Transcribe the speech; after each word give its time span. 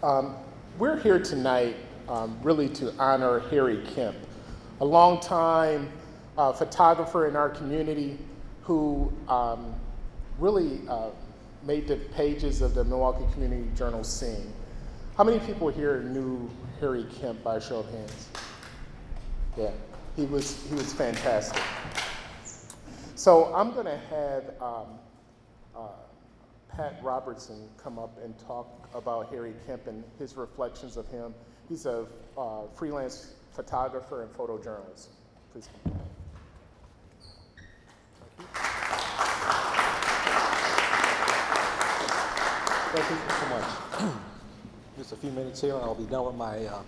Um, 0.00 0.36
we're 0.78 0.96
here 0.96 1.18
tonight 1.18 1.74
um, 2.08 2.38
really 2.44 2.68
to 2.68 2.94
honor 3.00 3.40
Harry 3.50 3.82
Kemp, 3.96 4.16
a 4.80 4.84
longtime 4.84 5.90
uh, 6.36 6.52
photographer 6.52 7.26
in 7.26 7.34
our 7.34 7.48
community 7.48 8.16
who 8.62 9.12
um, 9.26 9.74
really 10.38 10.82
uh, 10.88 11.08
made 11.64 11.88
the 11.88 11.96
pages 11.96 12.62
of 12.62 12.76
the 12.76 12.84
Milwaukee 12.84 13.24
Community 13.32 13.68
Journal 13.74 14.04
sing. 14.04 14.52
How 15.16 15.24
many 15.24 15.40
people 15.40 15.68
here 15.68 16.04
knew 16.04 16.48
Harry 16.78 17.04
Kemp 17.20 17.42
by 17.42 17.58
show 17.58 17.80
of 17.80 17.90
hands? 17.90 18.28
Yeah, 19.56 19.72
he 20.14 20.26
was, 20.26 20.64
he 20.68 20.76
was 20.76 20.92
fantastic. 20.92 21.60
So 23.16 23.52
I'm 23.52 23.72
going 23.72 23.86
to 23.86 23.98
have 24.10 24.44
um, 24.62 24.86
uh, 25.74 25.88
Pat 26.78 26.96
Robertson 27.02 27.68
come 27.76 27.98
up 27.98 28.16
and 28.22 28.38
talk 28.38 28.88
about 28.94 29.30
Harry 29.30 29.52
Kemp 29.66 29.88
and 29.88 30.04
his 30.16 30.36
reflections 30.36 30.96
of 30.96 31.08
him. 31.08 31.34
He's 31.68 31.86
a 31.86 32.06
uh, 32.36 32.68
freelance 32.72 33.34
photographer 33.50 34.22
and 34.22 34.32
photojournalist. 34.32 35.08
Please 35.52 35.68
come. 35.82 35.98
Thank 42.92 43.10
you 43.10 43.16
so 43.28 43.48
much. 43.48 44.14
Just 44.98 45.12
a 45.12 45.16
few 45.16 45.32
minutes 45.32 45.60
here, 45.60 45.74
and 45.74 45.82
I'll 45.82 45.96
be 45.96 46.04
done 46.04 46.26
with 46.26 46.36
my 46.36 46.64
uh, 46.64 46.82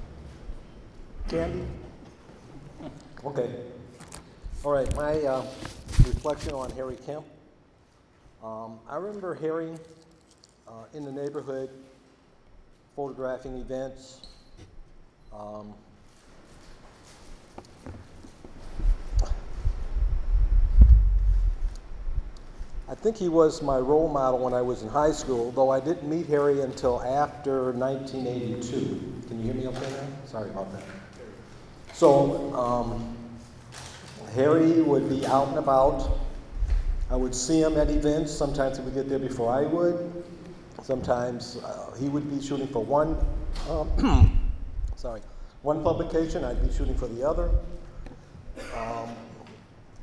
candy. 1.28 1.64
Okay. 3.25 3.56
All 4.62 4.70
right, 4.70 4.95
my 4.95 5.20
uh, 5.22 5.45
reflection 6.06 6.52
on 6.52 6.70
Harry 6.70 6.97
Kemp. 7.05 7.25
Um, 8.42 8.78
I 8.88 8.96
remember 8.96 9.34
Harry 9.34 9.72
uh, 10.66 10.72
in 10.94 11.04
the 11.04 11.12
neighborhood 11.12 11.68
photographing 12.96 13.58
events. 13.58 14.28
Um, 15.30 15.74
I 22.88 22.94
think 22.94 23.16
he 23.16 23.28
was 23.28 23.62
my 23.62 23.78
role 23.78 24.08
model 24.08 24.41
when 24.41 24.54
I 24.54 24.62
was 24.62 24.82
in 24.82 24.88
high 24.88 25.12
school, 25.12 25.52
though 25.52 25.69
I 25.69 25.78
didn't 25.78 26.08
meet 26.08 26.27
Harry 26.27 26.62
until 26.62 27.02
after 27.02 27.72
1982. 27.72 29.28
Can 29.28 29.38
you 29.38 29.44
hear 29.44 29.54
me 29.54 29.69
okay 29.69 29.91
now? 29.91 30.08
Sorry 30.25 30.48
about 30.48 30.72
that. 30.72 30.82
So, 31.92 32.54
um, 32.54 33.16
Harry 34.34 34.80
would 34.80 35.10
be 35.10 35.27
out 35.27 35.48
and 35.48 35.58
about. 35.58 36.30
I 37.11 37.16
would 37.16 37.34
see 37.34 37.61
him 37.61 37.77
at 37.77 37.91
events. 37.91 38.30
Sometimes 38.30 38.78
he 38.78 38.84
would 38.84 38.94
get 38.94 39.08
there 39.08 39.19
before 39.19 39.53
I 39.53 39.62
would. 39.62 40.25
Sometimes 40.83 41.56
uh, 41.56 41.92
he 41.98 42.08
would 42.08 42.30
be 42.30 42.44
shooting 42.44 42.69
for 42.69 42.84
one, 42.84 43.16
um, 43.69 44.41
sorry, 44.97 45.20
one 45.62 45.83
publication. 45.83 46.44
I'd 46.44 46.64
be 46.66 46.72
shooting 46.72 46.97
for 46.97 47.08
the 47.08 47.28
other. 47.28 47.50
Um, 48.77 49.11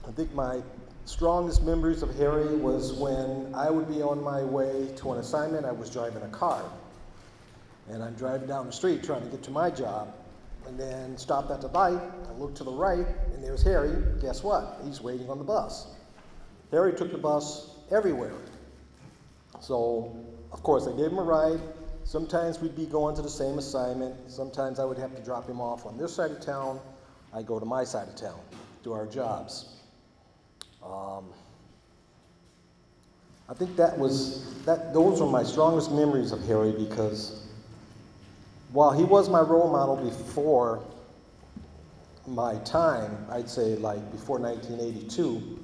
I 0.06 0.12
think 0.16 0.34
my 0.34 0.62
strongest 1.06 1.64
memories 1.64 2.04
of 2.04 2.14
Harry 2.18 2.56
was 2.58 2.92
when 2.94 3.56
I 3.56 3.70
would 3.70 3.88
be 3.88 4.02
on 4.02 4.22
my 4.22 4.44
way 4.44 4.90
to 4.98 5.14
an 5.14 5.20
assignment. 5.20 5.66
I 5.66 5.72
was 5.72 5.90
driving 5.90 6.24
a 6.24 6.30
car, 6.30 6.62
and 7.90 8.04
I'm 8.04 8.16
driving 8.16 8.48
down 8.48 8.66
the 8.66 8.74
street 8.74 9.02
trying 9.02 9.24
to 9.24 9.30
get 9.30 9.42
to 9.44 9.52
my 9.52 9.70
job, 9.70 10.14
and 10.68 10.78
then 10.78 11.18
stopped 11.18 11.52
at 11.52 11.62
the 11.62 11.70
light. 11.70 12.02
I 12.28 12.32
look 12.34 12.54
to 12.56 12.66
the 12.66 12.72
right, 12.72 13.08
and 13.34 13.42
there's 13.42 13.64
Harry. 13.64 13.96
Guess 14.22 14.44
what? 14.44 14.82
He's 14.84 15.02
waiting 15.02 15.30
on 15.30 15.38
the 15.38 15.46
bus. 15.46 15.88
Harry 16.72 16.94
took 16.94 17.12
the 17.12 17.18
bus 17.18 17.72
everywhere. 17.92 18.34
So, 19.60 20.16
of 20.52 20.64
course, 20.64 20.88
I 20.88 20.92
gave 20.92 21.12
him 21.12 21.18
a 21.18 21.24
ride. 21.24 21.60
Sometimes 22.04 22.60
we'd 22.60 22.76
be 22.76 22.86
going 22.86 23.16
to 23.16 23.22
the 23.22 23.30
same 23.30 23.58
assignment. 23.58 24.16
Sometimes 24.32 24.80
I 24.80 24.86
would 24.86 24.98
have 24.98 25.16
to 25.16 25.22
drop 25.22 25.48
him 25.48 25.60
off 25.60 25.86
on 25.86 25.98
this 25.98 26.16
side 26.16 26.32
of 26.32 26.42
town. 26.42 26.80
I 27.34 27.42
go 27.42 27.60
to 27.60 27.66
my 27.66 27.84
side 27.84 28.08
of 28.08 28.16
town, 28.16 28.40
do 28.84 28.94
our 28.94 29.06
jobs. 29.06 29.76
Um, 30.84 31.26
I 33.50 33.54
think 33.54 33.76
that 33.78 33.98
was 33.98 34.64
that. 34.66 34.94
Those 34.94 35.22
were 35.22 35.30
my 35.30 35.44
strongest 35.44 35.92
memories 35.92 36.32
of 36.32 36.46
Harry 36.48 36.72
because 36.72 37.48
while 38.72 38.92
he 38.92 39.04
was 39.04 39.30
my 39.30 39.42
role 39.42 39.70
model 39.70 39.96
before 39.96 40.84
my 42.26 42.58
time, 42.60 43.26
I'd 43.30 43.50
say 43.50 43.76
like 43.78 44.12
before 44.12 44.40
1982, 44.40 45.60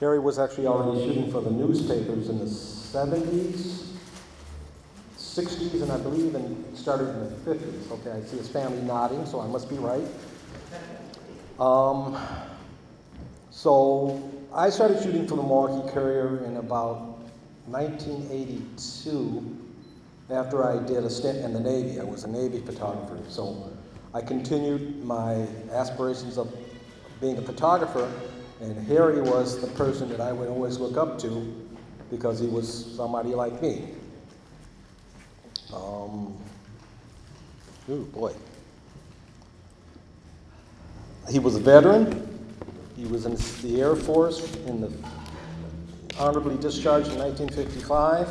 Harry 0.00 0.18
was 0.20 0.38
actually 0.38 0.66
already 0.66 1.04
shooting 1.06 1.30
for 1.30 1.40
the 1.40 1.50
newspapers 1.50 2.28
in 2.28 2.38
the 2.38 2.44
70s, 2.44 3.86
60s, 5.16 5.82
and 5.82 5.90
I 5.90 5.98
believe 5.98 6.34
and 6.34 6.76
started 6.76 7.08
in 7.08 7.20
the 7.20 7.36
50s. 7.54 7.90
Okay, 7.92 8.12
I 8.12 8.20
see 8.22 8.36
his 8.36 8.48
family 8.48 8.80
nodding, 8.82 9.26
so 9.26 9.40
I 9.40 9.46
must 9.48 9.68
be 9.68 9.76
right. 9.76 10.06
Um, 11.58 12.16
so 13.50 14.22
I 14.54 14.70
started 14.70 15.02
shooting 15.02 15.26
for 15.26 15.34
the 15.34 15.42
Milwaukee 15.42 15.90
Courier 15.92 16.44
in 16.44 16.58
about 16.58 17.18
1982 17.66 19.56
after 20.30 20.64
I 20.64 20.84
did 20.86 21.04
a 21.04 21.10
stint 21.10 21.38
in 21.38 21.52
the 21.52 21.60
Navy. 21.60 21.98
I 21.98 22.04
was 22.04 22.22
a 22.22 22.28
Navy 22.28 22.60
photographer. 22.60 23.18
So 23.28 23.72
I 24.14 24.20
continued 24.20 25.04
my 25.04 25.46
aspirations 25.72 26.38
of 26.38 26.54
being 27.20 27.36
a 27.38 27.42
photographer, 27.42 28.10
and 28.60 28.86
Harry 28.88 29.22
was 29.22 29.60
the 29.60 29.68
person 29.68 30.08
that 30.08 30.20
I 30.20 30.32
would 30.32 30.48
always 30.48 30.78
look 30.78 30.96
up 30.96 31.18
to 31.20 31.54
because 32.10 32.40
he 32.40 32.46
was 32.46 32.96
somebody 32.96 33.34
like 33.34 33.60
me. 33.62 33.88
Um, 35.72 36.36
ooh, 37.88 38.04
boy. 38.12 38.32
He 41.28 41.38
was 41.38 41.56
a 41.56 41.60
veteran. 41.60 42.24
He 42.96 43.04
was 43.04 43.26
in 43.26 43.36
the 43.62 43.80
Air 43.80 43.94
Force 43.94 44.54
in 44.66 44.80
the 44.80 44.92
honorably 46.18 46.56
discharged 46.56 47.08
in 47.12 47.18
1955. 47.18 48.28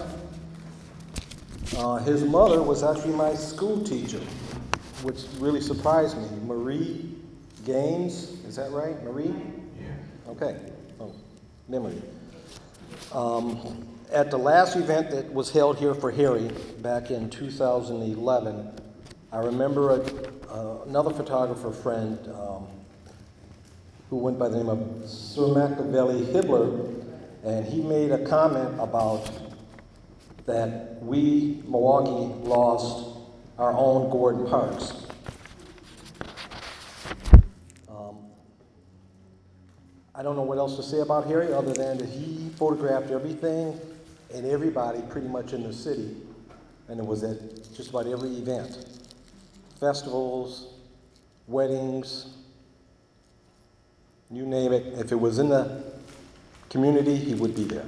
Uh, 1.77 1.97
his 1.97 2.23
mother 2.23 2.61
was 2.61 2.83
actually 2.83 3.13
my 3.13 3.33
school 3.35 3.81
teacher, 3.83 4.19
which 5.03 5.25
really 5.39 5.61
surprised 5.61 6.17
me. 6.17 6.27
Marie 6.45 7.15
Gaines, 7.65 8.43
is 8.45 8.55
that 8.55 8.71
right? 8.71 9.01
Marie? 9.03 9.33
Okay. 10.27 10.57
Oh, 10.99 11.13
memory. 11.67 12.01
Um, 13.13 13.87
at 14.11 14.31
the 14.31 14.37
last 14.37 14.75
event 14.75 15.11
that 15.11 15.31
was 15.33 15.51
held 15.51 15.77
here 15.77 15.93
for 15.93 16.11
Harry 16.11 16.49
back 16.79 17.11
in 17.11 17.29
2011, 17.29 18.71
I 19.31 19.37
remember 19.39 19.89
a, 19.91 20.01
uh, 20.49 20.83
another 20.85 21.11
photographer 21.11 21.71
friend. 21.71 22.19
Um, 22.33 22.67
who 24.09 24.17
went 24.17 24.39
by 24.39 24.47
the 24.47 24.57
name 24.57 24.69
of 24.69 25.09
Sir 25.09 25.47
Machiavelli 25.47 26.25
Hibbler, 26.27 27.03
and 27.43 27.65
he 27.65 27.81
made 27.81 28.11
a 28.11 28.25
comment 28.25 28.79
about 28.79 29.29
that 30.45 31.01
we, 31.01 31.61
Milwaukee, 31.67 32.33
lost 32.47 33.17
our 33.59 33.73
own 33.73 34.09
Gordon 34.09 34.47
Parks. 34.47 35.06
I 40.17 40.23
don't 40.23 40.35
know 40.35 40.41
what 40.41 40.57
else 40.57 40.75
to 40.77 40.83
say 40.83 41.01
about 41.01 41.27
Harry 41.27 41.53
other 41.53 41.73
than 41.73 41.99
that 41.99 42.09
he 42.09 42.49
photographed 42.55 43.11
everything 43.11 43.79
and 44.33 44.47
everybody 44.47 45.01
pretty 45.09 45.27
much 45.27 45.53
in 45.53 45.61
the 45.61 45.71
city, 45.71 46.17
and 46.87 46.99
it 46.99 47.05
was 47.05 47.23
at 47.23 47.37
just 47.75 47.91
about 47.91 48.07
every 48.07 48.31
event 48.31 48.83
festivals, 49.79 50.73
weddings, 51.45 52.33
you 54.31 54.43
name 54.43 54.73
it. 54.73 54.87
If 54.97 55.11
it 55.11 55.19
was 55.19 55.37
in 55.37 55.49
the 55.49 55.83
community, 56.71 57.15
he 57.15 57.35
would 57.35 57.55
be 57.55 57.63
there. 57.63 57.85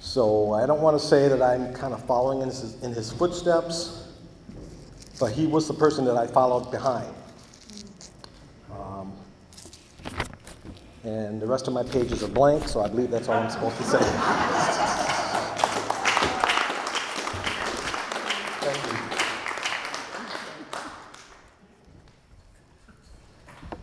So 0.00 0.52
I 0.52 0.66
don't 0.66 0.82
want 0.82 1.00
to 1.00 1.04
say 1.04 1.28
that 1.28 1.40
I'm 1.40 1.72
kind 1.72 1.94
of 1.94 2.04
following 2.04 2.42
in 2.42 2.48
his, 2.48 2.82
in 2.82 2.92
his 2.92 3.10
footsteps, 3.10 4.06
but 5.18 5.32
he 5.32 5.46
was 5.46 5.66
the 5.66 5.74
person 5.74 6.04
that 6.04 6.18
I 6.18 6.26
followed 6.26 6.70
behind. 6.70 7.14
And 11.04 11.40
the 11.40 11.46
rest 11.46 11.66
of 11.66 11.74
my 11.74 11.82
pages 11.82 12.22
are 12.22 12.28
blank, 12.28 12.68
so 12.68 12.80
I 12.80 12.88
believe 12.88 13.10
that's 13.10 13.28
all 13.28 13.34
I'm 13.34 13.50
supposed 13.50 13.76
to 13.78 13.82
say. 13.82 13.98
Thank 18.60 18.86
you. 18.86 18.98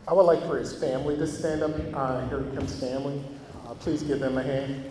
I 0.07 0.13
would 0.13 0.24
like 0.24 0.42
for 0.48 0.57
his 0.57 0.74
family 0.74 1.18
to 1.18 1.27
stand 1.27 1.62
up. 1.62 1.71
Uh, 1.94 2.27
here 2.30 2.42
he 2.42 2.56
comes 2.56 2.80
family. 2.80 3.21
Uh, 3.68 3.74
please 3.75 4.01
give 4.04 4.19
them 4.19 4.38
a 4.38 4.44
hand. 4.44 4.89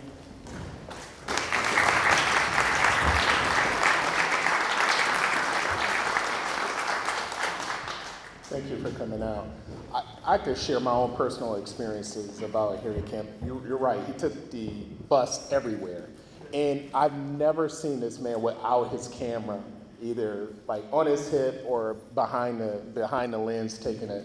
Thank 8.43 8.69
you 8.71 8.77
for 8.77 8.89
coming 8.97 9.21
out. 9.21 9.47
I, 9.93 10.03
I 10.29 10.37
could 10.37 10.59
share 10.59 10.79
my 10.79 10.91
own 10.91 11.15
personal 11.15 11.55
experiences 11.55 12.43
about 12.43 12.83
Harry 12.83 13.01
Kemp. 13.01 13.27
You, 13.43 13.63
you're 13.67 13.79
right, 13.79 13.99
he 14.05 14.13
took 14.13 14.51
the 14.51 14.69
bus 15.07 15.51
everywhere. 15.51 16.07
And 16.53 16.87
I've 16.93 17.15
never 17.17 17.67
seen 17.67 17.99
this 17.99 18.19
man 18.19 18.39
without 18.39 18.91
his 18.91 19.07
camera, 19.07 19.59
either 19.99 20.49
like 20.67 20.83
on 20.91 21.07
his 21.07 21.31
hip 21.31 21.63
or 21.65 21.95
behind 22.13 22.61
the 22.61 22.79
behind 22.93 23.33
the 23.33 23.39
lens, 23.39 23.79
taking 23.79 24.11
a 24.11 24.23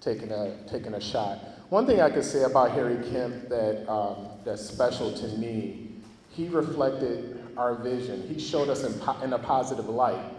taking 0.00 0.32
a 0.32 0.56
taking 0.66 0.94
a 0.94 1.00
shot. 1.00 1.38
One 1.68 1.86
thing 1.86 2.00
I 2.00 2.10
could 2.10 2.24
say 2.24 2.42
about 2.42 2.72
Harry 2.72 2.96
Kemp 3.12 3.48
that 3.48 3.88
um, 3.88 4.26
that's 4.44 4.60
special 4.60 5.12
to 5.12 5.28
me, 5.38 5.92
he 6.30 6.48
reflected 6.48 7.46
our 7.56 7.76
vision. 7.76 8.26
He 8.26 8.40
showed 8.40 8.70
us 8.70 8.82
in, 8.82 8.92
po- 8.94 9.20
in 9.22 9.32
a 9.32 9.38
positive 9.38 9.88
light, 9.88 10.32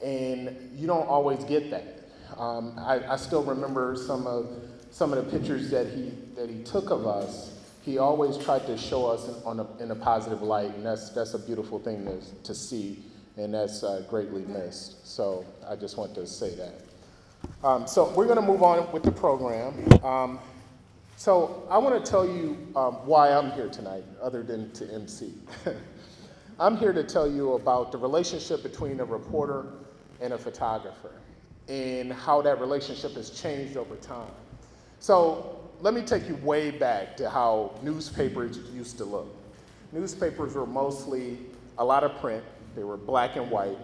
and 0.00 0.70
you 0.76 0.86
don't 0.86 1.08
always 1.08 1.42
get 1.42 1.72
that. 1.72 1.99
Um, 2.38 2.74
I, 2.78 3.00
I 3.12 3.16
still 3.16 3.42
remember 3.42 3.96
some 3.96 4.26
of 4.26 4.48
some 4.90 5.12
of 5.12 5.24
the 5.24 5.38
pictures 5.38 5.70
that 5.70 5.86
he 5.86 6.12
that 6.36 6.50
he 6.50 6.62
took 6.62 6.90
of 6.90 7.06
us. 7.06 7.56
He 7.82 7.98
always 7.98 8.36
tried 8.36 8.66
to 8.66 8.76
show 8.76 9.06
us 9.06 9.28
in, 9.28 9.58
a, 9.58 9.82
in 9.82 9.90
a 9.90 9.94
positive 9.94 10.42
light, 10.42 10.74
and 10.74 10.84
that's 10.84 11.10
that's 11.10 11.34
a 11.34 11.38
beautiful 11.38 11.78
thing 11.78 12.04
to, 12.04 12.20
to 12.44 12.54
see, 12.54 13.02
and 13.36 13.54
that's 13.54 13.82
uh, 13.82 14.04
greatly 14.08 14.42
missed. 14.42 15.06
So 15.06 15.44
I 15.68 15.76
just 15.76 15.96
want 15.96 16.14
to 16.14 16.26
say 16.26 16.54
that. 16.56 16.74
Um, 17.64 17.86
so 17.86 18.12
we're 18.14 18.26
going 18.26 18.40
to 18.40 18.46
move 18.46 18.62
on 18.62 18.90
with 18.92 19.02
the 19.02 19.12
program. 19.12 19.74
Um, 20.04 20.38
so 21.16 21.66
I 21.70 21.76
want 21.78 22.02
to 22.02 22.10
tell 22.10 22.26
you 22.26 22.56
um, 22.74 22.94
why 23.06 23.30
I'm 23.30 23.50
here 23.52 23.68
tonight, 23.68 24.04
other 24.22 24.42
than 24.42 24.70
to 24.72 24.90
MC. 24.92 25.34
I'm 26.58 26.76
here 26.76 26.92
to 26.92 27.04
tell 27.04 27.30
you 27.30 27.54
about 27.54 27.92
the 27.92 27.98
relationship 27.98 28.62
between 28.62 29.00
a 29.00 29.04
reporter 29.04 29.66
and 30.20 30.32
a 30.32 30.38
photographer, 30.38 31.12
and 31.70 32.12
how 32.12 32.42
that 32.42 32.60
relationship 32.60 33.12
has 33.12 33.30
changed 33.30 33.76
over 33.76 33.94
time. 33.96 34.32
So 34.98 35.60
let 35.80 35.94
me 35.94 36.02
take 36.02 36.28
you 36.28 36.34
way 36.36 36.72
back 36.72 37.16
to 37.18 37.30
how 37.30 37.78
newspapers 37.82 38.58
used 38.74 38.98
to 38.98 39.04
look. 39.04 39.28
Newspapers 39.92 40.54
were 40.54 40.66
mostly 40.66 41.38
a 41.78 41.84
lot 41.84 42.02
of 42.02 42.20
print, 42.20 42.42
they 42.74 42.82
were 42.82 42.96
black 42.96 43.36
and 43.36 43.48
white, 43.50 43.78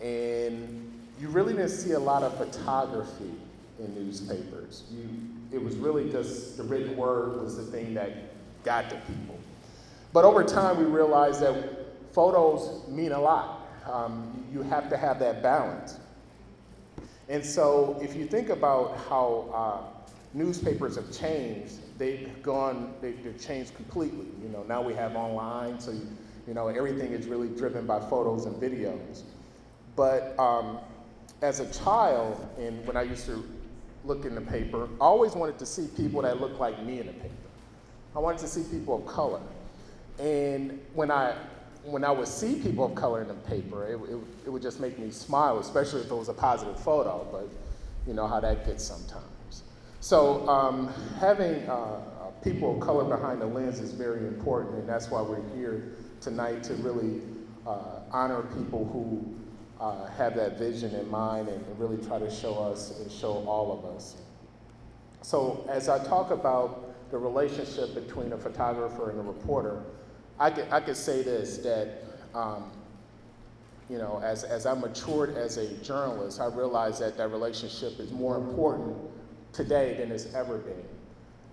and 0.00 0.92
you 1.20 1.28
really 1.28 1.52
didn't 1.52 1.68
see 1.68 1.92
a 1.92 1.98
lot 1.98 2.22
of 2.22 2.36
photography 2.38 3.32
in 3.78 3.94
newspapers. 3.94 4.84
You, 4.90 5.08
it 5.52 5.62
was 5.62 5.76
really 5.76 6.10
just 6.10 6.56
the 6.56 6.62
written 6.62 6.96
word 6.96 7.40
was 7.42 7.56
the 7.56 7.64
thing 7.64 7.92
that 7.94 8.12
got 8.64 8.88
to 8.90 8.96
people. 8.96 9.38
But 10.12 10.24
over 10.24 10.42
time, 10.42 10.78
we 10.78 10.84
realized 10.84 11.40
that 11.42 11.54
photos 12.12 12.88
mean 12.88 13.12
a 13.12 13.20
lot. 13.20 13.68
Um, 13.90 14.44
you 14.52 14.62
have 14.62 14.88
to 14.90 14.96
have 14.96 15.18
that 15.20 15.42
balance. 15.42 15.98
And 17.30 17.46
so, 17.46 17.96
if 18.02 18.16
you 18.16 18.26
think 18.26 18.48
about 18.48 18.96
how 19.08 19.48
uh, 19.54 20.10
newspapers 20.34 20.96
have 20.96 21.12
changed, 21.12 21.74
they've 21.96 22.28
gone, 22.42 22.92
they, 23.00 23.12
they've 23.12 23.40
changed 23.40 23.76
completely. 23.76 24.26
You 24.42 24.48
know, 24.48 24.64
now 24.64 24.82
we 24.82 24.94
have 24.94 25.14
online, 25.14 25.78
so 25.78 25.92
you, 25.92 26.08
you 26.48 26.54
know 26.54 26.66
everything 26.66 27.12
is 27.12 27.28
really 27.28 27.46
driven 27.46 27.86
by 27.86 28.00
photos 28.00 28.46
and 28.46 28.56
videos. 28.56 29.22
But 29.94 30.36
um, 30.40 30.78
as 31.40 31.60
a 31.60 31.72
child, 31.72 32.48
and 32.58 32.84
when 32.84 32.96
I 32.96 33.02
used 33.02 33.26
to 33.26 33.44
look 34.04 34.24
in 34.24 34.34
the 34.34 34.40
paper, 34.40 34.88
I 35.00 35.04
always 35.04 35.34
wanted 35.36 35.56
to 35.60 35.66
see 35.66 35.86
people 35.96 36.22
that 36.22 36.40
looked 36.40 36.58
like 36.58 36.82
me 36.84 36.98
in 36.98 37.06
the 37.06 37.12
paper. 37.12 37.34
I 38.16 38.18
wanted 38.18 38.40
to 38.40 38.48
see 38.48 38.64
people 38.76 38.96
of 38.96 39.06
color. 39.06 39.40
And 40.18 40.80
when 40.94 41.12
I 41.12 41.36
when 41.84 42.04
I 42.04 42.10
would 42.10 42.28
see 42.28 42.56
people 42.56 42.84
of 42.84 42.94
color 42.94 43.22
in 43.22 43.28
the 43.28 43.34
paper, 43.34 43.86
it, 43.86 44.00
it, 44.12 44.18
it 44.46 44.50
would 44.50 44.62
just 44.62 44.80
make 44.80 44.98
me 44.98 45.10
smile, 45.10 45.58
especially 45.58 46.00
if 46.02 46.10
it 46.10 46.14
was 46.14 46.28
a 46.28 46.34
positive 46.34 46.78
photo. 46.78 47.26
But 47.30 47.48
you 48.06 48.14
know 48.14 48.26
how 48.26 48.40
that 48.40 48.66
gets 48.66 48.84
sometimes. 48.84 49.62
So 50.00 50.48
um, 50.48 50.92
having 51.18 51.68
uh, 51.68 51.72
uh, 51.72 52.00
people 52.42 52.74
of 52.74 52.80
color 52.80 53.04
behind 53.04 53.40
the 53.40 53.46
lens 53.46 53.80
is 53.80 53.92
very 53.92 54.26
important, 54.26 54.76
and 54.76 54.88
that's 54.88 55.10
why 55.10 55.20
we're 55.20 55.46
here 55.54 55.96
tonight 56.20 56.62
to 56.64 56.74
really 56.76 57.20
uh, 57.66 58.00
honor 58.10 58.42
people 58.58 58.86
who 58.86 59.84
uh, 59.84 60.06
have 60.06 60.34
that 60.36 60.58
vision 60.58 60.94
in 60.94 61.10
mind 61.10 61.48
and, 61.48 61.64
and 61.66 61.78
really 61.78 61.96
try 62.06 62.18
to 62.18 62.30
show 62.30 62.54
us 62.54 62.98
and 62.98 63.10
show 63.10 63.44
all 63.46 63.72
of 63.72 63.96
us. 63.96 64.16
So 65.22 65.66
as 65.68 65.88
I 65.88 66.02
talk 66.04 66.30
about 66.30 67.10
the 67.10 67.18
relationship 67.18 67.94
between 67.94 68.32
a 68.32 68.38
photographer 68.38 69.10
and 69.10 69.20
a 69.20 69.22
reporter, 69.22 69.82
I 70.40 70.50
could, 70.50 70.66
I 70.72 70.80
could 70.80 70.96
say 70.96 71.22
this 71.22 71.58
that, 71.58 72.02
um, 72.34 72.70
you 73.90 73.98
know, 73.98 74.20
as, 74.24 74.42
as 74.42 74.64
I 74.64 74.72
matured 74.72 75.36
as 75.36 75.58
a 75.58 75.68
journalist, 75.82 76.40
I 76.40 76.46
realized 76.46 77.02
that 77.02 77.18
that 77.18 77.28
relationship 77.28 78.00
is 78.00 78.10
more 78.10 78.38
important 78.38 78.96
today 79.52 79.96
than 79.98 80.10
it's 80.10 80.32
ever 80.34 80.56
been. 80.56 80.84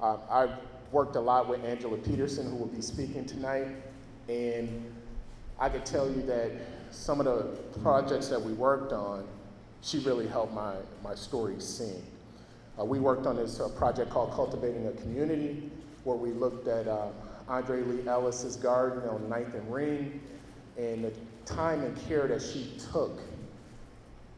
Um, 0.01 0.19
I've 0.29 0.51
worked 0.93 1.17
a 1.17 1.19
lot 1.19 1.49
with 1.49 1.65
Angela 1.65 1.97
Peterson, 1.97 2.49
who 2.49 2.55
will 2.55 2.67
be 2.67 2.81
speaking 2.81 3.25
tonight, 3.25 3.67
and 4.29 4.85
I 5.59 5.67
could 5.67 5.85
tell 5.85 6.07
you 6.09 6.21
that 6.21 6.51
some 6.91 7.19
of 7.19 7.25
the 7.25 7.79
projects 7.79 8.29
that 8.29 8.41
we 8.41 8.53
worked 8.53 8.93
on, 8.93 9.27
she 9.81 9.99
really 9.99 10.27
helped 10.27 10.53
my, 10.53 10.75
my 11.03 11.13
story 11.13 11.59
sing. 11.59 12.01
Uh, 12.79 12.85
we 12.85 12.99
worked 12.99 13.25
on 13.25 13.35
this 13.35 13.59
uh, 13.59 13.67
project 13.69 14.11
called 14.11 14.31
Cultivating 14.31 14.87
a 14.87 14.91
Community, 14.91 15.69
where 16.05 16.15
we 16.15 16.31
looked 16.31 16.67
at 16.69 16.87
uh, 16.87 17.07
Andre 17.47 17.81
Lee 17.81 18.07
Ellis's 18.07 18.55
garden 18.55 19.07
on 19.09 19.21
9th 19.29 19.53
and 19.53 19.73
Ring, 19.73 20.21
and 20.77 21.03
the 21.03 21.13
time 21.45 21.83
and 21.83 21.97
care 22.07 22.27
that 22.27 22.41
she 22.41 22.71
took 22.91 23.19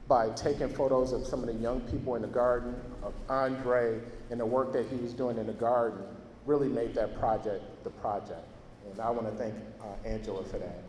by 0.08 0.30
taking 0.32 0.70
photos 0.70 1.12
of 1.12 1.26
some 1.26 1.42
of 1.42 1.48
the 1.48 1.54
young 1.54 1.82
people 1.82 2.16
in 2.16 2.22
the 2.22 2.28
garden, 2.28 2.76
of 3.04 3.14
Andre, 3.30 4.00
and 4.32 4.40
the 4.40 4.46
work 4.46 4.74
that 4.74 4.88
he 4.88 4.96
was 4.98 5.14
doing 5.14 5.38
in 5.38 5.48
the 5.48 5.54
garden 5.54 6.02
really 6.46 6.68
made 6.68 6.96
that 6.96 7.18
project 7.20 7.64
the 7.84 7.90
project. 7.92 8.46
And 8.90 9.00
I 9.00 9.10
want 9.12 9.28
to 9.28 9.34
thank 9.36 9.54
uh, 9.82 10.08
Angela 10.08 10.44
for 10.46 10.58
that. 10.58 10.82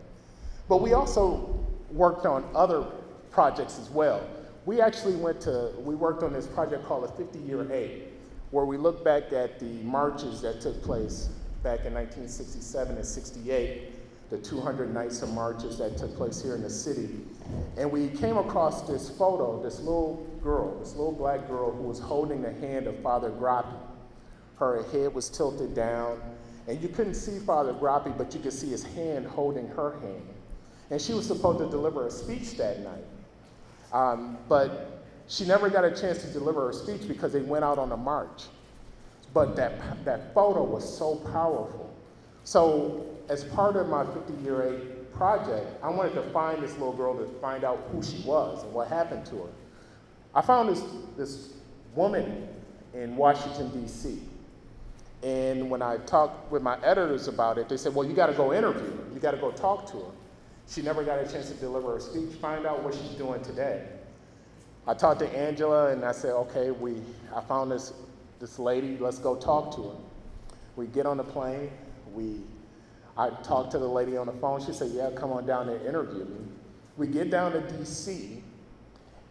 But 0.67 0.81
we 0.81 0.93
also 0.93 1.59
worked 1.91 2.25
on 2.25 2.43
other 2.55 2.85
projects 3.29 3.77
as 3.77 3.89
well. 3.89 4.25
We 4.65 4.81
actually 4.81 5.15
went 5.15 5.41
to, 5.41 5.71
we 5.79 5.95
worked 5.95 6.23
on 6.23 6.33
this 6.33 6.47
project 6.47 6.85
called 6.85 7.03
a 7.03 7.11
50 7.11 7.39
Year 7.39 7.71
Ache, 7.71 8.03
where 8.51 8.65
we 8.65 8.77
looked 8.77 9.03
back 9.03 9.33
at 9.33 9.59
the 9.59 9.81
marches 9.83 10.41
that 10.41 10.61
took 10.61 10.81
place 10.83 11.29
back 11.63 11.85
in 11.85 11.93
1967 11.93 12.95
and 12.95 13.05
68, 13.05 14.29
the 14.31 14.37
200 14.37 14.93
nights 14.93 15.21
of 15.21 15.31
marches 15.33 15.77
that 15.77 15.97
took 15.97 16.15
place 16.15 16.41
here 16.41 16.55
in 16.55 16.63
the 16.63 16.69
city. 16.69 17.09
And 17.77 17.91
we 17.91 18.07
came 18.09 18.37
across 18.37 18.87
this 18.87 19.09
photo, 19.09 19.61
this 19.61 19.79
little 19.79 20.25
girl, 20.41 20.79
this 20.79 20.91
little 20.95 21.11
black 21.11 21.47
girl 21.47 21.71
who 21.71 21.83
was 21.83 21.99
holding 21.99 22.41
the 22.41 22.53
hand 22.53 22.87
of 22.87 22.97
Father 22.99 23.29
Groppi. 23.29 23.77
Her 24.57 24.83
head 24.91 25.13
was 25.13 25.29
tilted 25.29 25.75
down, 25.75 26.21
and 26.67 26.81
you 26.81 26.87
couldn't 26.87 27.15
see 27.15 27.39
Father 27.39 27.73
Groppi, 27.73 28.17
but 28.17 28.33
you 28.33 28.39
could 28.39 28.53
see 28.53 28.69
his 28.69 28.83
hand 28.83 29.27
holding 29.27 29.67
her 29.69 29.99
hand. 29.99 30.27
And 30.89 31.01
she 31.01 31.13
was 31.13 31.27
supposed 31.27 31.59
to 31.59 31.69
deliver 31.69 32.07
a 32.07 32.11
speech 32.11 32.57
that 32.57 32.79
night. 32.79 33.05
Um, 33.93 34.37
but 34.47 35.03
she 35.27 35.45
never 35.45 35.69
got 35.69 35.85
a 35.85 35.91
chance 35.91 36.21
to 36.23 36.27
deliver 36.27 36.67
her 36.67 36.73
speech 36.73 37.07
because 37.07 37.33
they 37.33 37.41
went 37.41 37.63
out 37.63 37.79
on 37.79 37.91
a 37.91 37.97
march. 37.97 38.43
But 39.33 39.55
that, 39.55 40.03
that 40.05 40.33
photo 40.33 40.63
was 40.63 40.97
so 40.97 41.15
powerful. 41.31 41.93
So, 42.43 43.05
as 43.29 43.43
part 43.45 43.75
of 43.75 43.87
my 43.87 44.05
50 44.05 44.33
year 44.43 44.63
ache 44.63 45.13
project, 45.13 45.67
I 45.83 45.89
wanted 45.89 46.13
to 46.15 46.23
find 46.31 46.61
this 46.61 46.73
little 46.73 46.93
girl 46.93 47.17
to 47.17 47.27
find 47.39 47.63
out 47.63 47.87
who 47.91 48.03
she 48.03 48.21
was 48.23 48.63
and 48.63 48.73
what 48.73 48.87
happened 48.87 49.25
to 49.27 49.37
her. 49.37 49.49
I 50.33 50.41
found 50.41 50.69
this, 50.69 50.83
this 51.17 51.53
woman 51.95 52.47
in 52.93 53.15
Washington, 53.15 53.69
D.C. 53.81 54.19
And 55.23 55.69
when 55.69 55.81
I 55.81 55.97
talked 55.97 56.51
with 56.51 56.63
my 56.63 56.77
editors 56.83 57.27
about 57.27 57.57
it, 57.57 57.69
they 57.69 57.77
said, 57.77 57.93
Well, 57.93 58.07
you 58.07 58.15
got 58.15 58.27
to 58.27 58.33
go 58.33 58.53
interview 58.53 58.89
her, 58.89 59.13
you 59.13 59.19
got 59.19 59.31
to 59.31 59.37
go 59.37 59.51
talk 59.51 59.85
to 59.91 59.97
her. 59.97 60.11
She 60.67 60.81
never 60.81 61.03
got 61.03 61.19
a 61.19 61.31
chance 61.31 61.49
to 61.49 61.55
deliver 61.55 61.93
her 61.93 61.99
speech. 61.99 62.33
Find 62.39 62.65
out 62.65 62.81
what 62.83 62.93
she's 62.93 63.11
doing 63.17 63.41
today. 63.43 63.85
I 64.87 64.93
talked 64.93 65.19
to 65.19 65.29
Angela 65.37 65.91
and 65.91 66.03
I 66.03 66.11
said, 66.11 66.31
okay, 66.31 66.71
we, 66.71 66.95
I 67.35 67.41
found 67.41 67.71
this, 67.71 67.93
this 68.41 68.59
lady, 68.59 68.97
let's 68.97 69.19
go 69.19 69.35
talk 69.35 69.73
to 69.75 69.83
her. 69.83 69.95
We 70.75 70.87
get 70.87 71.05
on 71.05 71.17
the 71.17 71.23
plane, 71.23 71.69
we, 72.13 72.41
I 73.15 73.29
talked 73.29 73.71
to 73.71 73.79
the 73.79 73.87
lady 73.87 74.17
on 74.17 74.25
the 74.25 74.33
phone, 74.33 74.65
she 74.65 74.73
said, 74.73 74.91
yeah, 74.91 75.11
come 75.15 75.31
on 75.31 75.45
down 75.45 75.69
and 75.69 75.85
interview 75.85 76.25
me. 76.25 76.39
We 76.97 77.07
get 77.07 77.29
down 77.29 77.53
to 77.53 77.59
DC, 77.61 78.41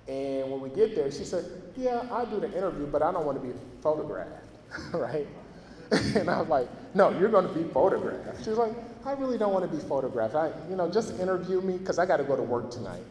and 0.08 0.50
when 0.50 0.60
we 0.60 0.70
get 0.70 0.94
there, 0.94 1.10
she 1.10 1.24
said, 1.24 1.44
yeah, 1.76 2.06
I'll 2.10 2.26
do 2.26 2.40
the 2.40 2.56
interview, 2.56 2.86
but 2.86 3.02
I 3.02 3.12
don't 3.12 3.26
want 3.26 3.42
to 3.42 3.46
be 3.46 3.52
photographed, 3.82 4.30
right? 4.92 5.26
and 5.90 6.30
I 6.30 6.38
was 6.38 6.48
like, 6.48 6.68
no, 6.94 7.10
you're 7.18 7.28
going 7.28 7.48
to 7.48 7.52
be 7.52 7.64
photographed. 7.72 8.44
She 8.44 8.50
was 8.50 8.58
like, 8.58 8.72
I 9.04 9.12
really 9.12 9.38
don't 9.38 9.52
want 9.52 9.68
to 9.68 9.76
be 9.76 9.82
photographed. 9.82 10.36
I, 10.36 10.52
you 10.68 10.76
know, 10.76 10.88
just 10.88 11.18
interview 11.18 11.60
me 11.60 11.78
because 11.78 11.98
I 11.98 12.06
got 12.06 12.18
to 12.18 12.24
go 12.24 12.36
to 12.36 12.42
work 12.42 12.70
tonight. 12.70 13.02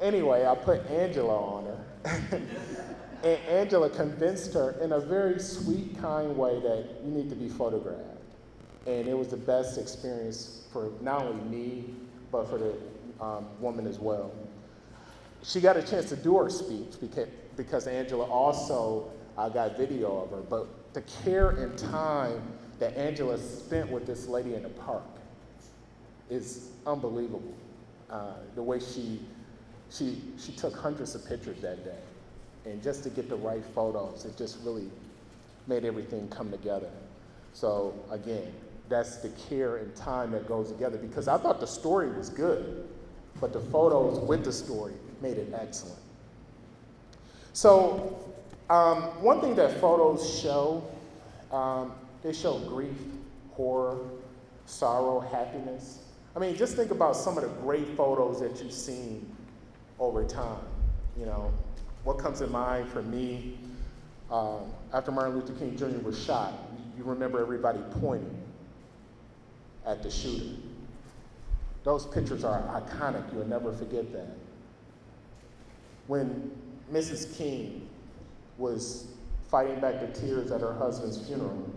Anyway, 0.00 0.44
I 0.44 0.54
put 0.56 0.84
Angela 0.86 1.36
on 1.36 1.64
her. 1.64 2.42
and 3.22 3.40
Angela 3.48 3.90
convinced 3.90 4.54
her 4.54 4.76
in 4.80 4.92
a 4.92 5.00
very 5.00 5.40
sweet, 5.40 5.98
kind 6.00 6.36
way 6.36 6.60
that 6.60 6.86
you 7.04 7.10
need 7.10 7.28
to 7.30 7.36
be 7.36 7.48
photographed. 7.48 8.04
And 8.86 9.08
it 9.08 9.16
was 9.16 9.28
the 9.28 9.36
best 9.36 9.78
experience 9.78 10.62
for 10.72 10.92
not 11.00 11.22
only 11.22 11.44
me, 11.44 11.84
but 12.30 12.48
for 12.48 12.58
the 12.58 12.74
um, 13.20 13.46
woman 13.60 13.86
as 13.86 13.98
well. 13.98 14.32
She 15.42 15.60
got 15.60 15.76
a 15.76 15.82
chance 15.82 16.08
to 16.10 16.16
do 16.16 16.36
her 16.38 16.48
speech 16.48 16.94
because, 17.00 17.28
because 17.56 17.86
Angela 17.86 18.24
also 18.24 19.10
uh, 19.36 19.48
got 19.48 19.76
video 19.76 20.22
of 20.22 20.30
her. 20.30 20.42
But 20.42 20.94
the 20.94 21.02
care 21.24 21.50
and 21.50 21.76
time 21.76 22.40
that 22.78 22.96
Angela 22.96 23.38
spent 23.38 23.90
with 23.90 24.06
this 24.06 24.26
lady 24.28 24.54
in 24.54 24.62
the 24.62 24.68
park 24.68 25.02
is 26.30 26.70
unbelievable. 26.86 27.54
Uh, 28.10 28.34
the 28.54 28.62
way 28.62 28.78
she, 28.78 29.20
she, 29.90 30.20
she 30.38 30.52
took 30.52 30.76
hundreds 30.76 31.14
of 31.14 31.26
pictures 31.26 31.60
that 31.60 31.84
day. 31.84 31.98
And 32.68 32.82
just 32.82 33.02
to 33.04 33.10
get 33.10 33.28
the 33.28 33.36
right 33.36 33.64
photos, 33.74 34.24
it 34.24 34.36
just 34.36 34.58
really 34.62 34.90
made 35.66 35.84
everything 35.84 36.28
come 36.28 36.50
together. 36.50 36.90
So 37.54 37.94
again, 38.10 38.52
that's 38.88 39.16
the 39.16 39.30
care 39.48 39.76
and 39.76 39.94
time 39.94 40.32
that 40.32 40.46
goes 40.46 40.70
together 40.70 40.98
because 40.98 41.28
I 41.28 41.38
thought 41.38 41.60
the 41.60 41.66
story 41.66 42.10
was 42.10 42.28
good, 42.28 42.86
but 43.40 43.52
the 43.52 43.60
photos 43.60 44.18
with 44.20 44.44
the 44.44 44.52
story 44.52 44.94
made 45.20 45.38
it 45.38 45.52
excellent. 45.54 45.98
So 47.52 48.18
um, 48.70 49.02
one 49.22 49.40
thing 49.40 49.54
that 49.56 49.80
photos 49.80 50.40
show, 50.40 50.84
um, 51.50 51.92
they 52.22 52.32
show 52.32 52.58
grief, 52.60 52.96
horror, 53.52 53.98
sorrow, 54.66 55.20
happiness. 55.20 56.00
I 56.36 56.38
mean, 56.38 56.54
just 56.54 56.76
think 56.76 56.90
about 56.90 57.16
some 57.16 57.36
of 57.38 57.42
the 57.42 57.50
great 57.62 57.88
photos 57.96 58.40
that 58.40 58.62
you've 58.62 58.72
seen 58.72 59.34
over 59.98 60.24
time. 60.24 60.60
You 61.18 61.26
know, 61.26 61.52
what 62.04 62.18
comes 62.18 62.38
to 62.38 62.46
mind 62.46 62.88
for 62.88 63.02
me 63.02 63.58
um, 64.30 64.72
after 64.92 65.10
Martin 65.10 65.36
Luther 65.36 65.52
King 65.54 65.76
Jr. 65.76 65.98
was 66.04 66.22
shot? 66.22 66.52
You 66.96 67.04
remember 67.04 67.40
everybody 67.40 67.80
pointing 68.00 68.42
at 69.86 70.02
the 70.02 70.10
shooter. 70.10 70.54
Those 71.84 72.06
pictures 72.06 72.44
are 72.44 72.60
iconic. 72.80 73.32
You'll 73.32 73.46
never 73.46 73.72
forget 73.72 74.12
that. 74.12 74.28
When 76.06 76.50
Mrs. 76.92 77.36
King 77.36 77.88
was 78.58 79.06
fighting 79.50 79.80
back 79.80 80.00
the 80.00 80.08
tears 80.08 80.50
at 80.50 80.60
her 80.60 80.74
husband's 80.74 81.26
funeral, 81.26 81.70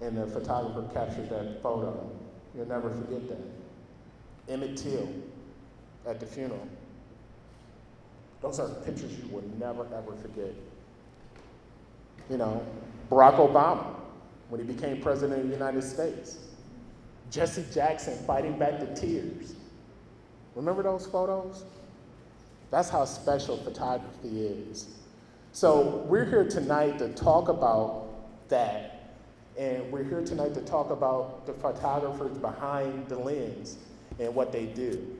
and 0.00 0.16
the 0.16 0.26
photographer 0.26 0.88
captured 0.92 1.30
that 1.30 1.62
photo. 1.62 2.10
You'll 2.56 2.66
never 2.66 2.90
forget 2.90 3.28
that. 3.28 4.52
Emmett 4.52 4.76
Till 4.76 5.08
at 6.06 6.18
the 6.18 6.26
funeral. 6.26 6.66
Those 8.42 8.58
are 8.60 8.68
pictures 8.68 9.12
you 9.18 9.28
will 9.28 9.44
never, 9.58 9.86
ever 9.94 10.14
forget. 10.20 10.52
You 12.28 12.36
know, 12.36 12.66
Barack 13.10 13.36
Obama, 13.36 13.94
when 14.48 14.60
he 14.60 14.66
became 14.66 15.00
president 15.00 15.40
of 15.40 15.48
the 15.48 15.54
United 15.54 15.82
States. 15.82 16.38
Jesse 17.30 17.64
Jackson 17.72 18.18
fighting 18.26 18.58
back 18.58 18.80
the 18.80 18.94
tears. 18.94 19.54
Remember 20.54 20.82
those 20.82 21.06
photos? 21.06 21.64
That's 22.70 22.90
how 22.90 23.04
special 23.04 23.56
photography 23.56 24.46
is. 24.46 24.88
So, 25.52 26.04
we're 26.08 26.24
here 26.24 26.48
tonight 26.48 26.98
to 26.98 27.08
talk 27.10 27.48
about 27.48 28.08
that 28.48 29.02
and 29.58 29.90
we're 29.92 30.04
here 30.04 30.22
tonight 30.24 30.54
to 30.54 30.62
talk 30.62 30.90
about 30.90 31.46
the 31.46 31.52
photographers 31.52 32.38
behind 32.38 33.06
the 33.08 33.18
lens 33.18 33.76
and 34.18 34.34
what 34.34 34.50
they 34.50 34.66
do. 34.66 35.18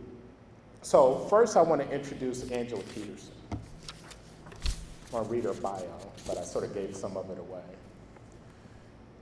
So, 0.83 1.27
first, 1.31 1.57
I 1.57 1.63
want 1.63 1.81
to 1.81 1.95
introduce 1.95 2.51
Angela 2.51 2.83
Peterson. 2.95 3.33
I 3.53 5.15
want 5.15 5.29
to 5.29 5.33
read 5.33 5.45
her 5.45 5.55
bio, 5.55 5.87
but 6.27 6.39
I 6.39 6.43
sort 6.43 6.65
of 6.65 6.75
gave 6.75 6.97
some 6.97 7.17
of 7.17 7.31
it 7.31 7.39
away. 7.39 7.63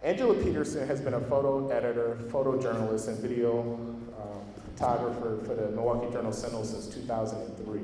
Angela 0.02 0.34
Peterson 0.42 0.88
has 0.88 1.02
been 1.02 1.12
a 1.12 1.20
photo 1.20 1.68
editor, 1.68 2.18
photojournalist, 2.28 3.08
and 3.08 3.18
video 3.18 3.60
um, 3.60 4.42
photographer 4.74 5.38
for 5.44 5.54
the 5.54 5.68
Milwaukee 5.72 6.10
Journal 6.10 6.32
Sentinel 6.32 6.64
since 6.64 6.86
2003. 6.86 7.80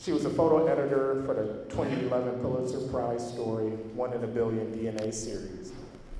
She 0.00 0.10
was 0.10 0.24
a 0.24 0.30
photo 0.30 0.66
editor 0.66 1.22
for 1.24 1.34
the 1.34 1.64
2011 1.72 2.40
Pulitzer 2.40 2.80
Prize 2.88 3.24
story, 3.32 3.70
One 3.94 4.12
in 4.14 4.24
a 4.24 4.26
Billion 4.26 4.72
DNA 4.72 5.14
series. 5.14 5.72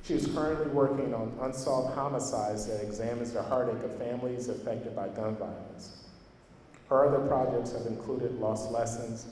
She 0.05 0.15
is 0.15 0.27
currently 0.29 0.69
working 0.69 1.15
on 1.15 1.37
unsolved 1.41 1.97
homicides 1.97 2.67
that 2.67 2.81
examines 2.81 3.33
the 3.33 3.43
heartache 3.43 3.83
of 3.83 3.97
families 3.99 4.49
affected 4.49 4.95
by 4.95 5.09
gun 5.09 5.35
violence. 5.35 6.02
Her 6.93 7.07
other 7.07 7.27
projects 7.27 7.73
have 7.73 7.87
included 7.87 8.39
Lost 8.39 8.71
Lessons, 8.71 9.27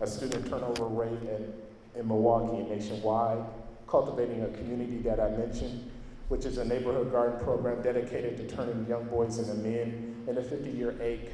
a 0.00 0.06
student 0.06 0.48
turnover 0.48 0.84
rate 0.84 1.10
in, 1.22 1.52
in 1.98 2.06
Milwaukee 2.06 2.58
and 2.58 2.70
nationwide, 2.70 3.44
Cultivating 3.88 4.44
a 4.44 4.48
Community 4.56 4.98
that 4.98 5.18
I 5.18 5.30
mentioned, 5.30 5.90
which 6.28 6.44
is 6.44 6.58
a 6.58 6.64
neighborhood 6.64 7.10
garden 7.10 7.44
program 7.44 7.82
dedicated 7.82 8.36
to 8.36 8.56
turning 8.56 8.86
young 8.88 9.06
boys 9.06 9.40
into 9.40 9.54
men, 9.54 10.24
and 10.28 10.38
a 10.38 10.42
50 10.44 10.70
year 10.70 10.94
ache 11.02 11.30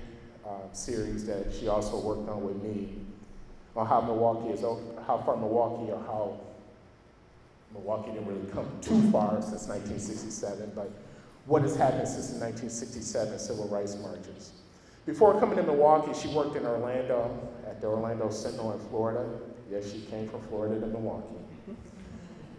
uh, 0.46 0.72
series 0.72 1.26
that 1.26 1.52
she 1.52 1.68
also 1.68 2.00
worked 2.00 2.26
on 2.30 2.42
with 2.42 2.56
me 2.62 2.94
on 3.76 3.86
how 3.86 4.00
Milwaukee 4.00 4.54
is, 4.54 4.62
how 4.62 5.22
far 5.26 5.36
Milwaukee 5.36 5.92
or 5.92 6.00
how 6.06 6.40
Milwaukee 7.74 8.12
didn't 8.12 8.28
really 8.28 8.50
come 8.50 8.66
too 8.80 8.98
far 9.10 9.42
since 9.42 9.68
1967, 9.68 10.72
but 10.74 10.90
what 11.44 11.60
has 11.60 11.76
happened 11.76 12.08
since 12.08 12.28
the 12.28 12.40
1967 12.40 13.38
civil 13.38 13.68
rights 13.68 13.96
marches. 13.96 14.52
Before 15.06 15.38
coming 15.40 15.56
to 15.56 15.62
Milwaukee, 15.62 16.18
she 16.18 16.28
worked 16.28 16.56
in 16.56 16.66
Orlando 16.66 17.48
at 17.66 17.80
the 17.80 17.86
Orlando 17.86 18.30
Sentinel 18.30 18.72
in 18.72 18.80
Florida. 18.88 19.26
Yes, 19.70 19.92
she 19.92 20.00
came 20.02 20.28
from 20.28 20.42
Florida 20.42 20.80
to 20.80 20.86
Milwaukee. 20.86 21.34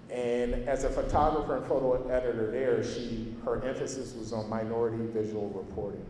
And 0.09 0.67
as 0.67 0.83
a 0.83 0.89
photographer 0.89 1.57
and 1.57 1.65
photo 1.65 2.09
editor 2.09 2.51
there, 2.51 2.83
she, 2.83 3.33
her 3.45 3.63
emphasis 3.63 4.13
was 4.13 4.33
on 4.33 4.49
minority 4.49 5.05
visual 5.13 5.49
reporting. 5.49 6.05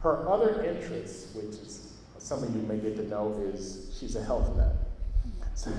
Her 0.00 0.28
other 0.28 0.62
interests, 0.62 1.34
which 1.34 1.56
is 1.56 1.94
some 2.18 2.42
of 2.44 2.54
you 2.54 2.62
may 2.62 2.78
get 2.78 2.96
to 2.96 3.08
know, 3.08 3.32
is 3.52 3.96
she's 3.98 4.14
a 4.14 4.22
health 4.22 4.54
nut. 4.56 4.74
So 5.54 5.72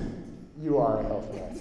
you 0.60 0.78
are 0.78 1.00
a 1.00 1.04
health 1.04 1.34
nut 1.34 1.58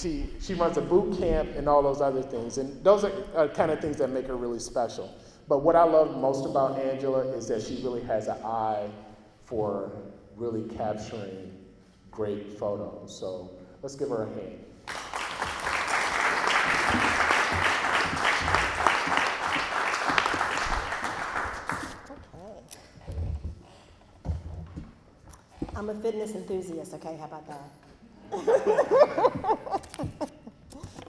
she, 0.00 0.26
she 0.40 0.54
runs 0.54 0.76
a 0.76 0.80
boot 0.80 1.18
camp 1.18 1.50
and 1.56 1.68
all 1.68 1.82
those 1.82 2.00
other 2.00 2.22
things. 2.22 2.58
And 2.58 2.82
those 2.84 3.04
are 3.04 3.12
uh, 3.34 3.48
kind 3.48 3.70
of 3.70 3.80
things 3.80 3.96
that 3.98 4.08
make 4.08 4.26
her 4.26 4.36
really 4.36 4.58
special. 4.58 5.14
But 5.48 5.62
what 5.62 5.76
I 5.76 5.84
love 5.84 6.16
most 6.16 6.44
about 6.44 6.76
Angela 6.78 7.20
is 7.20 7.46
that 7.48 7.62
she 7.62 7.80
really 7.82 8.02
has 8.02 8.26
an 8.26 8.36
eye 8.44 8.88
for 9.44 9.92
really 10.34 10.64
capturing 10.76 11.52
great 12.10 12.58
photos. 12.58 13.16
So 13.16 13.52
let's 13.80 13.94
give 13.94 14.08
her 14.08 14.24
a 14.24 14.26
hand. 14.26 14.64
Okay. 22.10 22.58
I'm 25.76 25.90
a 25.90 25.94
fitness 25.94 26.34
enthusiast, 26.34 26.92
okay? 26.94 27.16
How 27.16 27.26
about 27.26 27.46
that? 27.46 27.70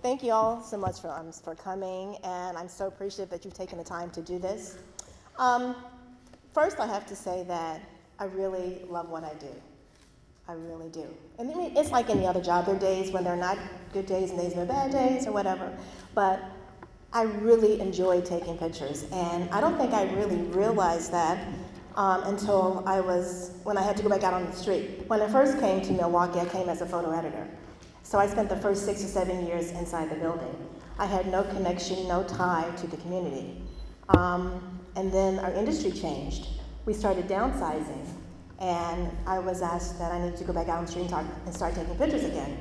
Thank 0.04 0.22
you 0.22 0.32
all 0.32 0.62
so 0.62 0.78
much 0.78 1.02
for, 1.02 1.10
um, 1.10 1.32
for 1.32 1.56
coming, 1.56 2.18
and 2.24 2.56
I'm 2.56 2.70
so 2.70 2.86
appreciative 2.88 3.30
that 3.32 3.44
you've 3.44 3.56
taken 3.56 3.80
the 3.80 3.84
time 3.84 4.12
to 4.12 4.22
do 4.22 4.38
this. 4.38 4.78
Um, 5.40 5.76
first, 6.54 6.80
I 6.80 6.86
have 6.86 7.08
to 7.08 7.16
say 7.16 7.44
that 7.48 7.82
I 8.20 8.26
really 8.26 8.86
love 8.90 9.10
what 9.10 9.24
I 9.24 9.34
do. 9.40 9.50
I 10.48 10.54
really 10.54 10.90
do. 10.90 11.08
And 11.40 11.52
I 11.52 11.56
mean, 11.56 11.76
it's 11.76 11.90
like 11.92 12.12
any 12.12 12.28
other 12.28 12.42
job. 12.42 12.68
There 12.68 12.76
are 12.76 12.80
days 12.80 13.12
when 13.12 13.24
they're 13.24 13.36
not 13.36 13.58
good 13.92 14.06
days 14.06 14.30
and 14.30 14.40
days 14.40 14.54
when 14.56 14.68
they're 14.68 14.76
bad 14.76 14.92
days 14.92 15.26
or 15.26 15.32
whatever. 15.32 15.76
But 16.14 16.42
I 17.12 17.24
really 17.24 17.82
enjoy 17.82 18.22
taking 18.22 18.58
pictures. 18.58 19.06
And 19.12 19.50
I 19.50 19.60
don't 19.60 19.78
think 19.78 19.94
I 19.94 20.04
really 20.14 20.38
realized 20.38 21.12
that 21.12 21.48
um, 21.96 22.24
until 22.24 22.84
I 22.86 23.02
was, 23.02 23.52
when 23.64 23.78
I 23.78 23.82
had 23.82 23.98
to 23.98 24.04
go 24.04 24.10
back 24.10 24.24
out 24.24 24.34
on 24.34 24.46
the 24.46 24.54
street. 24.54 25.06
When 25.08 25.22
I 25.22 25.28
first 25.28 25.60
came 25.60 25.82
to 25.82 25.92
Milwaukee, 25.92 26.40
I 26.40 26.46
came 26.46 26.70
as 26.70 26.82
a 26.82 26.86
photo 26.86 27.12
editor. 27.12 27.48
So 28.08 28.18
I 28.18 28.26
spent 28.26 28.48
the 28.48 28.56
first 28.56 28.86
six 28.86 29.04
or 29.04 29.08
seven 29.08 29.46
years 29.46 29.72
inside 29.72 30.10
the 30.10 30.16
building. 30.16 30.56
I 30.98 31.06
had 31.06 31.28
no 31.28 31.44
connection, 31.44 32.08
no 32.08 32.24
tie 32.24 32.72
to 32.78 32.88
the 32.88 32.96
community. 32.96 33.62
Um, 34.08 34.80
and 34.96 35.12
then 35.12 35.40
our 35.40 35.52
industry 35.52 35.92
changed. 35.92 36.48
We 36.86 36.94
started 36.94 37.28
downsizing, 37.28 38.08
and 38.62 39.12
I 39.26 39.40
was 39.40 39.62
asked 39.62 40.00
that 40.00 40.14
I 40.14 40.20
needed 40.24 40.38
to 40.38 40.46
go 40.46 40.54
back 40.54 40.70
out 40.70 40.78
on 40.78 40.86
the 40.86 40.90
street 40.90 41.02
and, 41.02 41.10
talk, 41.10 41.26
and 41.46 41.54
start 41.54 41.76
taking 41.76 41.98
pictures 41.98 42.24
again. 42.24 42.58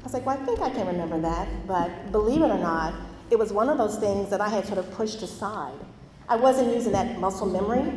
I 0.00 0.04
was 0.04 0.12
like, 0.12 0.26
well, 0.26 0.38
I 0.38 0.44
think 0.44 0.60
I 0.60 0.68
can 0.68 0.86
remember 0.86 1.18
that, 1.22 1.48
but 1.66 2.12
believe 2.12 2.42
it 2.42 2.50
or 2.50 2.58
not, 2.58 2.92
it 3.30 3.38
was 3.38 3.54
one 3.54 3.70
of 3.70 3.78
those 3.78 3.96
things 3.96 4.28
that 4.28 4.42
I 4.42 4.50
had 4.50 4.66
sort 4.66 4.78
of 4.78 4.90
pushed 4.90 5.22
aside. 5.22 5.80
I 6.28 6.36
wasn't 6.36 6.74
using 6.74 6.92
that 6.92 7.18
muscle 7.18 7.46
memory 7.46 7.90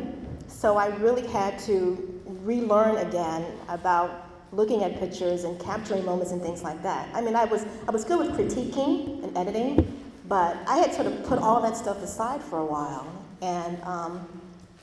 so 0.48 0.78
I 0.78 0.88
really 0.98 1.28
had 1.28 1.58
to 1.60 2.22
relearn 2.26 2.98
again 2.98 3.46
about 3.68 4.23
looking 4.54 4.84
at 4.84 5.00
pictures 5.00 5.44
and 5.44 5.60
capturing 5.60 6.06
moments 6.06 6.32
and 6.32 6.42
things 6.42 6.64
like 6.64 6.82
that. 6.84 7.10
I 7.14 7.22
mean, 7.22 7.36
I 7.36 7.46
was, 7.46 7.66
I 7.88 7.92
was 7.92 8.06
good 8.06 8.20
with 8.20 8.38
critiquing 8.38 9.24
and 9.24 9.36
editing, 9.36 10.02
but 10.28 10.56
I 10.68 10.78
had 10.78 10.94
sort 10.94 11.08
of 11.08 11.24
put 11.26 11.40
all 11.40 11.60
that 11.62 11.76
stuff 11.76 12.02
aside 12.04 12.42
for 12.42 12.60
a 12.60 12.66
while. 12.66 13.12
And, 13.42 13.82
um, 13.84 14.42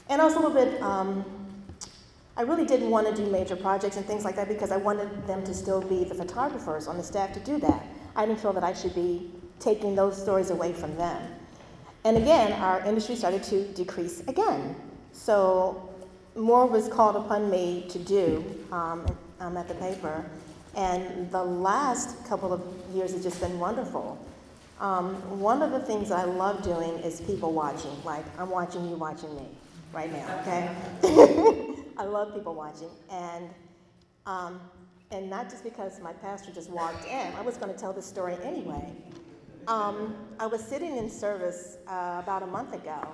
and 0.09 0.21
I 0.21 0.25
was 0.25 0.35
a 0.35 0.41
little 0.41 0.53
bit, 0.53 0.83
um, 0.83 1.25
I 2.37 2.43
really 2.43 2.67
didn't 2.67 2.91
want 2.91 3.15
to 3.15 3.15
do 3.15 3.31
major 3.31 3.55
projects 3.55 3.97
and 3.97 4.05
things 4.05 4.25
like 4.25 4.35
that 4.37 4.49
because 4.49 4.73
I 4.73 4.77
wanted 4.77 5.27
them 5.27 5.45
to 5.45 5.55
still 5.55 5.81
be 5.81 6.05
the 6.05 6.15
photographers 6.15 6.89
on 6.89 6.97
the 6.97 7.05
staff 7.05 7.33
to 7.35 7.41
do 7.41 7.59
that. 7.61 7.87
I 8.17 8.27
didn't 8.27 8.41
feel 8.41 8.53
that 8.53 8.65
I 8.65 8.73
should 8.73 8.95
be 8.95 9.31
taking 9.61 9.95
those 9.95 10.21
stories 10.21 10.50
away 10.50 10.73
from 10.73 10.97
them. 10.97 11.23
And 12.05 12.17
again, 12.17 12.53
our 12.55 12.81
industry 12.85 13.15
started 13.15 13.45
to 13.45 13.67
decrease 13.75 14.21
again. 14.27 14.75
So 15.12 15.89
more 16.35 16.67
was 16.67 16.89
called 16.89 17.17
upon 17.17 17.50
me 17.50 17.87
to 17.91 17.99
do 17.99 18.45
um, 18.73 19.07
um, 19.40 19.56
at 19.56 19.68
the 19.68 19.75
paper. 19.75 20.25
And 20.76 21.30
the 21.30 21.42
last 21.42 22.25
couple 22.26 22.52
of 22.52 22.62
years 22.94 23.12
has 23.12 23.23
just 23.23 23.40
been 23.40 23.59
wonderful. 23.59 24.18
Um, 24.78 25.14
one 25.40 25.62
of 25.62 25.73
the 25.73 25.80
things 25.80 26.11
I 26.11 26.25
love 26.25 26.62
doing 26.62 26.92
is 27.00 27.20
people 27.20 27.52
watching. 27.52 27.90
Like 28.04 28.25
I'm 28.38 28.50
watching 28.50 28.88
you 28.88 28.97
watching 28.97 29.35
me 29.35 29.47
right 29.92 30.11
now. 30.12 30.40
Okay. 30.40 31.75
I 31.99 32.04
love 32.04 32.35
people 32.35 32.54
watching, 32.54 32.88
and 33.11 33.50
um, 34.25 34.59
and 35.11 35.28
not 35.28 35.50
just 35.50 35.64
because 35.64 36.00
my 36.00 36.14
pastor 36.14 36.50
just 36.52 36.70
walked 36.70 37.06
in. 37.06 37.32
I 37.35 37.42
was 37.42 37.59
going 37.59 37.73
to 37.73 37.78
tell 37.78 37.92
this 37.92 38.06
story 38.06 38.37
anyway. 38.42 38.90
Um, 39.68 40.16
I 40.38 40.47
was 40.47 40.64
sitting 40.64 40.97
in 40.97 41.11
service 41.11 41.76
uh, 41.87 42.23
about 42.23 42.42
a 42.42 42.47
month 42.47 42.73
ago, 42.73 43.06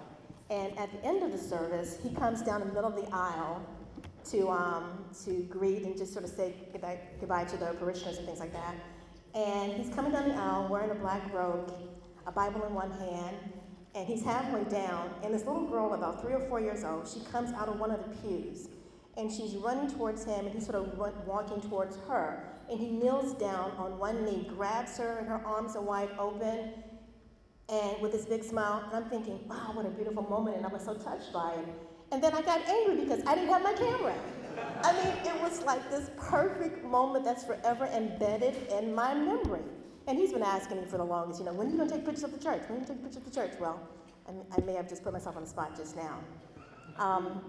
and 0.50 0.76
at 0.78 0.92
the 0.92 1.04
end 1.04 1.25
of 1.25 1.33
the 1.33 1.38
service, 1.38 1.99
he 2.00 2.14
comes 2.14 2.42
down 2.42 2.61
the 2.61 2.66
middle 2.66 2.87
of 2.87 2.95
the 2.95 3.09
aisle 3.12 3.61
to, 4.30 4.49
um, 4.49 5.04
to 5.25 5.42
greet 5.45 5.83
and 5.83 5.97
just 5.97 6.12
sort 6.12 6.25
of 6.25 6.30
say 6.30 6.54
goodbye, 6.73 6.99
goodbye 7.21 7.45
to 7.45 7.56
the 7.56 7.66
parishioners 7.78 8.18
and 8.18 8.26
things 8.26 8.40
like 8.40 8.52
that. 8.52 8.75
And 9.35 9.73
he's 9.73 9.95
coming 9.95 10.12
down 10.12 10.28
the 10.28 10.35
aisle 10.35 10.68
wearing 10.68 10.90
a 10.90 10.95
black 10.95 11.33
robe, 11.33 11.73
a 12.26 12.33
Bible 12.33 12.64
in 12.64 12.75
one 12.75 12.90
hand, 12.90 13.37
and 13.95 14.06
he's 14.06 14.25
halfway 14.25 14.64
down. 14.64 15.11
And 15.23 15.33
this 15.35 15.45
little 15.45 15.66
girl, 15.66 15.95
about 15.95 16.23
three 16.23 16.33
or 16.33 16.40
four 16.49 16.61
years 16.61 16.85
old, 16.85 17.06
she 17.06 17.21
comes 17.30 17.52
out 17.52 17.68
of 17.68 17.78
one 17.78 17.90
of 17.90 18.00
the 18.00 18.16
pews, 18.21 18.68
and 19.16 19.30
she's 19.30 19.54
running 19.54 19.90
towards 19.90 20.25
him, 20.25 20.47
and 20.47 20.54
he's 20.54 20.66
sort 20.66 20.76
of 20.76 20.99
walking 21.26 21.61
towards 21.61 21.97
her. 22.09 22.45
And 22.71 22.80
he 22.80 22.90
kneels 22.90 23.35
down 23.35 23.73
on 23.73 23.99
one 23.99 24.25
knee, 24.25 24.50
grabs 24.56 24.99
her, 24.99 25.18
and 25.18 25.28
her 25.28 25.40
arms 25.45 25.76
are 25.76 25.83
wide 25.83 26.11
open, 26.18 26.73
and 27.68 28.00
with 28.00 28.12
this 28.12 28.25
big 28.25 28.42
smile. 28.42 28.83
And 28.87 29.04
I'm 29.04 29.11
thinking, 29.11 29.47
wow, 29.49 29.71
what 29.73 29.87
a 29.87 29.90
beautiful 29.90 30.23
moment, 30.23 30.56
and 30.56 30.66
I 30.66 30.68
was 30.68 30.85
so 30.85 30.95
touched 30.95 31.33
by 31.33 31.52
it. 31.52 31.86
And 32.13 32.23
then 32.23 32.35
I 32.35 32.43
got 32.43 32.67
angry 32.69 33.05
because 33.05 33.21
I 33.27 33.35
didn't 33.35 33.51
have 33.51 33.63
my 33.63 33.73
camera. 33.73 34.15
I 34.83 34.93
mean, 34.93 35.13
it 35.27 35.43
was 35.43 35.63
like 35.63 35.91
this 35.91 36.11
perfect 36.17 36.85
moment 36.85 37.25
that's 37.25 37.45
forever 37.45 37.87
embedded 37.87 38.69
in 38.73 38.95
my 38.95 39.15
memory. 39.15 39.63
And 40.07 40.17
he's 40.17 40.33
been 40.33 40.43
asking 40.43 40.81
me 40.81 40.87
for 40.87 40.99
the 40.99 41.05
longest, 41.05 41.41
you 41.41 41.47
know, 41.47 41.53
when 41.53 41.67
are 41.67 41.71
you 41.71 41.77
going 41.77 41.89
to 41.89 41.95
take 41.97 42.05
pictures 42.05 42.25
of 42.25 42.33
the 42.33 42.39
church? 42.39 42.63
When 42.69 42.79
are 42.79 42.81
you 42.81 42.87
going 42.87 42.87
to 42.87 42.93
take 42.95 43.03
pictures 43.03 43.17
of 43.17 43.25
the 43.25 43.41
church? 43.41 43.53
Well, 43.59 43.81
I, 44.29 44.61
may 44.61 44.75
have 44.75 44.89
just 44.89 45.03
put 45.03 45.13
myself 45.13 45.37
on 45.37 45.43
the 45.43 45.49
spot 45.49 45.77
just 45.77 45.97
now. 45.97 46.21
Um, 46.99 47.43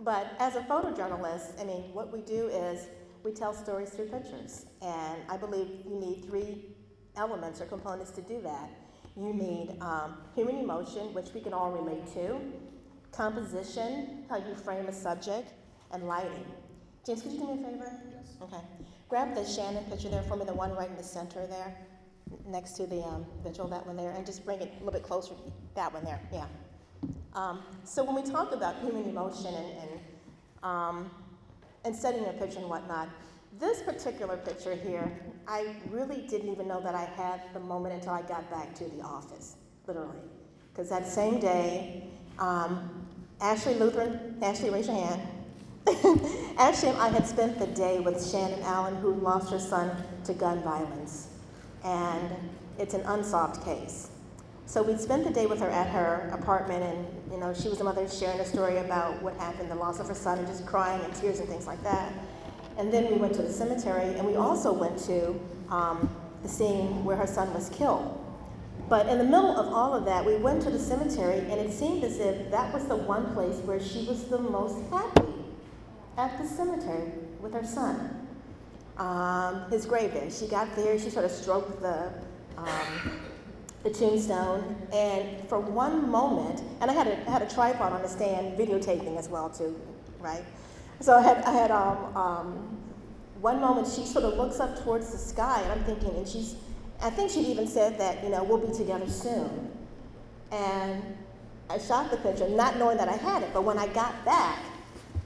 but 0.00 0.34
as 0.38 0.56
a 0.56 0.60
photojournalist, 0.62 1.60
I 1.60 1.64
mean, 1.64 1.92
what 1.92 2.12
we 2.12 2.20
do 2.20 2.48
is 2.48 2.86
we 3.24 3.32
tell 3.32 3.52
stories 3.52 3.90
through 3.90 4.06
pictures. 4.06 4.66
And 4.82 5.22
I 5.28 5.36
believe 5.36 5.68
you 5.84 5.96
need 5.96 6.24
three 6.26 6.76
elements 7.16 7.60
or 7.60 7.66
components 7.66 8.12
to 8.12 8.22
do 8.22 8.40
that. 8.42 8.70
You 9.16 9.32
need 9.32 9.78
um, 9.80 10.18
human 10.34 10.58
emotion, 10.58 11.12
which 11.12 11.32
we 11.34 11.40
can 11.40 11.52
all 11.52 11.72
relate 11.72 12.06
to, 12.14 12.38
composition, 13.16 14.24
how 14.28 14.36
you 14.36 14.54
frame 14.54 14.86
a 14.86 14.92
subject, 14.92 15.52
and 15.92 16.06
lighting. 16.06 16.44
James, 17.04 17.22
could 17.22 17.32
you 17.32 17.38
do 17.38 17.46
me 17.46 17.52
a 17.54 17.56
favor? 17.56 17.92
Yes. 18.14 18.34
Okay. 18.42 18.62
Grab 19.08 19.34
the 19.34 19.44
Shannon 19.44 19.84
picture 19.84 20.08
there 20.08 20.22
for 20.22 20.36
me, 20.36 20.44
the 20.44 20.52
one 20.52 20.74
right 20.74 20.90
in 20.90 20.96
the 20.96 21.02
center 21.02 21.46
there, 21.46 21.74
next 22.46 22.72
to 22.72 22.86
the 22.86 23.02
um, 23.02 23.24
vigil, 23.42 23.68
that 23.68 23.86
one 23.86 23.96
there, 23.96 24.10
and 24.10 24.26
just 24.26 24.44
bring 24.44 24.60
it 24.60 24.68
a 24.68 24.84
little 24.84 24.92
bit 24.92 25.02
closer. 25.02 25.34
That 25.74 25.92
one 25.92 26.04
there, 26.04 26.20
yeah. 26.32 26.46
Um, 27.34 27.62
so 27.84 28.02
when 28.02 28.16
we 28.16 28.28
talk 28.28 28.52
about 28.52 28.76
human 28.80 29.04
emotion 29.04 29.54
and, 29.54 29.66
and, 29.78 30.00
um, 30.62 31.10
and 31.84 31.94
setting 31.94 32.24
a 32.26 32.32
picture 32.32 32.58
and 32.58 32.68
whatnot, 32.68 33.08
this 33.58 33.80
particular 33.82 34.36
picture 34.36 34.74
here, 34.74 35.10
I 35.46 35.76
really 35.90 36.26
didn't 36.26 36.50
even 36.50 36.66
know 36.66 36.80
that 36.82 36.94
I 36.94 37.04
had 37.04 37.40
the 37.54 37.60
moment 37.60 37.94
until 37.94 38.12
I 38.12 38.22
got 38.22 38.50
back 38.50 38.74
to 38.76 38.84
the 38.84 39.02
office, 39.02 39.56
literally. 39.86 40.18
Because 40.72 40.90
that 40.90 41.06
same 41.06 41.38
day, 41.38 42.08
um, 42.38 43.05
Ashley 43.40 43.74
Luthern, 43.74 44.40
Ashley, 44.42 44.70
raise 44.70 44.86
your 44.86 44.96
hand. 44.96 45.20
Ashley 46.58 46.88
I 46.90 47.08
had 47.08 47.26
spent 47.26 47.58
the 47.58 47.66
day 47.66 48.00
with 48.00 48.24
Shannon 48.30 48.62
Allen, 48.62 48.96
who 48.96 49.12
lost 49.14 49.50
her 49.50 49.58
son 49.58 49.94
to 50.24 50.32
gun 50.32 50.62
violence. 50.62 51.28
And 51.84 52.34
it's 52.78 52.94
an 52.94 53.02
unsolved 53.02 53.62
case. 53.62 54.08
So 54.64 54.82
we'd 54.82 55.00
spent 55.00 55.24
the 55.24 55.30
day 55.30 55.46
with 55.46 55.60
her 55.60 55.68
at 55.70 55.88
her 55.90 56.30
apartment, 56.32 56.82
and 56.82 57.06
you 57.30 57.38
know, 57.38 57.54
she 57.54 57.68
was 57.68 57.80
a 57.80 57.84
mother 57.84 58.08
sharing 58.08 58.40
a 58.40 58.44
story 58.44 58.78
about 58.78 59.22
what 59.22 59.36
happened, 59.36 59.70
the 59.70 59.76
loss 59.76 60.00
of 60.00 60.08
her 60.08 60.14
son, 60.14 60.38
and 60.38 60.46
just 60.46 60.66
crying 60.66 61.00
and 61.04 61.14
tears 61.14 61.38
and 61.38 61.48
things 61.48 61.66
like 61.66 61.82
that. 61.84 62.12
And 62.78 62.92
then 62.92 63.10
we 63.10 63.16
went 63.16 63.34
to 63.34 63.42
the 63.42 63.52
cemetery, 63.52 64.14
and 64.16 64.26
we 64.26 64.36
also 64.36 64.72
went 64.72 64.98
to 65.04 65.38
um, 65.70 66.10
the 66.42 66.48
scene 66.48 67.04
where 67.04 67.16
her 67.16 67.26
son 67.26 67.52
was 67.54 67.68
killed. 67.68 68.25
But 68.88 69.08
in 69.08 69.18
the 69.18 69.24
middle 69.24 69.56
of 69.56 69.72
all 69.72 69.94
of 69.94 70.04
that, 70.04 70.24
we 70.24 70.36
went 70.36 70.62
to 70.62 70.70
the 70.70 70.78
cemetery, 70.78 71.38
and 71.38 71.60
it 71.60 71.72
seemed 71.72 72.04
as 72.04 72.20
if 72.20 72.50
that 72.52 72.72
was 72.72 72.84
the 72.84 72.96
one 72.96 73.34
place 73.34 73.56
where 73.64 73.80
she 73.80 74.04
was 74.06 74.24
the 74.24 74.38
most 74.38 74.76
happy 74.90 75.32
at 76.16 76.38
the 76.38 76.46
cemetery 76.46 77.10
with 77.40 77.52
her 77.52 77.64
son. 77.64 78.28
Um, 78.96 79.68
his 79.70 79.84
grave 79.86 80.12
there. 80.12 80.30
She 80.30 80.46
got 80.46 80.74
there, 80.76 80.98
she 80.98 81.10
sort 81.10 81.24
of 81.24 81.30
stroked 81.30 81.82
the, 81.82 82.12
um, 82.56 83.20
the 83.82 83.90
tombstone, 83.90 84.76
and 84.92 85.46
for 85.48 85.58
one 85.58 86.08
moment, 86.08 86.62
and 86.80 86.90
I 86.90 86.94
had 86.94 87.08
a, 87.08 87.28
I 87.28 87.32
had 87.32 87.42
a 87.42 87.48
tripod 87.48 87.92
on 87.92 88.02
the 88.02 88.08
stand 88.08 88.56
videotaping 88.56 89.16
as 89.18 89.28
well, 89.28 89.50
too, 89.50 89.78
right? 90.20 90.44
So 91.00 91.14
I 91.14 91.22
had, 91.22 91.38
I 91.44 91.52
had 91.52 91.70
um, 91.72 92.16
um, 92.16 92.78
one 93.40 93.60
moment 93.60 93.86
she 93.86 94.06
sort 94.06 94.24
of 94.24 94.38
looks 94.38 94.60
up 94.60 94.82
towards 94.82 95.10
the 95.10 95.18
sky, 95.18 95.60
and 95.62 95.72
I'm 95.72 95.84
thinking, 95.84 96.16
and 96.16 96.26
she's, 96.26 96.54
I 97.02 97.10
think 97.10 97.30
she 97.30 97.40
even 97.40 97.66
said 97.66 97.98
that, 97.98 98.22
you 98.22 98.30
know, 98.30 98.42
we'll 98.44 98.58
be 98.58 98.76
together 98.76 99.08
soon. 99.08 99.70
And 100.50 101.02
I 101.68 101.78
shot 101.78 102.10
the 102.10 102.16
picture, 102.16 102.48
not 102.48 102.78
knowing 102.78 102.96
that 102.98 103.08
I 103.08 103.16
had 103.16 103.42
it, 103.42 103.50
but 103.52 103.64
when 103.64 103.78
I 103.78 103.86
got 103.88 104.24
back, 104.24 104.58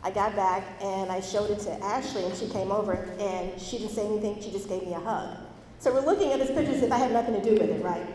I 0.02 0.11
got 0.11 0.35
back 0.35 0.64
and 0.80 1.12
I 1.12 1.20
showed 1.20 1.50
it 1.50 1.61
to 1.61 1.72
Ashley, 1.85 2.24
and 2.24 2.35
she 2.35 2.48
came 2.48 2.72
over, 2.72 2.94
and 3.18 3.61
she 3.61 3.78
didn't 3.78 3.92
say 3.92 4.06
anything, 4.06 4.40
she 4.40 4.50
just 4.50 4.68
gave 4.68 4.83
me 4.83 4.94
a 4.94 5.00
hug. 5.00 5.37
So 5.78 5.92
we're 5.92 6.04
looking 6.04 6.33
at 6.33 6.38
this 6.38 6.50
picture 6.50 6.72
as 6.72 6.83
if 6.83 6.90
I 6.90 6.98
had 6.98 7.12
nothing 7.12 7.35
to 7.35 7.42
do 7.42 7.52
with 7.52 7.70
it, 7.70 7.83
right? 7.83 8.06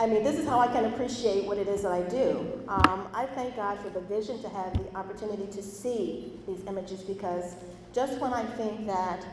I 0.00 0.06
mean, 0.06 0.22
this 0.22 0.38
is 0.38 0.46
how 0.46 0.60
I 0.60 0.68
can 0.68 0.84
appreciate 0.84 1.46
what 1.46 1.58
it 1.58 1.66
is 1.66 1.82
that 1.82 1.92
I 1.92 2.02
do. 2.02 2.62
Um, 2.68 3.08
I 3.12 3.26
thank 3.34 3.56
God 3.56 3.80
for 3.80 3.90
the 3.90 4.00
vision 4.00 4.40
to 4.42 4.48
have 4.48 4.72
the 4.72 4.96
opportunity 4.96 5.46
to 5.46 5.62
see 5.62 6.32
these 6.46 6.60
images 6.68 7.02
because 7.02 7.56
just 7.92 8.20
when 8.20 8.32
I 8.32 8.44
think 8.44 8.86
that 8.86 9.26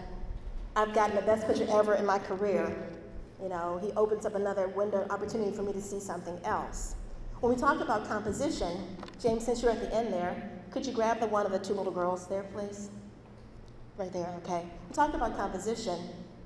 I've 0.76 0.94
gotten 0.96 1.16
the 1.16 1.22
best 1.22 1.46
picture 1.46 1.68
ever 1.70 1.94
in 1.94 2.06
my 2.06 2.18
career, 2.18 2.76
you 3.42 3.50
know, 3.50 3.80
he 3.82 3.92
opens 3.94 4.26
up 4.26 4.36
another 4.36 4.68
window 4.70 5.06
opportunity 5.10 5.56
for 5.56 5.64
me 5.64 5.74
to 5.74 5.82
see 5.82 6.00
something 6.00 6.40
else. 6.44 6.96
When 7.42 7.54
we 7.54 7.60
talk 7.60 7.82
about 7.82 8.08
composition, 8.08 8.98
James, 9.22 9.46
since 9.46 9.62
you're 9.62 9.72
at 9.72 9.82
the 9.82 9.94
end 9.94 10.14
there, 10.14 10.52
could 10.72 10.86
you 10.86 10.94
grab 10.94 11.20
the 11.20 11.28
one 11.28 11.46
of 11.46 11.52
the 11.52 11.60
two 11.60 11.74
little 11.74 11.92
girls 11.92 12.28
there, 12.28 12.44
please? 12.44 12.90
Right 13.98 14.12
there, 14.12 14.34
okay. 14.44 14.66
We 14.90 14.96
talked 14.96 15.16
about 15.16 15.38
composition. 15.38 15.98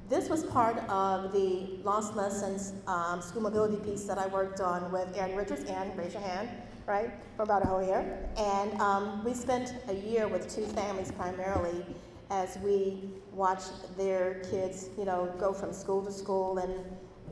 This 0.10 0.28
was 0.28 0.44
part 0.44 0.78
of 0.90 1.32
the 1.32 1.80
Lost 1.84 2.16
Lessons 2.16 2.74
um, 2.88 3.22
school 3.22 3.44
mobility 3.44 3.78
piece 3.78 4.04
that 4.06 4.18
I 4.18 4.28
worked 4.28 4.60
on 4.60 4.92
with 4.92 5.16
Erin 5.16 5.36
Richards. 5.36 5.70
Erin, 5.70 5.96
raise 5.96 6.14
your 6.14 6.24
hand, 6.24 6.50
right, 6.88 7.12
for 7.38 7.44
about 7.44 7.64
a 7.64 7.68
whole 7.68 7.84
year. 7.84 8.28
And 8.36 8.74
um, 8.82 9.24
we 9.24 9.34
spent 9.36 9.76
a 9.88 9.94
year 9.94 10.28
with 10.28 10.54
two 10.54 10.66
families 10.66 11.12
primarily 11.12 11.86
as 12.30 12.58
we 12.60 13.10
watch 13.32 13.64
their 13.98 14.42
kids, 14.52 14.90
you 14.98 15.06
know, 15.06 15.34
go 15.40 15.54
from 15.54 15.74
school 15.74 16.04
to 16.06 16.12
school. 16.12 16.58
And 16.60 16.74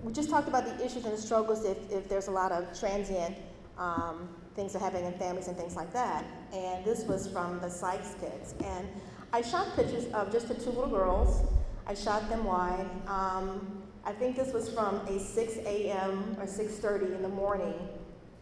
we 0.04 0.12
just 0.12 0.30
talked 0.30 0.48
about 0.48 0.66
the 0.66 0.86
issues 0.86 1.06
and 1.06 1.14
the 1.14 1.22
struggles 1.22 1.66
if, 1.66 1.78
if 1.92 2.10
there's 2.10 2.28
a 2.28 2.32
lot 2.32 2.52
of 2.52 2.78
transient 2.80 3.38
um, 3.78 4.30
things 4.56 4.74
that 4.74 4.82
are 4.82 4.86
happening 4.86 5.06
in 5.06 5.14
families 5.20 5.48
and 5.48 5.58
things 5.58 5.76
like 5.76 5.94
that. 5.94 6.26
And 6.54 6.84
this 6.84 7.04
was 7.04 7.28
from 7.28 7.60
the 7.60 7.70
Sykes 7.70 8.16
kids. 8.20 8.56
And 8.64 8.88
I 9.34 9.42
shot 9.42 9.76
pictures 9.76 10.06
of 10.14 10.32
just 10.32 10.48
the 10.48 10.56
two 10.56 10.70
little 10.70 10.90
girls 10.90 11.44
I 11.90 11.94
shot 11.94 12.28
them 12.28 12.44
wide. 12.44 12.86
Um, 13.08 13.82
I 14.04 14.12
think 14.12 14.36
this 14.36 14.54
was 14.54 14.70
from 14.70 14.96
a 15.08 15.20
6 15.20 15.58
a.m. 15.66 16.36
or 16.38 16.46
6:30 16.46 17.16
in 17.16 17.22
the 17.22 17.30
morning 17.30 17.76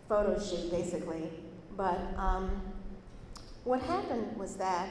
photo 0.09 0.39
shoot, 0.39 0.71
basically. 0.71 1.29
But 1.77 1.99
um, 2.17 2.61
what 3.63 3.81
happened 3.83 4.35
was 4.35 4.55
that 4.55 4.89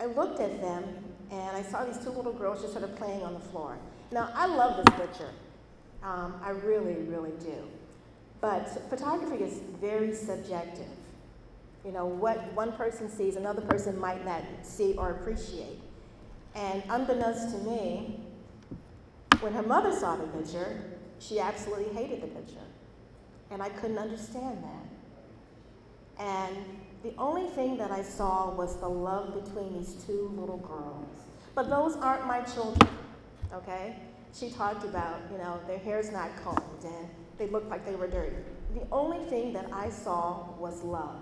I 0.00 0.06
looked 0.06 0.40
at 0.40 0.60
them 0.60 0.84
and 1.30 1.56
I 1.56 1.62
saw 1.62 1.84
these 1.84 1.98
two 1.98 2.10
little 2.10 2.32
girls 2.32 2.60
just 2.60 2.72
sort 2.72 2.84
of 2.84 2.96
playing 2.96 3.22
on 3.22 3.34
the 3.34 3.40
floor. 3.40 3.76
Now 4.12 4.30
I 4.34 4.46
love 4.46 4.84
this 4.84 4.94
picture. 4.96 5.30
Um, 6.02 6.40
I 6.42 6.50
really, 6.50 6.94
really 6.94 7.32
do. 7.40 7.64
But 8.40 8.68
photography 8.88 9.42
is 9.42 9.60
very 9.80 10.14
subjective. 10.14 10.86
You 11.84 11.92
know, 11.92 12.06
what 12.06 12.52
one 12.52 12.72
person 12.72 13.10
sees, 13.10 13.36
another 13.36 13.62
person 13.62 13.98
might 13.98 14.24
not 14.24 14.42
see 14.62 14.94
or 14.94 15.10
appreciate. 15.10 15.80
And 16.54 16.82
unbeknownst 16.88 17.50
to 17.50 17.58
me, 17.58 18.20
when 19.40 19.52
her 19.52 19.62
mother 19.62 19.92
saw 19.92 20.16
the 20.16 20.26
picture, 20.28 20.82
she 21.18 21.40
absolutely 21.40 21.92
hated 21.94 22.22
the 22.22 22.26
picture. 22.28 22.66
And 23.50 23.62
I 23.62 23.68
couldn't 23.68 23.98
understand 23.98 24.62
that. 24.62 26.24
And 26.24 26.56
the 27.02 27.14
only 27.16 27.48
thing 27.48 27.76
that 27.78 27.90
I 27.90 28.02
saw 28.02 28.50
was 28.54 28.76
the 28.80 28.88
love 28.88 29.44
between 29.44 29.78
these 29.78 29.94
two 30.06 30.32
little 30.36 30.58
girls. 30.58 31.08
But 31.54 31.70
those 31.70 31.96
aren't 31.96 32.26
my 32.26 32.40
children, 32.42 32.88
okay? 33.52 33.96
She 34.34 34.50
talked 34.50 34.84
about, 34.84 35.20
you 35.32 35.38
know, 35.38 35.60
their 35.66 35.78
hair's 35.78 36.12
not 36.12 36.30
combed 36.44 36.84
and 36.84 37.08
they 37.38 37.46
looked 37.46 37.70
like 37.70 37.84
they 37.86 37.94
were 37.94 38.08
dirty. 38.08 38.36
The 38.74 38.86
only 38.92 39.24
thing 39.26 39.52
that 39.54 39.72
I 39.72 39.90
saw 39.90 40.50
was 40.58 40.82
love. 40.82 41.20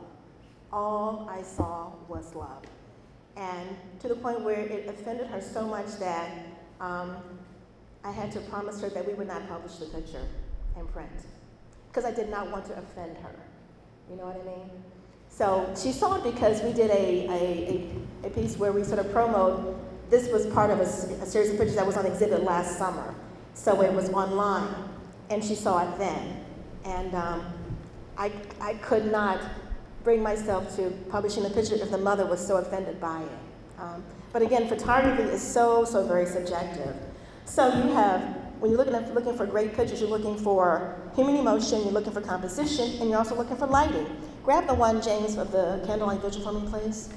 All 0.73 1.29
I 1.31 1.43
saw 1.43 1.93
was 2.09 2.35
love 2.35 2.65
and 3.37 3.77
to 4.01 4.09
the 4.09 4.15
point 4.17 4.41
where 4.41 4.61
it 4.61 4.89
offended 4.89 5.27
her 5.29 5.41
so 5.41 5.67
much 5.67 5.99
that 5.99 6.31
um, 6.81 7.17
I 8.03 8.11
had 8.11 8.33
to 8.33 8.41
promise 8.41 8.81
her 8.81 8.89
that 8.91 9.07
we 9.07 9.15
would 9.15 9.29
not 9.29 9.49
publish 9.49 9.77
the 9.77 9.87
picture 9.87 10.27
in 10.79 10.87
print. 10.89 11.11
because 11.89 12.05
I 12.05 12.15
did 12.15 12.29
not 12.31 12.51
want 12.51 12.67
to 12.67 12.79
offend 12.79 13.17
her. 13.19 13.35
You 14.11 14.17
know 14.17 14.27
what 14.27 14.41
I 14.41 14.45
mean? 14.45 14.71
So 15.37 15.71
she 15.77 15.93
saw 15.93 16.17
it 16.17 16.25
because 16.33 16.63
we 16.63 16.73
did 16.73 16.91
a, 16.91 17.29
a, 17.29 17.31
a, 18.25 18.27
a 18.29 18.31
piece 18.31 18.57
where 18.57 18.73
we 18.73 18.83
sort 18.83 19.01
of 19.01 19.13
promoted. 19.13 19.75
This 20.09 20.33
was 20.33 20.47
part 20.47 20.71
of 20.71 20.81
a 20.81 20.87
series 20.87 21.51
of 21.51 21.59
pictures 21.59 21.77
that 21.77 21.87
was 21.87 21.99
on 21.99 22.07
exhibit 22.07 22.43
last 22.43 22.79
summer. 22.79 23.15
So 23.53 23.83
it 23.83 23.93
was 23.93 24.09
online, 24.11 24.75
and 25.29 25.45
she 25.45 25.55
saw 25.55 25.87
it 25.87 25.99
then. 25.99 26.43
And 26.87 27.15
um, 27.15 27.45
I, 28.17 28.33
I 28.63 28.75
could 28.75 29.13
not 29.13 29.43
bring 30.05 30.23
myself 30.23 30.75
to 30.77 30.91
publishing 31.11 31.43
the 31.43 31.51
picture 31.51 31.75
if 31.75 31.91
the 31.91 31.99
mother 31.99 32.25
was 32.25 32.45
so 32.45 32.57
offended 32.57 32.99
by 32.99 33.21
it. 33.21 33.79
Um, 33.79 34.03
but 34.33 34.41
again, 34.41 34.69
photography 34.69 35.25
is 35.25 35.43
so, 35.43 35.85
so 35.85 36.07
very 36.07 36.25
subjective. 36.25 36.97
So 37.45 37.67
you 37.67 37.93
have, 37.93 38.23
when 38.59 38.71
you're 38.71 38.79
looking, 38.79 38.95
at, 38.95 39.13
looking 39.13 39.37
for 39.37 39.45
great 39.45 39.75
pictures, 39.75 40.01
you're 40.01 40.09
looking 40.09 40.39
for 40.39 40.97
human 41.15 41.37
emotion, 41.37 41.83
you're 41.83 41.93
looking 41.93 42.13
for 42.13 42.23
composition, 42.23 43.01
and 43.01 43.11
you're 43.11 43.19
also 43.19 43.35
looking 43.35 43.57
for 43.57 43.67
lighting. 43.67 44.07
Grab 44.47 44.69
the 44.69 44.75
one, 44.75 45.03
James, 45.03 45.37
of 45.39 45.51
the 45.51 45.83
candlelight 45.87 46.21
vigil 46.21 46.41
for 46.41 46.53
me, 46.53 46.65
please. 46.71 47.09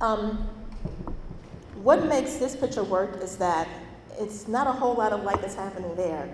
Um, 0.00 0.46
what 1.82 2.04
makes 2.04 2.34
this 2.34 2.54
picture 2.54 2.84
work 2.84 3.22
is 3.22 3.38
that 3.38 3.66
it's 4.18 4.46
not 4.46 4.66
a 4.66 4.70
whole 4.70 4.92
lot 4.92 5.14
of 5.14 5.22
light 5.22 5.40
that's 5.40 5.54
happening 5.54 5.96
there. 5.96 6.28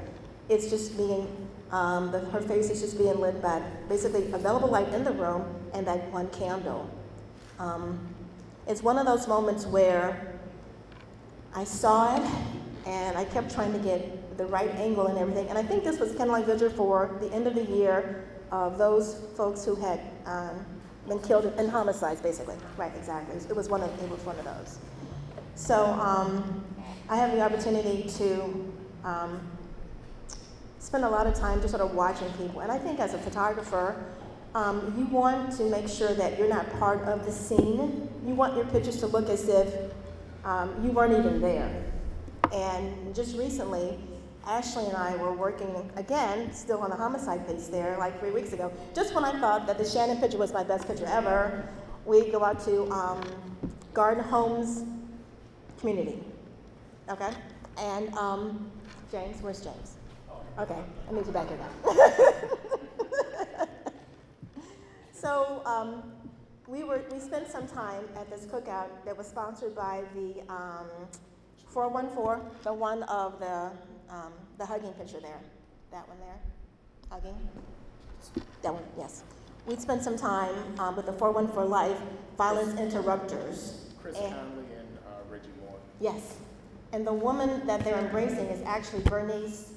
It's 0.49 0.69
just 0.69 0.97
being, 0.97 1.29
um, 1.71 2.11
the, 2.11 2.19
her 2.31 2.41
face 2.41 2.69
is 2.69 2.81
just 2.81 2.99
being 2.99 3.21
lit 3.21 3.41
by 3.41 3.63
basically 3.89 4.33
available 4.33 4.69
light 4.69 4.89
in 4.89 5.05
the 5.05 5.13
room 5.13 5.45
and 5.73 5.87
that 5.87 6.11
one 6.11 6.29
candle. 6.31 6.91
Um, 7.61 8.01
it's 8.67 8.83
one 8.83 8.99
of 8.99 9.07
those 9.07 9.29
moments 9.29 9.67
where 9.67 10.37
I 11.55 11.63
saw 11.63 12.17
it 12.17 12.29
and 12.87 13.17
I 13.17 13.25
kept 13.25 13.55
trying 13.55 13.73
to 13.73 13.79
get 13.79 14.37
the 14.37 14.47
right 14.47 14.71
angle 14.71 15.07
and 15.07 15.17
everything. 15.17 15.47
And 15.47 15.57
I 15.57 15.63
think 15.63 15.85
this 15.85 16.01
was 16.01 16.11
candlelight 16.11 16.47
vigil 16.47 16.71
for 16.71 17.17
the 17.21 17.33
end 17.33 17.47
of 17.47 17.55
the 17.55 17.63
year 17.63 18.25
of 18.55 18.79
those 18.79 19.21
folks 19.37 19.65
who 19.65 19.75
had 19.75 20.01
um, 20.27 20.65
been 21.09 21.19
killed 21.21 21.53
in 21.59 21.69
homicides, 21.69 22.21
basically. 22.21 22.57
Right, 22.77 22.93
exactly. 22.97 23.37
It 23.37 23.57
was 23.57 23.69
one 23.69 23.83
of, 23.83 23.91
it 24.03 24.09
was 24.09 24.21
one 24.21 24.39
of 24.39 24.45
those. 24.45 24.79
So 25.57 25.87
um, 25.87 26.65
I 27.09 27.17
have 27.17 27.33
the 27.33 27.41
opportunity 27.41 28.09
to 28.19 28.73
um, 29.03 29.41
spend 30.79 31.05
a 31.05 31.09
lot 31.09 31.27
of 31.27 31.35
time 31.35 31.61
just 31.61 31.71
sort 31.71 31.83
of 31.83 31.95
watching 31.95 32.31
people. 32.35 32.61
And 32.61 32.71
I 32.71 32.79
think 32.79 33.01
as 33.01 33.13
a 33.15 33.19
photographer, 33.19 33.97
um, 34.55 34.95
you 34.97 35.07
want 35.07 35.57
to 35.57 35.65
make 35.65 35.89
sure 35.89 36.15
that 36.15 36.39
you're 36.39 36.49
not 36.49 36.71
part 36.79 37.01
of 37.09 37.27
the 37.27 37.33
scene. 37.33 38.09
You 38.25 38.35
want 38.35 38.55
your 38.55 38.67
pictures 38.67 38.99
to 39.01 39.09
look 39.09 39.29
as 39.29 39.49
if 39.49 39.93
um, 40.45 40.73
you 40.85 40.93
weren't 40.93 41.13
even 41.13 41.41
there. 41.41 41.85
And 42.53 43.15
just 43.15 43.37
recently, 43.37 43.99
Ashley 44.47 44.87
and 44.87 44.97
I 44.97 45.17
were 45.17 45.33
working 45.33 45.91
again, 45.97 46.53
still 46.53 46.81
on 46.81 46.91
the 46.91 46.97
homicide 46.97 47.47
case 47.47 47.69
there, 47.69 47.97
like 47.99 48.19
three 48.21 48.31
weeks 48.31 48.53
ago. 48.53 48.73
Just 48.95 49.15
when 49.15 49.25
I 49.25 49.39
thought 49.41 49.67
that 49.67 49.79
the 49.79 49.85
Shannon 49.85 50.19
picture 50.19 50.39
was 50.39 50.53
my 50.53 50.63
best 50.63 50.87
picture 50.87 51.07
ever, 51.07 51.69
we 52.05 52.31
go 52.31 52.45
out 52.45 52.65
to 52.65 52.91
um, 52.91 53.23
Garden 53.93 54.23
Homes 54.23 54.85
Community. 55.79 56.23
Okay? 57.09 57.31
And 57.79 58.15
um, 58.15 58.71
James, 59.11 59.43
where's 59.43 59.61
James? 59.61 59.95
Okay, 60.59 60.79
I 61.09 61.13
need 61.13 61.27
you 61.27 61.33
back 61.33 61.49
here 61.49 61.59
now. 61.85 63.67
so 65.13 65.63
um, 65.67 66.03
we 66.69 66.85
were 66.85 67.03
we 67.11 67.19
spent 67.19 67.51
some 67.51 67.67
time 67.67 68.05
at 68.17 68.31
this 68.31 68.47
cookout 68.47 68.89
that 69.05 69.17
was 69.17 69.27
sponsored 69.27 69.75
by 69.75 70.05
the 70.15 70.41
um, 70.49 70.87
414, 71.67 72.49
the 72.63 72.73
one 72.73 73.03
of 73.05 73.41
the 73.41 73.73
um, 74.11 74.33
the 74.59 74.67
hugging 74.67 74.93
picture 74.93 75.21
there, 75.21 75.41
that 75.91 76.07
one 76.09 76.19
there, 76.21 76.39
hugging. 77.11 77.37
That 78.63 78.75
one, 78.75 78.83
yes. 78.99 79.23
We'd 79.67 79.81
spent 79.81 80.03
some 80.03 80.17
time 80.17 80.55
um, 80.79 80.97
with 80.97 81.07
the 81.07 81.13
414 81.13 81.71
Life 81.71 81.99
Violence 82.37 82.79
Interrupters. 82.79 83.87
Chris 84.01 84.17
And- 84.19 84.35
Conley 84.35 84.65
and 84.79 84.99
uh, 85.07 85.11
Reggie 85.31 85.49
Moore. 85.61 85.77
Yes. 86.01 86.37
And 86.93 87.07
the 87.07 87.13
woman 87.13 87.67
that 87.67 87.85
they're 87.85 87.99
embracing 87.99 88.47
is 88.47 88.63
actually 88.65 89.03
Bernice 89.03 89.71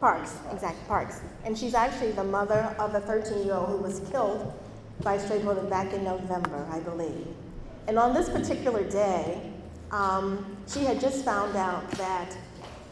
Parks, 0.00 0.36
exactly, 0.52 0.82
Parks. 0.86 1.20
And 1.44 1.56
she's 1.56 1.74
actually 1.74 2.12
the 2.12 2.24
mother 2.24 2.74
of 2.78 2.92
the 2.92 3.00
13 3.00 3.44
year 3.44 3.54
old 3.54 3.68
who 3.70 3.76
was 3.78 4.00
killed 4.10 4.52
by 5.02 5.14
a 5.14 5.20
stray 5.20 5.38
bullet 5.38 5.68
back 5.70 5.92
in 5.92 6.04
November, 6.04 6.66
I 6.70 6.80
believe. 6.80 7.26
And 7.88 7.98
on 7.98 8.14
this 8.14 8.28
particular 8.28 8.84
day, 8.88 9.52
um, 9.90 10.56
she 10.66 10.84
had 10.84 11.00
just 11.00 11.24
found 11.24 11.56
out 11.56 11.88
that 11.92 12.36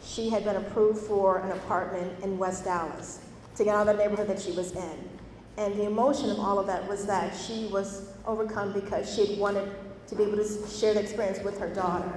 she 0.03 0.29
had 0.29 0.43
been 0.43 0.55
approved 0.55 0.99
for 0.99 1.39
an 1.39 1.51
apartment 1.51 2.23
in 2.23 2.37
West 2.37 2.67
Allis 2.67 3.19
to 3.55 3.63
get 3.63 3.75
out 3.75 3.87
of 3.87 3.97
the 3.97 4.03
neighborhood 4.03 4.27
that 4.27 4.41
she 4.41 4.51
was 4.51 4.71
in. 4.73 5.09
And 5.57 5.75
the 5.75 5.85
emotion 5.85 6.29
of 6.29 6.39
all 6.39 6.59
of 6.59 6.67
that 6.67 6.87
was 6.87 7.05
that 7.05 7.35
she 7.35 7.67
was 7.67 8.09
overcome 8.25 8.73
because 8.73 9.13
she 9.13 9.27
had 9.27 9.39
wanted 9.39 9.69
to 10.07 10.15
be 10.15 10.23
able 10.23 10.37
to 10.37 10.67
share 10.67 10.93
the 10.93 11.01
experience 11.01 11.39
with 11.43 11.59
her 11.59 11.69
daughter. 11.69 12.11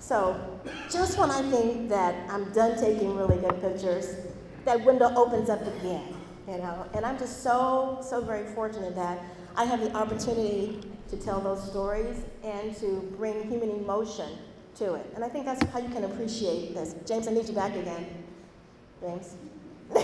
So, 0.00 0.60
just 0.90 1.18
when 1.18 1.30
I 1.30 1.42
think 1.50 1.88
that 1.88 2.30
I'm 2.30 2.52
done 2.52 2.78
taking 2.78 3.16
really 3.16 3.36
good 3.36 3.60
pictures, 3.60 4.14
that 4.64 4.84
window 4.84 5.12
opens 5.14 5.50
up 5.50 5.60
again, 5.62 6.14
you 6.46 6.58
know. 6.58 6.86
And 6.94 7.04
I'm 7.04 7.18
just 7.18 7.42
so, 7.42 7.98
so 8.02 8.20
very 8.20 8.46
fortunate 8.54 8.94
that 8.94 9.20
I 9.56 9.64
have 9.64 9.80
the 9.80 9.92
opportunity 9.94 10.80
to 11.10 11.16
tell 11.16 11.40
those 11.40 11.62
stories 11.70 12.18
and 12.44 12.76
to 12.76 13.00
bring 13.16 13.42
human 13.48 13.70
emotion 13.70 14.28
to 14.76 14.94
it. 14.94 15.10
And 15.14 15.24
I 15.24 15.28
think 15.28 15.44
that's 15.46 15.64
how 15.72 15.78
you 15.80 15.88
can 15.88 16.04
appreciate 16.04 16.74
this. 16.74 16.94
James, 17.06 17.26
I 17.28 17.32
need 17.32 17.48
you 17.48 17.54
back 17.54 17.74
again. 17.74 18.06
James. 19.00 19.34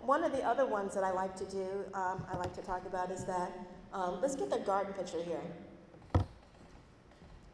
One 0.00 0.24
of 0.24 0.32
the 0.32 0.42
other 0.42 0.66
ones 0.66 0.94
that 0.94 1.04
I 1.04 1.10
like 1.12 1.36
to 1.36 1.44
do, 1.44 1.84
um, 1.94 2.24
I 2.32 2.36
like 2.36 2.54
to 2.54 2.62
talk 2.62 2.84
about 2.86 3.10
is 3.10 3.24
that, 3.24 3.52
um, 3.92 4.20
let's 4.20 4.34
get 4.34 4.50
the 4.50 4.58
garden 4.58 4.92
picture 4.94 5.22
here. 5.22 5.40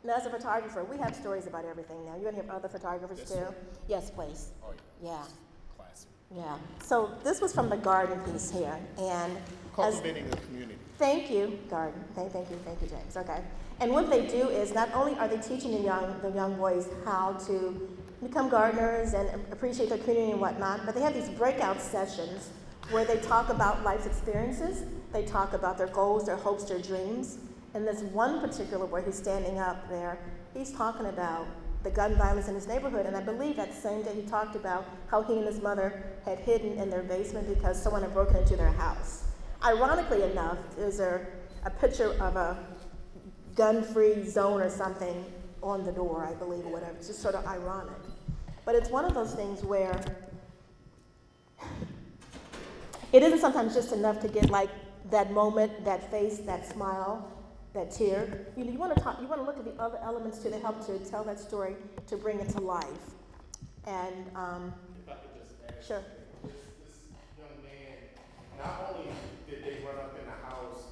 Now, 0.05 0.14
as 0.16 0.25
a 0.27 0.31
photographer, 0.31 0.85
we 0.85 0.97
have 0.99 1.14
stories 1.16 1.47
about 1.47 1.64
everything 1.64 2.05
now. 2.07 2.16
You 2.16 2.29
and 2.29 2.37
have 2.37 2.49
other 2.49 2.69
photographers 2.69 3.19
Yes, 3.19 3.29
too? 3.29 3.35
sir. 3.35 3.55
Yes, 3.88 4.11
please. 4.11 4.51
Oh, 4.64 4.73
yeah. 5.03 5.11
Yeah, 5.11 5.25
Classic. 5.77 6.09
yeah. 6.35 6.57
So 6.83 7.11
this 7.25 7.40
was 7.40 7.53
from 7.53 7.69
the 7.69 7.77
garden 7.77 8.21
piece 8.21 8.51
here, 8.51 8.79
and 8.99 9.37
as, 9.79 10.01
the 10.01 10.12
community. 10.47 10.79
Thank 10.99 11.31
you, 11.31 11.59
garden. 11.69 12.03
Thank, 12.15 12.33
thank 12.33 12.51
you, 12.51 12.57
thank 12.65 12.81
you, 12.83 12.89
James. 12.89 13.17
Okay. 13.17 13.41
And 13.81 13.93
what 13.93 14.09
they 14.09 14.27
do 14.27 14.49
is 14.49 14.73
not 14.75 14.93
only 14.95 15.15
are 15.19 15.29
they 15.29 15.37
teaching 15.37 15.73
the 15.73 15.81
young, 15.81 16.19
the 16.23 16.31
young 16.31 16.57
boys 16.57 16.89
how 17.05 17.33
to 17.47 17.89
become 18.23 18.49
gardeners 18.49 19.13
and 19.13 19.29
appreciate 19.53 19.91
their 19.91 19.99
community 19.99 20.33
and 20.33 20.41
whatnot, 20.41 20.87
but 20.87 20.95
they 20.95 21.03
have 21.03 21.15
these 21.15 21.29
breakout 21.29 21.81
sessions 21.81 22.51
where 22.91 23.05
they 23.05 23.19
talk 23.19 23.51
about 23.51 23.83
life's 23.83 24.07
experiences, 24.07 24.85
they 25.13 25.25
talk 25.25 25.53
about 25.53 25.77
their 25.77 25.89
goals, 25.89 26.25
their 26.25 26.37
hopes, 26.37 26.65
their 26.65 26.79
dreams. 26.79 27.39
And 27.75 27.87
this 27.87 28.01
one 28.03 28.41
particular 28.41 28.87
boy 28.87 29.03
who's 29.03 29.17
standing 29.17 29.59
up 29.59 29.89
there, 29.91 30.19
he's 30.55 30.73
talking 30.73 31.07
about 31.07 31.47
the 31.83 31.91
gun 31.91 32.17
violence 32.17 32.49
in 32.49 32.55
his 32.55 32.67
neighborhood. 32.67 33.05
And 33.05 33.15
I 33.17 33.21
believe 33.21 33.57
that 33.57 33.75
same 33.75 34.03
day 34.03 34.15
he 34.15 34.23
talked 34.23 34.57
about 34.57 34.87
how 35.11 35.23
he 35.23 35.35
and 35.35 35.47
his 35.47 35.61
mother 35.61 36.03
had 36.25 36.39
hidden 36.39 36.79
in 36.79 36.89
their 36.89 37.03
basement 37.03 37.49
because 37.49 37.81
someone 37.81 38.03
had 38.03 38.15
broken 38.15 38.37
into 38.37 38.57
their 38.57 38.73
house. 38.73 39.26
Ironically 39.64 40.23
enough, 40.23 40.59
there's 40.77 41.01
a, 41.01 41.27
a 41.64 41.71
picture 41.71 42.12
of 42.21 42.37
a 42.37 42.57
gun-free 43.55 44.29
zone 44.29 44.61
or 44.61 44.71
something 44.71 45.25
on 45.62 45.85
the 45.85 45.92
door, 45.92 46.25
I 46.25 46.35
believe, 46.35 46.64
or 46.66 46.73
whatever. 46.73 46.92
It's 46.97 47.09
just 47.09 47.21
sort 47.21 47.35
of 47.35 47.47
ironic. 47.47 47.97
But 48.64 48.75
it's 48.75 48.90
one 48.90 49.05
of 49.05 49.14
those 49.14 49.35
things 49.35 49.62
where 49.64 49.99
it 53.12 53.23
isn't 53.23 53.38
sometimes 53.40 53.75
just 53.75 53.92
enough 53.92 54.21
to 54.21 54.29
get 54.29 54.51
like 54.51 54.71
that 55.11 55.33
moment, 55.33 55.85
that 55.85 56.11
face, 56.11 56.38
that 56.38 56.69
smile, 56.71 57.31
that 57.73 57.90
tear. 57.90 58.47
You, 58.57 58.64
know, 58.64 58.73
you 58.73 58.79
want 58.79 58.95
to 58.97 59.01
talk. 59.01 59.21
You 59.21 59.27
want 59.29 59.40
to 59.40 59.47
look 59.47 59.59
at 59.59 59.64
the 59.64 59.81
other 59.83 59.99
elements 60.03 60.38
too 60.38 60.51
that 60.51 60.61
help 60.62 60.85
to 60.87 60.99
tell 60.99 61.25
that 61.25 61.38
story 61.38 61.77
to 62.09 62.16
bring 62.16 62.40
it 62.40 62.49
to 62.51 62.61
life. 62.61 62.85
And 63.87 64.31
um, 64.35 64.73
If 65.07 65.12
I 65.12 65.14
could 65.14 65.40
just 65.40 65.55
add. 65.69 65.85
sure. 65.87 66.03
This, 66.42 66.55
this 66.85 66.99
young 67.38 67.62
man, 67.62 67.99
not 68.59 68.90
only 68.95 69.11
did 69.49 69.62
they 69.64 69.85
run 69.85 69.97
up 69.97 70.16
in 70.19 70.27
the 70.27 70.38
house, 70.47 70.83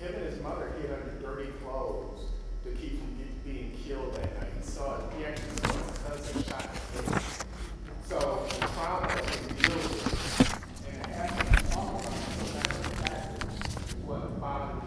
him 0.00 0.14
and 0.14 0.24
his 0.32 0.40
mother 0.42 0.72
hid 0.80 0.90
under 0.92 1.14
dirty 1.20 1.50
clothes 1.62 2.20
to 2.64 2.70
keep 2.72 2.98
from 3.00 3.16
get- 3.18 3.44
being 3.44 3.72
killed 3.84 4.14
that 4.14 4.40
night. 4.40 4.50
He 4.56 4.62
saw 4.62 4.96
it, 4.96 5.02
he 5.16 5.24
actually 5.24 5.56
saw 5.56 5.72
his 5.72 5.98
cousin 5.98 6.42
shot 6.44 6.64
in 6.64 7.04
the 7.04 7.10
face. 7.12 7.44
So 8.08 8.46
the 8.48 8.66
trauma 8.66 9.06
was 9.06 9.38
revealed, 9.48 10.54
and 10.86 10.96
it 10.96 11.06
happened 11.14 11.70
to 11.70 11.78
all 11.78 11.96
of 11.96 12.06
us, 12.06 12.52
so 12.52 13.02
that's 13.04 13.92
what 14.06 14.40
bothered. 14.40 14.82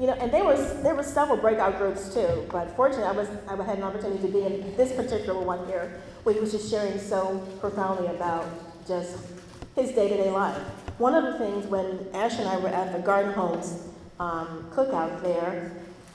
You 0.00 0.08
know, 0.08 0.14
and 0.14 0.32
there 0.32 0.44
was 0.44 0.82
there 0.82 0.94
were 0.94 1.04
several 1.04 1.38
breakout 1.38 1.78
groups 1.78 2.12
too. 2.12 2.44
But 2.50 2.74
fortunately, 2.76 3.06
I 3.06 3.12
was 3.12 3.28
I 3.48 3.54
had 3.62 3.78
an 3.78 3.84
opportunity 3.84 4.20
to 4.26 4.28
be 4.28 4.42
in 4.42 4.76
this 4.76 4.92
particular 4.92 5.40
one 5.40 5.64
here, 5.68 6.00
where 6.24 6.34
he 6.34 6.40
was 6.40 6.50
just 6.50 6.68
sharing 6.68 6.98
so 6.98 7.38
profoundly 7.60 8.08
about 8.08 8.44
just 8.88 9.16
his 9.74 9.90
day-to-day 9.90 10.30
life. 10.30 10.56
One 10.98 11.14
of 11.14 11.24
the 11.24 11.38
things 11.38 11.66
when 11.66 12.06
Ash 12.14 12.38
and 12.38 12.48
I 12.48 12.56
were 12.58 12.68
at 12.68 12.92
the 12.92 13.00
Garden 13.00 13.32
Homes 13.32 13.88
um, 14.20 14.70
cookout 14.72 15.22
there, 15.22 15.72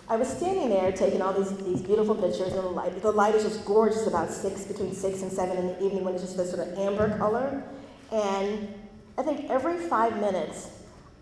I 0.08 0.15
was 0.15 0.28
standing 0.28 0.69
there 0.69 0.91
taking 0.91 1.22
all 1.22 1.34
these, 1.34 1.56
these 1.58 1.82
beautiful 1.82 2.15
pictures, 2.15 2.54
and 2.54 2.63
the 2.63 2.69
light, 2.69 3.02
the 3.02 3.12
light 3.12 3.36
is 3.36 3.43
just 3.43 3.65
gorgeous 3.65 4.08
about 4.08 4.32
six, 4.32 4.63
between 4.63 4.93
six 4.93 5.22
and 5.22 5.32
seven 5.32 5.58
in 5.58 5.67
the 5.67 5.86
evening 5.86 6.04
when 6.04 6.15
it's 6.15 6.24
just 6.24 6.38
this 6.38 6.52
sort 6.52 6.67
of 6.67 6.78
amber 6.80 7.15
color. 7.17 7.63
And 8.12 8.74
I 9.17 9.22
think 9.22 9.50
every 9.50 9.78
five 9.78 10.19
minutes, 10.19 10.69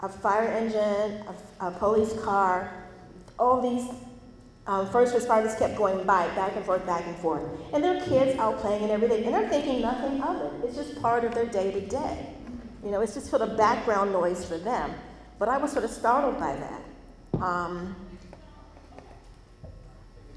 a 0.01 0.07
fire 0.07 0.47
engine, 0.47 1.25
a, 1.59 1.67
a 1.67 1.71
police 1.71 2.13
car, 2.21 2.71
all 3.39 3.61
these 3.61 3.89
um, 4.67 4.89
first 4.89 5.15
responders 5.15 5.57
kept 5.57 5.77
going 5.77 6.05
by, 6.05 6.27
back 6.35 6.55
and 6.57 6.65
forth, 6.65 6.85
back 6.85 7.05
and 7.07 7.15
forth. 7.17 7.41
And 7.73 7.81
their 7.81 8.01
kids 8.01 8.37
out 8.37 8.59
playing 8.59 8.83
and 8.83 8.91
everything, 8.91 9.23
and 9.23 9.33
they're 9.33 9.47
thinking 9.47 9.81
nothing 9.81 10.21
of 10.21 10.41
it. 10.41 10.65
It's 10.65 10.75
just 10.75 11.01
part 11.01 11.23
of 11.23 11.33
their 11.33 11.45
day 11.45 11.71
to 11.71 11.81
day. 11.81 12.33
You 12.83 12.91
know, 12.91 12.99
it's 12.99 13.13
just 13.13 13.27
sort 13.27 13.41
of 13.41 13.57
background 13.57 14.11
noise 14.11 14.43
for 14.43 14.57
them. 14.57 14.93
But 15.39 15.47
I 15.47 15.57
was 15.57 15.71
sort 15.71 15.85
of 15.85 15.91
startled 15.91 16.37
by 16.37 16.55
that. 16.55 17.41
Um, 17.41 17.95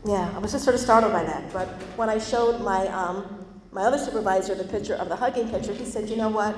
yeah, 0.06 0.32
I 0.34 0.38
was 0.38 0.52
just 0.52 0.64
sort 0.64 0.74
of 0.74 0.80
startled 0.80 1.12
by 1.12 1.24
that. 1.24 1.52
But 1.52 1.66
when 1.96 2.08
I 2.08 2.18
showed 2.18 2.60
my, 2.62 2.86
um, 2.88 3.44
my 3.72 3.82
other 3.82 3.98
supervisor 3.98 4.54
the 4.54 4.64
picture 4.64 4.94
of 4.94 5.08
the 5.08 5.16
hugging 5.16 5.48
picture, 5.48 5.74
he 5.74 5.84
said, 5.84 6.08
you 6.08 6.16
know 6.16 6.28
what? 6.28 6.54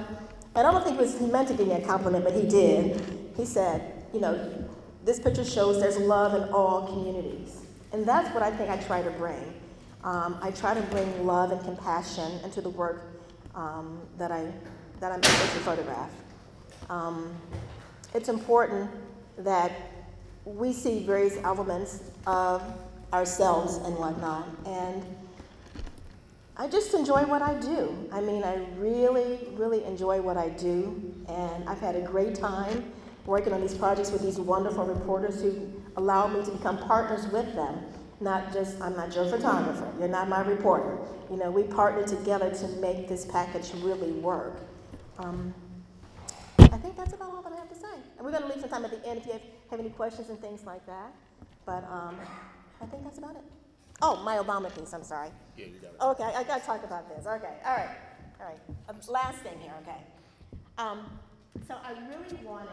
And 0.55 0.67
I 0.67 0.71
don't 0.71 0.85
think 0.85 1.01
was, 1.01 1.19
he 1.19 1.25
meant 1.27 1.49
to 1.49 1.55
give 1.55 1.69
me 1.69 1.75
a 1.75 1.87
compliment, 1.87 2.25
but 2.25 2.35
he 2.35 2.47
did. 2.47 3.33
He 3.35 3.47
said, 3.47 4.05
you 4.13 4.21
know, 4.21 4.69
this 5.05 5.19
picture 5.19 5.45
shows 5.45 5.81
there's 5.81 5.97
love 5.97 6.35
in 6.35 6.53
all 6.53 6.87
communities. 6.87 7.62
And 7.93 8.07
that's 8.07 8.33
what 8.35 8.43
I 8.43 8.51
think 8.51 8.71
I 8.71 8.77
try 8.79 9.03
to 9.03 9.11
bring. 9.11 9.55
Um, 10.05 10.39
I 10.43 10.51
try 10.51 10.75
to 10.75 10.81
bring 10.83 11.27
love 11.27 11.53
and 11.53 11.63
compassion 11.63 12.41
into 12.43 12.61
the 12.61 12.71
work 12.71 13.03
um, 13.55 14.01
that, 14.19 14.33
I, 14.33 14.51
that 15.01 15.13
I'm 15.13 15.19
able 15.19 15.25
to 15.25 15.61
photograph. 15.61 16.11
Um, 16.91 17.35
it's 18.15 18.29
important 18.29 18.91
that 19.39 19.73
we 20.45 20.73
see 20.73 21.05
various 21.05 21.37
elements 21.45 22.01
of 22.27 22.63
ourselves 23.13 23.77
and 23.77 23.97
whatnot. 23.97 24.49
And 24.67 25.05
I 26.57 26.69
just 26.69 26.95
enjoy 26.95 27.25
what 27.25 27.43
I 27.43 27.55
do. 27.55 28.09
I 28.13 28.21
mean, 28.21 28.43
I 28.43 28.65
really, 28.77 29.49
really 29.53 29.85
enjoy 29.85 30.21
what 30.21 30.37
I 30.37 30.49
do. 30.49 31.15
And 31.29 31.69
I've 31.69 31.81
had 31.81 31.95
a 31.95 32.03
great 32.03 32.35
time 32.35 32.93
working 33.27 33.53
on 33.53 33.61
these 33.61 33.75
projects 33.75 34.11
with 34.11 34.23
these 34.23 34.39
wonderful 34.39 34.85
reporters 34.85 35.41
who 35.41 35.73
allow 35.97 36.27
me 36.27 36.45
to 36.45 36.51
become 36.51 36.79
partners 36.79 37.27
with 37.29 37.55
them. 37.55 37.79
Not 38.21 38.53
just, 38.53 38.81
I'm 38.81 38.95
not 38.97 39.15
your 39.15 39.27
photographer, 39.27 39.93
you're 39.99 40.09
not 40.09 40.29
my 40.29 40.43
reporter. 40.43 40.99
You 41.31 41.37
know, 41.37 41.51
we 41.51 41.65
partner 41.65 42.07
together 42.07 42.51
to 42.55 42.69
make 42.81 43.09
this 43.09 43.25
package 43.25 43.73
really 43.83 44.13
work. 44.13 44.61
Um, 45.19 45.53
I 46.59 46.79
think 46.79 46.97
that's 46.97 47.13
about 47.13 47.31
all 47.35 47.43
that 47.43 47.53
I 47.53 47.57
have 47.57 47.69
to 47.69 47.75
say. 47.75 47.95
And 48.17 48.25
we're 48.25 48.31
going 48.31 48.43
to 48.43 48.49
leave 48.49 48.61
some 48.61 48.71
time 48.71 48.85
at 48.85 48.91
the 48.91 49.09
end 49.09 49.19
if 49.19 49.27
you 49.27 49.33
have, 49.33 49.43
have 49.71 49.81
any 49.81 49.91
questions 49.91 50.29
and 50.31 50.41
things 50.41 50.65
like 50.65 50.87
that. 50.87 51.13
But 51.67 51.85
um, 51.91 52.17
I 52.81 52.87
think 52.87 53.03
that's 53.05 53.19
about 53.19 53.37
it. 53.37 53.43
Oh, 54.01 54.17
my 54.23 54.37
Obama 54.37 54.75
piece, 54.77 54.93
I'm 54.93 55.05
sorry. 55.05 55.29
Yeah, 55.57 55.67
you 55.67 55.75
got 55.81 56.17
it. 56.17 56.21
Okay, 56.21 56.37
I 56.37 56.43
got 56.45 56.61
to 56.61 56.67
talk 56.67 56.85
about 56.85 57.09
this. 57.09 57.27
Okay, 57.27 57.55
all 57.65 57.77
right, 57.77 57.97
all 58.41 58.47
right. 58.47 58.61
Um, 58.89 58.97
last 59.09 59.39
thing 59.39 59.59
here, 59.61 59.73
okay. 59.83 59.99
Um, 60.79 61.07
so 61.67 61.77
I 61.85 61.93
really 62.09 62.45
wanted, 62.45 62.69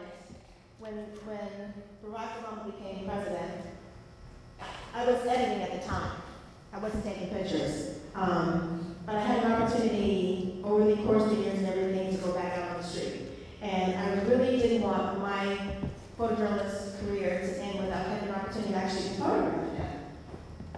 when, 0.79 0.93
when 1.25 1.73
Barack 2.03 2.39
Obama 2.39 2.65
became 2.65 3.05
president, 3.05 3.65
I 4.93 5.05
was 5.05 5.25
editing 5.25 5.61
at 5.61 5.81
the 5.81 5.87
time. 5.87 6.11
I 6.71 6.79
wasn't 6.79 7.03
taking 7.03 7.29
pictures. 7.29 7.99
Um, 8.15 8.95
but 9.05 9.15
I 9.15 9.21
had 9.21 9.43
an 9.43 9.51
opportunity 9.51 10.61
over 10.63 10.85
the 10.85 10.95
course 11.03 11.23
of 11.23 11.29
the 11.31 11.35
years 11.43 11.59
and 11.59 11.67
everything 11.67 12.15
to 12.15 12.23
go 12.23 12.31
back 12.31 12.57
out 12.57 12.71
on 12.71 12.77
the 12.81 12.87
street. 12.87 13.21
And 13.61 13.93
I 13.93 14.23
really 14.23 14.57
didn't 14.57 14.83
want 14.83 15.19
my 15.19 15.57
photojournalist 16.17 16.99
career 17.01 17.41
to 17.41 17.61
end 17.61 17.79
without 17.79 18.05
having 18.05 18.29
an 18.29 18.35
opportunity 18.35 18.71
to 18.71 18.77
actually 18.77 19.09
photograph 19.17 19.75
him. 19.75 19.87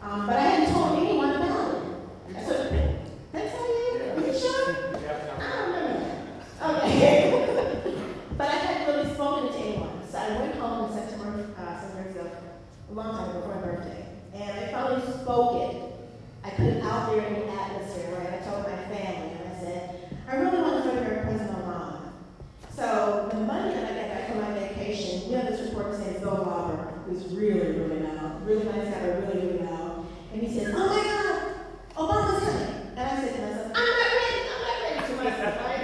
Um, 0.01 0.25
but 0.25 0.35
I 0.35 0.41
hadn't 0.41 0.73
told 0.73 0.99
anyone 0.99 1.35
about 1.35 1.75
it. 2.29 2.45
So, 2.47 2.97
that's 3.31 3.51
how 3.53 3.65
you, 3.65 4.13
are 4.15 4.27
you 4.27 4.39
sure? 4.39 4.75
I 5.39 5.55
don't 5.55 5.73
remember. 5.73 6.11
Okay. 6.61 7.91
but 8.37 8.49
I 8.49 8.55
hadn't 8.55 8.95
really 8.95 9.13
spoken 9.13 9.53
to 9.53 9.59
anyone. 9.59 10.01
So 10.11 10.17
I 10.17 10.39
went 10.39 10.55
home 10.55 10.89
in 10.89 10.97
September, 10.97 11.47
uh, 11.57 11.79
some 11.79 11.95
years 11.95 12.15
ago, 12.15 12.31
a 12.89 12.93
long 12.93 13.11
time 13.15 13.35
before 13.35 13.55
my 13.55 13.61
birthday. 13.61 14.05
And 14.33 14.59
I 14.59 14.71
finally 14.71 15.01
spoke 15.13 15.71
it. 15.71 15.93
I 16.43 16.49
put 16.49 16.65
it 16.65 16.83
out 16.83 17.11
there 17.11 17.23
in 17.23 17.33
the 17.33 17.51
atmosphere, 17.53 18.17
right? 18.17 18.41
I 18.41 18.43
told 18.43 18.63
my 18.63 18.75
family, 18.89 19.37
and 19.37 19.53
I 19.53 19.59
said, 19.61 20.19
I 20.27 20.35
really 20.37 20.59
want 20.59 20.83
to 20.83 20.89
photograph 20.89 21.23
President 21.23 21.59
Obama. 21.59 21.99
So 22.75 23.29
the 23.31 23.39
Monday 23.41 23.75
that 23.75 23.91
I 23.91 23.95
got 23.95 24.09
back 24.09 24.29
from 24.29 24.41
my 24.41 24.59
vacation, 24.59 25.29
we 25.29 25.35
have 25.35 25.45
this 25.45 25.61
reporter 25.69 25.99
named 25.99 26.21
Bill 26.21 26.43
Robert, 26.43 27.03
who's 27.05 27.25
really, 27.35 27.77
really 27.77 27.99
loud, 28.01 28.45
really 28.47 28.65
nice 28.65 28.89
guy, 28.89 29.01
but 29.01 29.27
really, 29.27 29.47
really 29.47 29.59
loud. 29.59 30.07
And 30.33 30.41
he 30.41 30.51
says, 30.51 30.73
oh 30.75 30.87
my 30.87 31.03
God, 31.03 31.55
Obama's 31.95 32.43
coming. 32.43 32.97
And 32.97 32.99
I 32.99 33.21
said 33.21 33.35
to 33.35 33.41
myself, 33.43 33.71
I'm 33.75 33.85
not 33.85 34.11
ready, 34.11 34.49
I'm 34.49 34.61
not 34.65 34.81
ready 34.81 35.07
to 35.07 35.23
myself, 35.23 35.65
right? 35.65 35.81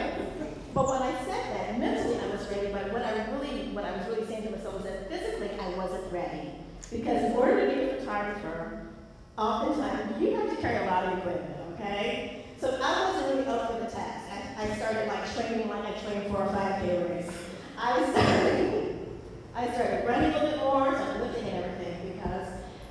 But 0.78 0.90
when 0.90 1.02
I 1.02 1.26
said 1.26 1.58
that, 1.58 1.80
mentally 1.80 2.20
I 2.20 2.28
was 2.28 2.48
ready, 2.52 2.72
but 2.72 2.94
what 2.94 3.02
I 3.02 3.26
really, 3.32 3.74
what 3.74 3.84
I 3.84 3.98
was 3.98 4.06
really 4.10 4.28
saying 4.28 4.44
to 4.44 4.52
myself 4.52 4.76
was 4.76 4.84
that 4.84 5.10
physically 5.10 5.50
I 5.60 5.70
wasn't 5.70 6.14
ready. 6.14 6.52
Because 6.92 7.24
in 7.24 7.32
order 7.32 7.68
to 7.68 7.76
be 7.76 7.82
a 7.82 7.96
photographer, 7.96 8.86
oftentimes 9.40 10.22
you 10.22 10.36
have 10.36 10.50
to 10.52 10.56
carry 10.58 10.86
a 10.86 10.90
lot 10.90 11.06
of 11.06 11.18
equipment, 11.18 11.56
okay? 11.74 12.46
So 12.62 12.80
I 12.80 13.10
wasn't 13.10 13.34
really 13.34 13.48
up 13.48 13.72
for 13.72 13.80
the 13.80 13.90
task. 13.90 14.30
I, 14.32 14.66
I 14.66 14.76
started 14.76 15.08
like 15.08 15.34
training 15.34 15.68
like 15.68 15.86
I 15.86 15.92
trained 16.00 16.32
for 16.32 16.44
a 16.44 16.48
5K 16.48 17.10
race. 17.10 17.32
I 17.76 18.12
started, 18.12 19.00
I 19.56 19.74
started 19.74 20.08
running 20.08 20.30
a 20.30 20.34
little 20.36 20.52
bit 20.52 20.60
more, 20.60 20.94
started 20.94 21.22
lifting 21.24 21.48
and 21.50 21.66
everything 21.66 22.14
because 22.14 22.48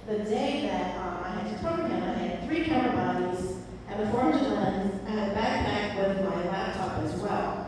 the 0.09 0.19
day 0.29 0.67
that 0.67 0.97
um, 1.07 1.23
I 1.23 1.29
had 1.39 1.57
to 1.57 1.63
program 1.63 2.03
him, 2.03 2.03
I 2.03 2.15
had 2.15 2.49
three 2.49 2.65
camera 2.65 2.93
bodies 2.93 3.53
and 3.89 4.03
a 4.03 4.11
400 4.11 4.43
lens 4.43 5.01
and 5.07 5.21
a 5.21 5.35
backpack 5.37 5.97
with 5.97 6.29
my 6.29 6.51
laptop 6.51 6.99
as 7.05 7.15
well. 7.21 7.67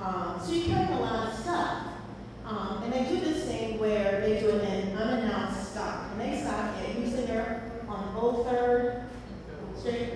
Um, 0.00 0.38
so 0.44 0.52
you 0.52 0.64
carry 0.64 0.92
a 0.92 0.98
lot 0.98 1.28
of 1.28 1.38
stuff. 1.38 1.86
Um, 2.44 2.82
and 2.82 2.92
they 2.92 3.04
do 3.04 3.20
this 3.20 3.44
thing 3.44 3.78
where 3.78 4.20
they 4.20 4.38
do 4.38 4.50
it 4.50 4.64
in 4.64 4.96
unannounced 4.96 5.72
stop. 5.72 6.10
And 6.12 6.20
they 6.20 6.42
stop 6.42 6.76
at 6.76 6.86
Houston 6.90 7.30
on 7.88 8.14
Old 8.16 8.46
Third 8.46 9.04
Street. 9.78 10.10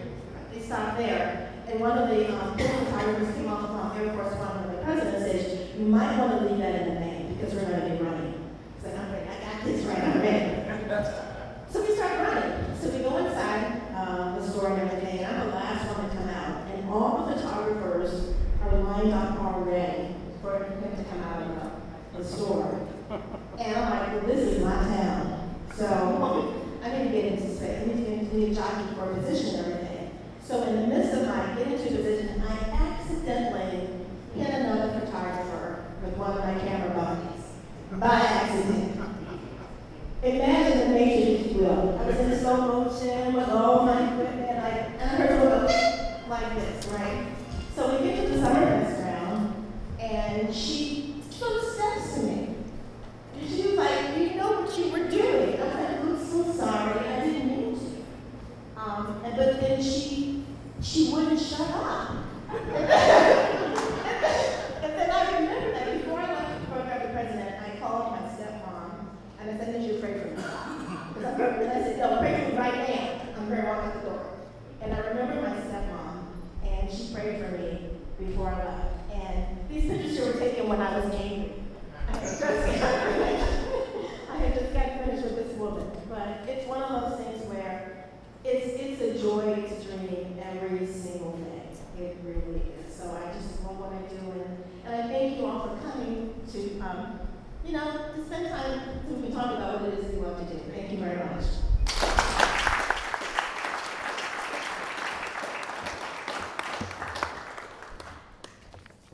They 0.53 0.61
stop 0.61 0.99
there. 0.99 1.53
And 1.67 1.81
one 1.81 1.97
of 1.97 2.09
the 2.11 2.31
um, 2.35 2.59
photographers 2.59 3.35
came 3.35 3.49
off 3.49 3.71
of 3.71 3.77
um, 3.77 3.99
Air 3.99 4.13
Force 4.13 4.35
One, 4.35 4.65
and 4.65 4.79
the 4.79 4.83
president 4.83 5.25
says, 5.25 5.77
you 5.79 5.87
might 5.87 6.19
want 6.19 6.39
to 6.39 6.49
leave 6.49 6.59
that 6.59 6.83
in 6.83 6.95
the 6.95 7.01
main 7.01 7.35
because 7.35 7.55
we're 7.55 7.65
going 7.65 7.81
to 7.81 7.97
be 7.97 8.03
running. 8.05 8.35
It's 8.77 8.87
like, 8.87 8.99
I'm 8.99 9.11
so 11.71 11.83
we 11.83 11.95
start 11.95 12.19
running. 12.19 12.77
So 12.81 12.91
we 12.91 12.99
go 12.99 13.17
inside 13.19 13.83
um, 13.95 14.35
the 14.35 14.49
store 14.49 14.73
and 14.73 14.91
everything. 14.91 15.19
and 15.21 15.27
I'm 15.27 15.49
the 15.49 15.55
last 15.55 15.97
one 15.97 16.09
to 16.09 16.17
come 16.17 16.29
out. 16.29 16.67
And 16.75 16.91
all 16.91 17.27
the 17.27 17.35
photographers 17.37 18.35
are 18.63 18.79
lined 18.79 19.13
up 19.13 19.39
already 19.41 20.15
for 20.43 20.65
him 20.65 20.81
to 20.97 21.05
come 21.05 21.21
out 21.23 21.43
of 21.43 21.49
the, 22.17 22.25
store. 22.25 22.81
And 23.59 23.77
I'm 23.77 23.91
like, 23.91 24.13
well, 24.13 24.27
this 24.27 24.41
is 24.41 24.65
my 24.65 24.73
town. 24.73 25.55
So 25.77 26.65
I 26.83 26.99
need 26.99 27.05
to 27.05 27.11
get 27.11 27.25
into 27.33 27.55
space. 27.55 27.83
I 27.83 27.87
need 27.87 28.05
to 28.05 28.11
get 28.11 28.19
into 28.19 28.37
the 28.37 28.55
jockey 28.55 28.95
for 28.97 29.13
a 29.13 29.15
position 29.15 29.61
and 29.61 29.73
everything. 29.73 30.19
So 30.45 30.63
in 30.65 30.81
the 30.81 30.87
midst 30.89 31.15
of 31.15 31.29
my 31.29 31.55
getting 31.55 31.75
into 31.75 31.97
position, 31.97 32.43
I 32.43 32.55
accidentally 32.71 33.89
hit 34.35 34.51
another 34.55 34.99
photographer 34.99 35.85
with 36.03 36.17
one 36.17 36.31
of 36.33 36.39
my 36.39 36.59
camera 36.59 36.95
bodies 36.95 37.45
By 37.93 38.21
accident. 38.21 38.88
Imagine 40.23 40.79
the 40.81 40.87
matrix, 40.99 41.47
if 41.47 41.53
you 41.53 41.59
will. 41.63 41.99
I 41.99 42.07
was 42.07 42.17
in 42.19 42.39
slow 42.41 42.57
motion 42.85 43.35
with 43.35 43.49
all 43.49 43.87
my 43.87 44.13
equipment, 44.13 44.59
I, 44.59 44.69
and 44.69 45.03
I 45.03 45.07
heard 45.15 45.31
a 45.31 45.45
little 45.45 46.29
like 46.29 46.55
this, 46.57 46.87
right? 46.89 47.27
So 47.75 47.97
we 47.97 48.09
get 48.09 48.27
to 48.27 48.29
the 48.35 48.41
summer 48.41 48.69
ground, 48.97 49.65
and 50.01 50.55
she 50.55 51.23
sort 51.31 51.57
of 51.57 51.63
steps 51.71 52.15
to 52.15 52.21
me. 52.23 52.55
And 53.39 53.49
she 53.49 53.63
was 53.69 53.75
like, 53.75 54.19
you 54.19 54.35
know 54.35 54.63
what 54.63 54.79
you 54.79 54.91
were 54.91 55.09
doing. 55.09 55.61
I 55.61 55.65
was 55.65 55.75
like, 55.75 56.01
I'm 56.01 56.27
so 56.27 56.53
sorry, 56.53 56.99
I 57.09 57.25
didn't 57.25 57.47
mean 57.49 57.79
to. 57.79 58.81
Um, 58.81 59.21
and, 59.25 59.37
but 59.37 59.61
then 59.61 59.81
she, 59.83 60.45
she 60.83 61.13
wouldn't 61.13 61.41
shut 61.41 61.71
up. 61.71 62.11
and 62.51 62.59
then 64.83 65.11
I 65.11 65.39
remember 65.39 65.71
that 65.73 65.93
before 66.01 66.21
I 66.21 66.33
left 66.33 66.61
to 66.61 66.67
photograph 66.71 67.03
the 67.03 67.09
president, 67.11 67.63
I 67.63 67.79
called 67.79 68.13
my 68.13 68.19
stepmom, 68.29 69.07
and 69.41 69.51
I 69.51 69.57
said, 69.59 69.73
did 69.73 69.83
you 69.83 70.01
pray 70.01 70.13
for 70.21 70.27
me? 70.29 70.35
Because 71.15 71.41
I, 71.41 71.45
and 71.45 71.71
I 71.73 71.83
said, 71.83 71.99
no, 71.99 72.19
pray 72.19 72.45
for 72.45 72.51
me 72.53 72.59
right 72.59 72.89
now. 72.89 73.21
I'm 73.37 73.49
going 73.49 73.61
to 73.61 73.67
walk 73.67 73.79
out 73.85 73.95
the 73.95 74.01
door. 74.09 74.23
And 74.81 74.93
I 74.95 74.99
remember 74.99 75.43
my 75.43 75.57
stepmom, 75.57 76.27
and 76.65 76.91
she 76.91 77.13
prayed 77.13 77.45
for 77.45 77.51
me 77.59 77.91
before 78.19 78.51
I 78.51 78.65
left. 78.65 79.13
And 79.13 79.47
these 79.69 79.91
pictures 79.91 80.19
were 80.27 80.41
taken 80.41 80.69
when 80.69 80.81
I 80.81 80.99
was 80.99 81.13
angry. 81.15 81.53
I 82.09 82.17
had 82.17 82.23
just 82.23 82.43
I 84.31 84.37
had 84.37 84.55
just 84.55 84.73
got 84.73 85.05
finished 85.05 85.25
with 85.25 85.37
this 85.37 85.57
woman, 85.59 85.91
but 86.09 86.49
it's 86.49 86.67
one 86.67 86.83
of 86.83 87.11
those 87.11 87.21
things 87.21 87.45
where 87.47 88.09
it's 88.45 88.81
it's 88.81 89.01
a 89.03 89.21
joy 89.21 89.55
to 89.57 89.75
dream 89.85 90.39
every 90.43 90.87
single 90.87 91.37
day. 91.37 92.03
It 92.03 92.17
really 92.25 92.63
is. 92.79 92.95
So 92.95 93.11
I 93.11 93.33
just 93.35 93.63
love 93.65 93.79
what 93.79 93.93
I 93.93 93.99
do, 94.09 94.41
and, 94.41 94.65
and 94.87 95.03
I 95.03 95.09
thank 95.09 95.39
you 95.39 95.47
all 95.47 95.69
for 95.69 95.91
coming 95.91 96.33
to 96.53 96.81
um, 96.81 97.21
you 97.67 97.73
know, 97.73 98.13
to 98.15 98.25
spend 98.25 98.49
time 98.49 98.81
so 99.07 99.15
we 99.15 99.23
can 99.25 99.28
talk 99.39 99.57
about 99.57 99.81
what 99.81 99.93
it 99.93 99.99
is 100.01 100.13
you 100.13 100.21
love 100.21 100.39
to 100.39 100.53
do. 100.53 100.61
Thank 100.73 100.91
you 100.91 100.99
very 100.99 101.17
much. 101.17 101.45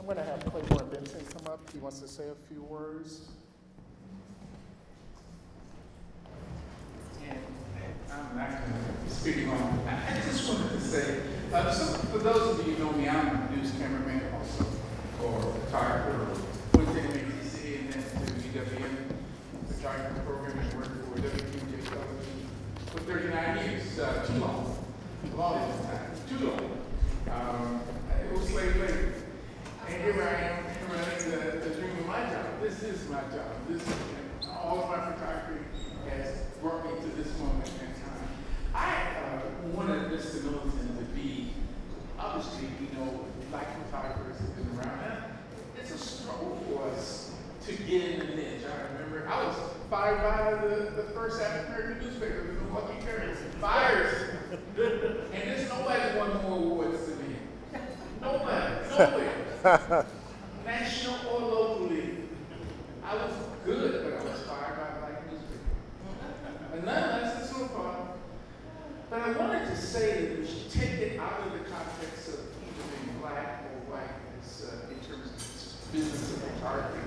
I'm 0.05 0.09
going 0.09 0.19
to 0.19 0.31
have 0.31 0.45
Claiborne 0.45 0.89
Benson 0.91 1.25
come 1.33 1.53
up. 1.53 1.61
He 1.73 1.79
wants 1.79 2.01
to 2.01 2.07
say 2.09 2.25
a 2.29 2.35
few 2.53 2.63
words. 2.63 3.23
And 7.27 7.39
I'm 8.13 8.37
not 8.37 8.51
going 8.51 9.09
to 9.09 9.15
speak 9.15 9.49
on, 9.49 9.81
I 9.89 10.19
I 10.19 10.21
just 10.27 10.47
wanted 10.47 10.73
to 10.73 10.81
say, 10.83 11.21
uh, 11.55 11.73
so 11.73 11.99
for 12.09 12.19
those 12.19 12.59
of 12.61 12.67
you 12.67 12.75
who 12.75 12.85
know 12.85 12.93
me, 12.93 13.09
I'm 13.09 13.29
a 13.29 13.57
news 13.57 13.71
cameraman 13.79 14.23
also, 14.35 14.67
or 15.23 15.41
photographer, 15.65 16.39
went 16.75 16.89
to 16.89 17.01
MATC 17.01 17.79
and 17.81 17.93
then 17.95 18.03
to 18.03 18.59
UWM, 18.61 19.15
photography 19.69 20.21
program 20.27 20.59
and 20.59 20.75
worked 20.75 20.89
for 20.89 21.19
WQJ 21.19 21.85
television 21.89 22.49
for 22.93 22.99
39 23.01 23.71
years, 23.71 23.99
uh, 23.99 24.27
too 24.27 24.39
long, 24.39 24.77
a 25.33 25.37
long 25.37 25.73
time, 25.85 26.11
too 26.29 26.47
long. 26.47 26.79
Um, 27.33 27.81
it 28.23 28.39
was 28.39 28.51
slave 28.51 28.77
labor. 28.77 29.15
And 29.87 30.03
here 30.03 30.23
I 30.23 30.35
am 30.49 30.65
running 30.91 31.31
the, 31.31 31.69
the 31.69 31.75
dream 31.75 31.99
of 31.99 32.07
my 32.07 32.25
job. 32.25 32.47
This 32.63 32.83
is 32.83 33.09
my 33.11 33.21
job. 33.21 33.53
This 33.69 33.83
is, 33.83 33.95
all 34.49 34.85
of 34.85 34.89
my 34.89 35.13
photography 35.13 35.63
has 36.09 36.39
brought 36.63 36.85
me 36.87 36.99
to 37.03 37.17
this 37.17 37.39
moment 37.39 37.69
in 37.81 37.93
time. 38.03 38.29
I 38.75 39.03
uh, 39.21 39.77
wanted 39.77 40.11
Mr. 40.11 40.43
Middleton 40.43 40.97
to 40.97 41.05
be, 41.15 41.51
obviously, 42.19 42.69
you 42.81 42.99
know, 42.99 43.27
black 43.51 43.69
photographers 43.85 44.39
have 44.41 44.57
been 44.57 44.79
around. 44.79 45.05
And 45.05 45.23
it's 45.79 45.95
a 45.95 45.99
struggle 45.99 46.59
for 46.67 46.89
us 46.89 47.35
to 47.67 47.73
get 47.75 48.11
in 48.11 48.19
the 48.21 48.35
niche. 48.37 48.63
I 48.65 48.95
remember 48.95 49.29
I 49.29 49.47
was 49.47 49.57
fired 49.91 50.23
by 50.23 50.67
the, 50.67 50.91
the 50.93 51.03
first 51.13 51.43
African 51.43 51.75
American 51.75 52.07
newspaper, 52.07 52.47
the 52.47 52.53
Milwaukee 52.63 53.05
Courier. 53.05 53.37
Fires. 53.61 54.31
and 54.77 54.77
there's 54.77 55.69
nobody 55.69 56.19
won 56.19 56.43
more 56.43 56.59
awards 56.59 57.07
than 57.07 57.19
me. 57.29 57.37
Nobody. 58.23 58.89
Nowhere 58.99 60.07
national 60.67 61.17
or 61.27 61.41
locally. 61.41 62.17
I 63.03 63.15
was 63.15 63.33
good, 63.65 64.05
but 64.05 64.13
I 64.13 64.31
was 64.31 64.43
fired 64.43 64.77
by 64.77 64.89
a 64.89 65.01
black 65.01 65.31
newspaper. 65.31 66.75
And 66.75 66.85
nonetheless, 66.85 67.41
it's 67.41 67.51
so 67.57 67.67
far. 67.69 68.09
But 69.09 69.21
I 69.23 69.33
wanted 69.33 69.67
to 69.69 69.77
say 69.77 70.27
that 70.27 70.39
we 70.39 70.47
should 70.47 70.71
take 70.71 71.01
it 71.01 71.19
out 71.19 71.47
of 71.47 71.53
the 71.53 71.61
context 71.61 72.29
of 72.29 72.35
either 72.41 73.05
being 73.05 73.19
black 73.21 73.65
or 73.65 73.95
white 73.95 74.11
as, 74.43 74.69
uh, 74.69 74.91
in 74.91 75.01
terms 75.01 75.33
of 75.33 75.93
business 75.93 76.33
of 76.37 76.43
photography. 76.43 77.01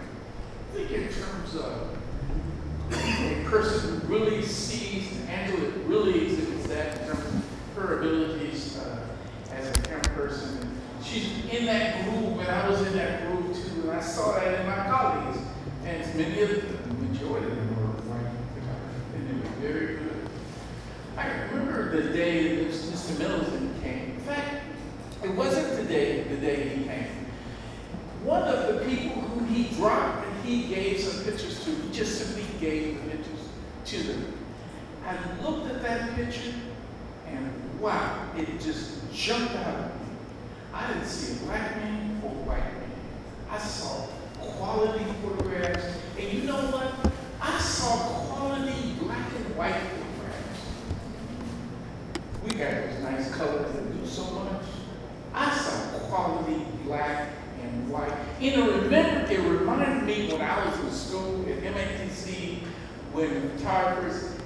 I 0.72 0.78
think 0.78 0.92
in 0.92 1.10
terms 1.10 1.56
of 1.56 1.98
a 2.92 3.37
person 3.50 4.02
who 4.02 4.08
really 4.08 4.42
sees, 4.42 5.08
Angela 5.28 5.70
really 5.86 6.26
exhibits 6.26 6.68
that 6.68 7.02
in 7.02 7.08
terms 7.08 7.26
of 7.26 7.44
her 7.76 8.00
abilities 8.00 8.78
uh, 8.78 9.00
as 9.54 9.70
a 9.70 9.82
camera 9.84 10.02
person. 10.16 10.58
And 10.60 11.06
she's 11.06 11.30
in 11.50 11.66
that 11.66 12.04
groove, 12.04 12.40
and 12.40 12.50
I 12.50 12.70
was 12.70 12.82
in 12.88 12.94
that 12.94 13.28
groove 13.28 13.56
too, 13.56 13.90
and 13.90 13.92
I 13.92 14.02
saw 14.02 14.34
that 14.34 14.60
in 14.60 14.66
my 14.66 14.88
colleagues. 14.88 15.40
And 15.86 16.16
many 16.16 16.42
of 16.42 16.50
the 16.50 16.94
majority 16.96 17.48
of 17.48 17.56
them 17.56 17.76
were 17.78 17.92
white 18.12 18.32
and 19.16 19.30
they 19.30 19.50
were 19.50 19.56
very 19.72 19.96
good. 19.96 20.30
I 21.16 21.28
remember 21.52 22.02
the 22.02 22.10
day 22.10 22.56
that 22.56 22.74
Mr. 22.74 23.18
Middleton 23.18 23.74
came. 23.82 24.12
In 24.16 24.20
fact, 24.20 24.64
it 25.24 25.30
wasn't 25.32 25.78
the 25.78 25.84
day, 25.86 26.24
the 26.24 26.36
day 26.36 26.68
he 26.70 26.84
came. 26.84 27.08
One 28.24 28.44
of 28.44 28.68
the 28.68 28.86
people 28.86 29.22
who 29.22 29.46
he 29.46 29.74
dropped 29.76 30.28
and 30.28 30.44
he 30.44 30.68
gave 30.68 31.00
some 31.00 31.24
pictures 31.24 31.64
to, 31.64 31.72
he 31.72 31.92
just 31.94 32.18
simply 32.18 32.44
gave 32.60 33.02
the 33.02 33.12
pictures 33.12 33.40
to 33.86 34.04
them. 34.04 34.34
I 35.06 35.16
looked 36.18 36.30
at 36.30 36.34
that 36.34 36.34
picture 36.34 36.54
and 37.28 37.80
wow, 37.80 38.30
it 38.38 38.60
just 38.60 39.12
jumped 39.14 39.56
out 39.56 39.68
at 39.68 39.96
me. 40.02 40.08
I 40.74 40.88
didn't 40.88 41.06
see 41.06 41.44
a 41.44 41.46
black 41.46 41.76
man 41.78 42.22
or 42.24 42.30
white 42.30 42.60
man. 42.60 42.92
I 43.50 43.58
saw 43.58 44.08
quality 44.40 45.06
photographs. 45.22 45.98
And 46.18 46.34
you 46.34 46.44
know 46.44 46.56
what? 46.56 47.12
I 47.42 47.60
saw 47.60 47.98
quality 47.98 48.94
black 49.00 49.28
and 49.36 49.56
white 49.56 49.76
photographs. 49.76 50.62
We 52.44 52.50
got 52.52 52.72
those 52.72 53.04
nice 53.04 53.36
colors 53.36 53.74
that 53.74 53.94
do 53.94 54.08
so 54.08 54.24
much. 54.32 54.64
I 55.34 55.56
saw 55.56 56.00
quality 56.08 56.66
black 56.86 57.30
and 57.62 57.90
white. 57.90 58.14
You 58.40 58.56
know, 58.56 58.72
remember, 58.82 59.32
it 59.32 59.40
reminded 59.40 60.04
me 60.04 60.32
when 60.32 60.42
I 60.42 60.66
was 60.66 60.80
in 60.80 60.92
school 60.92 61.46
at 61.50 61.62
MATC, 61.62 62.60
when 63.14 63.50
photographers 63.58 64.38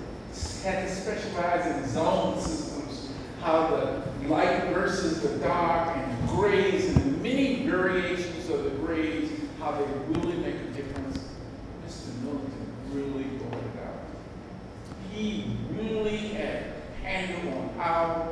had 0.63 0.87
to 0.87 0.95
specialize 0.95 1.65
in 1.65 1.89
zone 1.89 2.39
systems, 2.39 3.09
how 3.41 3.67
the 3.67 4.27
light 4.27 4.71
versus 4.73 5.21
the 5.21 5.37
dark 5.39 5.95
and 5.97 6.29
grays 6.29 6.95
and 6.95 7.15
the 7.15 7.17
many 7.23 7.65
variations 7.65 8.49
of 8.49 8.63
the 8.63 8.69
grays, 8.71 9.31
how 9.59 9.71
they 9.71 9.85
really 10.07 10.37
make 10.37 10.55
a 10.55 10.65
difference. 10.65 11.17
Mr. 11.85 12.15
Middleton 12.21 12.73
really 12.93 13.23
brought 13.23 13.53
it 13.53 13.83
out. 13.83 14.03
He 15.11 15.57
really 15.71 16.17
had 16.29 16.65
handle 17.01 17.57
on 17.57 17.69
how 17.77 18.29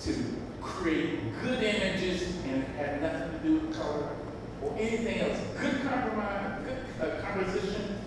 to 0.00 0.14
create 0.62 1.20
good 1.42 1.62
images 1.62 2.34
and 2.44 2.62
it 2.62 2.68
had 2.70 3.02
nothing 3.02 3.32
to 3.32 3.38
do 3.46 3.66
with 3.66 3.76
color 3.78 4.08
or 4.62 4.74
anything 4.78 5.20
else. 5.20 5.38
Good 5.60 5.82
compromise, 5.82 6.62
good 6.64 7.06
uh, 7.06 7.20
composition, 7.20 7.98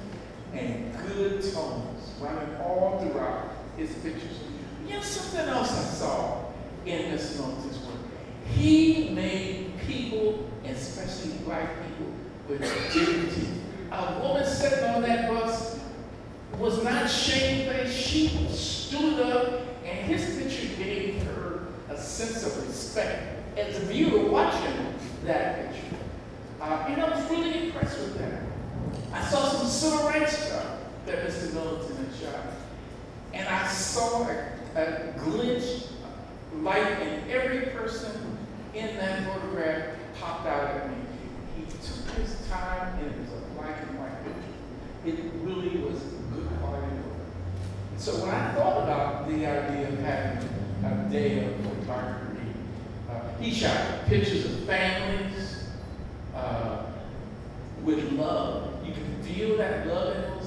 and 0.53 0.93
good 1.07 1.41
tones 1.53 2.08
running 2.19 2.55
all 2.57 2.99
throughout 2.99 3.49
his 3.77 3.91
pictures. 3.95 4.39
You 4.87 4.95
know, 4.95 5.01
something 5.01 5.47
else 5.47 5.71
I 5.71 5.83
saw 5.93 6.45
in 6.85 7.11
Miss 7.11 7.37
Middleton's 7.37 7.77
work. 7.85 7.95
He 8.53 9.09
made 9.09 9.79
people, 9.85 10.49
especially 10.65 11.33
black 11.45 11.69
people, 11.87 12.11
with 12.47 12.61
dignity. 12.93 13.47
A 13.91 14.19
woman 14.21 14.45
sitting 14.45 14.83
on 14.89 15.01
that 15.03 15.29
bus 15.29 15.79
was 16.57 16.83
not 16.83 17.09
shamefaced. 17.09 17.95
She 17.95 18.27
stood 18.49 19.19
up, 19.21 19.61
and 19.85 19.99
his 20.05 20.37
picture 20.37 20.75
gave 20.83 21.21
her 21.23 21.67
a 21.89 21.97
sense 21.97 22.45
of 22.45 22.67
respect 22.67 23.57
as 23.57 23.77
a 23.77 23.85
viewer 23.85 24.29
watching 24.29 24.95
that 25.25 25.71
picture. 25.71 25.95
Uh, 26.61 26.85
and 26.89 27.01
I 27.01 27.09
was 27.09 27.29
really 27.29 27.67
impressed 27.67 27.97
with 27.99 28.17
that. 28.19 28.41
I 29.13 29.23
saw 29.23 29.47
some 29.47 29.67
civil 29.67 30.07
rights 30.07 30.37
stuff 30.37 30.68
that 31.09 31.27
Mr. 31.27 31.53
Middleton 31.53 32.05
had 32.05 32.15
shot. 32.15 32.45
And 33.33 33.47
I 33.47 33.67
saw 33.67 34.27
a, 34.27 34.45
a 34.75 35.13
glitch, 35.17 35.87
light 36.61 37.01
in 37.01 37.29
every 37.31 37.67
person 37.67 38.37
in 38.75 38.95
that 38.97 39.25
photograph 39.25 39.95
popped 40.19 40.47
out 40.47 40.63
at 40.75 40.89
me. 40.89 40.97
He 41.57 41.63
took 41.63 42.15
his 42.15 42.47
time, 42.47 42.99
and 42.99 43.07
it 43.07 43.17
was 43.19 43.29
a 43.29 43.59
black 43.59 43.81
and 43.81 43.99
white 43.99 44.23
picture. 44.23 45.21
It 45.23 45.31
really 45.43 45.77
was 45.79 45.99
good 46.33 46.47
quality 46.59 46.93
work. 46.97 47.17
So 47.97 48.11
when 48.23 48.29
I 48.29 48.53
thought 48.53 48.83
about 48.83 49.27
the 49.27 49.45
idea 49.45 49.87
of 49.89 49.99
having 49.99 50.47
a 50.85 51.09
day 51.11 51.43
of 51.43 51.55
photography, 51.55 52.43
uh, 53.09 53.19
he 53.39 53.51
shot 53.51 54.05
pictures 54.05 54.45
of 54.45 54.59
families 54.65 55.69
uh, 56.35 56.83
with 57.83 58.11
love. 58.11 58.85
You 58.85 58.93
can 58.93 59.23
feel 59.23 59.57
that 59.57 59.87
love 59.87 60.15
in. 60.15 60.38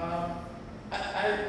Um, 0.00 0.30
I, 0.92 0.96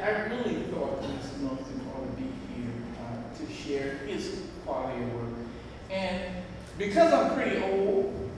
I, 0.02 0.10
really 0.26 0.62
thought 0.64 1.00
Mr. 1.02 1.38
Milton 1.38 1.86
ought 1.94 2.04
to 2.04 2.20
be 2.20 2.28
here 2.52 2.72
uh, 2.98 3.38
to 3.38 3.52
share 3.52 3.98
his 4.08 4.40
quality 4.66 5.04
of 5.04 5.14
work. 5.14 5.28
And 5.88 6.34
because 6.76 7.12
I'm 7.12 7.34
pretty 7.34 7.62
old, 7.62 8.28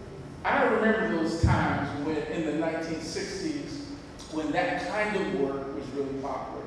I 0.44 0.64
remember 0.64 1.16
those 1.16 1.42
times 1.42 2.07
when, 2.07 2.18
in 2.18 2.44
the 2.44 2.66
1960s, 2.66 3.85
when 4.33 4.53
that 4.53 4.87
kind 4.87 5.16
of 5.16 5.40
work 5.40 5.75
was 5.75 5.88
really 5.94 6.20
popular. 6.20 6.66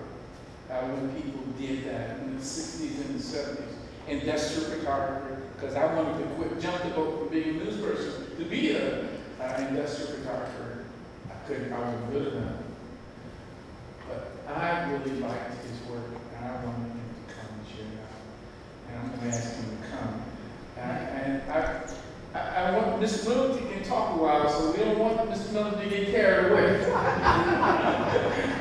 Uh, 0.71 0.81
when 0.87 1.21
people 1.21 1.41
did 1.59 1.85
that 1.85 2.17
in 2.21 2.35
the 2.35 2.41
60s 2.41 3.05
and 3.05 3.19
the 3.19 3.23
70s. 3.23 3.61
Industrial 4.07 4.69
photography, 4.71 5.41
because 5.55 5.75
I 5.75 5.93
wanted 5.93 6.17
to 6.17 6.25
quit, 6.35 6.59
jump 6.59 6.81
the 6.83 6.89
boat 6.89 7.19
from 7.19 7.27
being 7.29 7.49
a 7.49 7.63
news 7.63 7.79
person 7.79 8.37
to 8.37 8.45
be 8.45 8.75
an 8.75 9.09
uh, 9.39 9.67
industrial 9.69 10.13
photographer. 10.13 10.85
I 11.29 11.47
couldn't, 11.47 11.73
I 11.73 11.79
wasn't 11.79 12.11
good 12.11 12.33
enough. 12.33 12.55
But 14.45 14.55
I 14.55 14.91
really 14.91 15.19
liked 15.19 15.63
his 15.63 15.89
work, 15.89 16.05
and 16.37 16.45
I 16.45 16.51
wanted 16.63 16.91
him 16.91 17.09
to 17.27 17.33
come 17.33 17.49
and 17.57 17.67
share 17.67 17.85
it. 17.85 18.11
And 18.89 18.99
I'm 18.99 19.07
going 19.09 19.19
to 19.19 19.27
ask 19.27 19.55
him 19.55 19.77
to 19.77 19.87
come. 19.87 20.23
And, 20.77 20.91
and 21.19 21.51
I, 21.51 21.81
I, 22.33 22.39
I 22.39 22.77
want 22.77 23.01
Mr. 23.01 23.27
Middleton 23.29 23.67
to 23.67 23.89
talk 23.89 24.15
a 24.15 24.21
while, 24.21 24.49
so 24.49 24.71
we 24.71 24.77
don't 24.77 24.99
want 24.99 25.29
Mr. 25.29 25.51
Middleton 25.51 25.81
to 25.81 25.89
get 25.89 26.11
carried 26.11 26.51
away. 26.51 26.79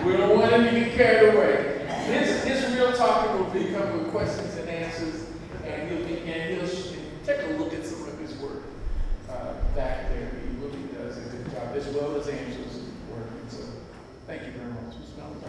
we 0.04 0.12
don't 0.16 0.38
want 0.38 0.52
him 0.52 0.64
to 0.64 0.70
get 0.80 0.94
carried 0.94 1.34
away. 1.34 1.86
His, 2.06 2.44
his 2.44 2.74
real 2.74 2.92
talking 2.92 3.38
will 3.38 3.50
become 3.50 3.98
with 3.98 4.10
questions 4.10 4.56
and 4.56 4.68
answers, 4.68 5.26
and 5.64 5.90
he'll 5.90 6.06
be, 6.06 6.18
and 6.30 6.60
he'll 6.60 6.68
take 7.24 7.42
a 7.42 7.52
look 7.58 7.72
at 7.72 7.84
some 7.84 8.08
of 8.08 8.18
his 8.18 8.34
work 8.36 8.62
uh, 9.30 9.54
back 9.74 10.08
there. 10.10 10.30
He 10.42 10.56
really 10.64 10.82
does 10.94 11.16
a 11.18 11.20
good 11.20 11.50
job, 11.52 11.74
as 11.74 11.86
well 11.88 12.16
as 12.16 12.28
angel's 12.28 12.64
Angela's 12.64 13.83
let 14.28 14.46
you 14.46 14.52
smell 15.14 15.30
it. 15.32 15.44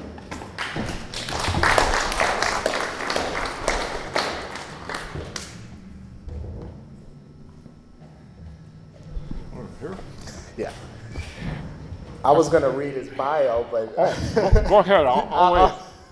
Here? 9.80 9.95
Yeah. 10.57 10.71
I 12.23 12.32
was 12.32 12.49
gonna 12.49 12.69
read 12.69 12.93
his 12.95 13.09
bio, 13.09 13.67
but 13.69 13.95
Go 13.95 14.67
go 14.67 14.80
ahead, 14.80 15.05
I'll, 15.05 15.28
I'll 15.32 15.53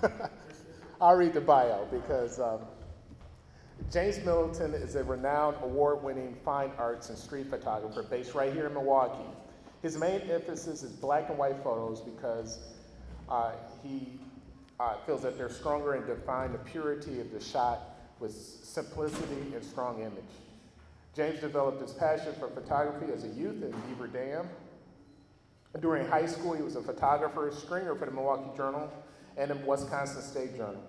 wait. 0.02 0.12
I'll 1.00 1.16
read 1.16 1.32
the 1.34 1.40
bio 1.40 1.86
because 1.90 2.38
um, 2.40 2.60
James 3.90 4.18
Middleton 4.18 4.74
is 4.74 4.94
a 4.94 5.04
renowned 5.04 5.56
award-winning 5.62 6.36
fine 6.44 6.72
arts 6.78 7.08
and 7.10 7.18
street 7.18 7.48
photographer 7.50 8.02
based 8.02 8.34
right 8.34 8.52
here 8.52 8.66
in 8.66 8.74
Milwaukee. 8.74 9.28
His 9.84 9.98
main 9.98 10.22
emphasis 10.30 10.82
is 10.82 10.92
black 10.92 11.28
and 11.28 11.36
white 11.36 11.62
photos 11.62 12.00
because 12.00 12.58
uh, 13.28 13.52
he 13.82 14.18
uh, 14.80 14.94
feels 15.04 15.20
that 15.20 15.36
they're 15.36 15.50
stronger 15.50 15.92
and 15.92 16.06
define 16.06 16.52
the 16.52 16.58
purity 16.58 17.20
of 17.20 17.30
the 17.30 17.38
shot 17.38 17.80
with 18.18 18.32
simplicity 18.32 19.52
and 19.54 19.62
strong 19.62 20.00
image. 20.00 20.24
James 21.14 21.38
developed 21.38 21.82
his 21.82 21.92
passion 21.92 22.32
for 22.40 22.48
photography 22.48 23.12
as 23.12 23.24
a 23.24 23.28
youth 23.28 23.62
in 23.62 23.72
Beaver 23.86 24.06
Dam. 24.06 24.48
During 25.82 26.08
high 26.08 26.24
school, 26.24 26.54
he 26.54 26.62
was 26.62 26.76
a 26.76 26.82
photographer, 26.82 27.52
stringer 27.54 27.94
for 27.94 28.06
the 28.06 28.10
Milwaukee 28.10 28.56
Journal 28.56 28.90
and 29.36 29.50
the 29.50 29.56
Wisconsin 29.56 30.22
State 30.22 30.56
Journal. 30.56 30.82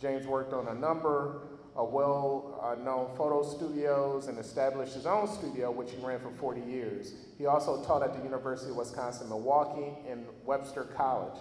James 0.00 0.26
worked 0.26 0.54
on 0.54 0.66
a 0.66 0.74
number 0.74 1.42
of 1.76 1.92
well-known 1.92 3.16
photo 3.16 3.42
studios 3.42 4.26
and 4.26 4.38
established 4.38 4.94
his 4.94 5.06
own 5.06 5.28
studio, 5.28 5.70
which 5.70 5.92
he 5.92 5.98
ran 6.04 6.18
for 6.20 6.30
40 6.30 6.60
years. 6.62 7.14
He 7.38 7.46
also 7.46 7.82
taught 7.84 8.02
at 8.02 8.12
the 8.14 8.22
University 8.22 8.70
of 8.70 8.76
Wisconsin-Milwaukee 8.76 9.96
and 10.08 10.26
Webster 10.44 10.84
College. 10.84 11.38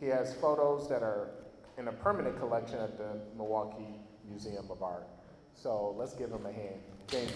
He 0.00 0.06
has 0.06 0.34
photos 0.34 0.88
that 0.88 1.02
are 1.02 1.30
in 1.78 1.88
a 1.88 1.92
permanent 1.92 2.38
collection 2.38 2.78
at 2.78 2.98
the 2.98 3.20
Milwaukee 3.36 4.00
Museum 4.28 4.70
of 4.70 4.82
Art. 4.82 5.06
So 5.54 5.94
let's 5.98 6.14
give 6.14 6.30
him 6.30 6.46
a 6.46 6.52
hand. 6.52 6.80
James. 7.08 7.32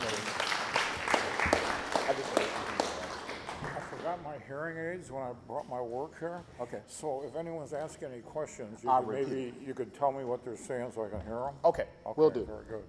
I 3.98 4.12
just 4.12 4.24
wanted 4.24 4.38
to 4.44 4.44
do 4.44 4.46
that. 4.46 4.46
I 4.46 4.46
forgot 4.46 4.46
my 4.46 4.46
hearing 4.46 4.94
aids 4.98 5.10
when 5.10 5.22
I 5.22 5.32
brought 5.46 5.68
my 5.68 5.80
work 5.80 6.18
here. 6.18 6.40
Okay. 6.60 6.80
So 6.86 7.24
if 7.26 7.36
anyone's 7.36 7.72
asking 7.72 8.08
any 8.12 8.22
questions, 8.22 8.82
you 8.82 8.90
I'll 8.90 9.02
could 9.02 9.08
repeat. 9.08 9.28
maybe, 9.28 9.54
you 9.66 9.74
could 9.74 9.94
tell 9.94 10.12
me 10.12 10.24
what 10.24 10.44
they're 10.44 10.56
saying 10.56 10.92
so 10.94 11.04
I 11.04 11.08
can 11.08 11.20
hear 11.22 11.40
them? 11.40 11.54
Okay, 11.64 11.86
We'll 12.16 12.30
do. 12.30 12.44
Very 12.44 12.64
good. 12.68 12.84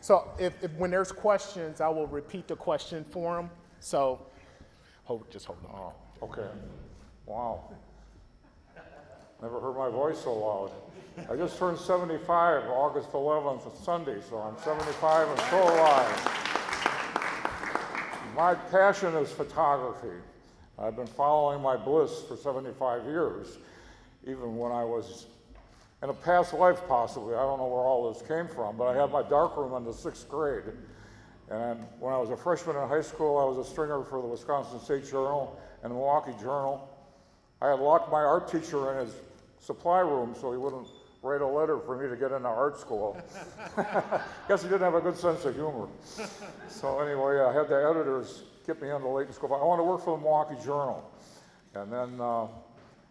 So 0.00 0.30
if, 0.38 0.52
if, 0.62 0.70
when 0.72 0.90
there's 0.90 1.12
questions, 1.12 1.80
I 1.80 1.88
will 1.88 2.06
repeat 2.06 2.46
the 2.48 2.56
question 2.56 3.04
for 3.10 3.36
them. 3.36 3.50
So, 3.80 4.20
hold, 5.04 5.30
just 5.30 5.46
hold 5.46 5.58
on. 5.72 5.92
Oh, 6.20 6.26
okay. 6.26 6.48
Wow. 7.26 7.70
Never 9.40 9.60
heard 9.60 9.76
my 9.76 9.88
voice 9.88 10.18
so 10.22 10.34
loud. 10.34 10.70
I 11.30 11.36
just 11.36 11.58
turned 11.58 11.78
75, 11.78 12.64
August 12.64 13.12
11th, 13.12 13.66
it's 13.66 13.84
Sunday, 13.84 14.20
so 14.28 14.38
I'm 14.38 14.58
75 14.62 15.28
and 15.28 15.40
still 15.40 15.62
alive. 15.74 16.53
My 18.34 18.56
passion 18.56 19.14
is 19.14 19.30
photography. 19.30 20.16
I've 20.76 20.96
been 20.96 21.06
following 21.06 21.62
my 21.62 21.76
bliss 21.76 22.22
for 22.26 22.36
75 22.36 23.04
years, 23.04 23.58
even 24.26 24.56
when 24.56 24.72
I 24.72 24.82
was 24.82 25.26
in 26.02 26.10
a 26.10 26.14
past 26.14 26.52
life 26.52 26.80
possibly. 26.88 27.36
I 27.36 27.42
don't 27.42 27.58
know 27.58 27.66
where 27.66 27.84
all 27.84 28.12
this 28.12 28.26
came 28.26 28.48
from, 28.48 28.76
but 28.76 28.86
I 28.86 29.00
had 29.00 29.12
my 29.12 29.22
darkroom 29.22 29.72
in 29.74 29.84
the 29.84 29.92
sixth 29.92 30.28
grade. 30.28 30.64
And 31.48 31.86
when 32.00 32.12
I 32.12 32.18
was 32.18 32.30
a 32.30 32.36
freshman 32.36 32.74
in 32.74 32.88
high 32.88 33.02
school, 33.02 33.38
I 33.38 33.44
was 33.44 33.64
a 33.64 33.70
stringer 33.70 34.02
for 34.02 34.20
the 34.20 34.26
Wisconsin 34.26 34.80
State 34.80 35.04
Journal 35.04 35.56
and 35.84 35.92
the 35.92 35.94
Milwaukee 35.94 36.34
Journal. 36.40 36.90
I 37.62 37.68
had 37.68 37.78
locked 37.78 38.10
my 38.10 38.22
art 38.22 38.50
teacher 38.50 38.90
in 38.92 39.06
his 39.06 39.14
supply 39.60 40.00
room 40.00 40.34
so 40.40 40.50
he 40.50 40.58
wouldn't 40.58 40.88
write 41.24 41.40
a 41.40 41.46
letter 41.46 41.78
for 41.80 41.96
me 41.96 42.06
to 42.06 42.16
get 42.16 42.32
into 42.32 42.46
art 42.46 42.78
school. 42.78 43.16
Guess 44.48 44.62
he 44.62 44.68
didn't 44.68 44.82
have 44.82 44.94
a 44.94 45.00
good 45.00 45.16
sense 45.16 45.44
of 45.46 45.54
humor. 45.54 45.88
So 46.68 47.00
anyway, 47.00 47.40
I 47.40 47.50
had 47.50 47.68
the 47.68 47.76
editors 47.76 48.42
get 48.66 48.80
me 48.80 48.90
into 48.90 49.08
Layton 49.08 49.32
School. 49.32 49.54
I 49.54 49.64
want 49.64 49.80
to 49.80 49.84
work 49.84 50.04
for 50.04 50.16
the 50.16 50.22
Milwaukee 50.22 50.62
Journal. 50.62 51.10
And 51.74 51.90
then 51.90 52.20
uh, 52.20 52.46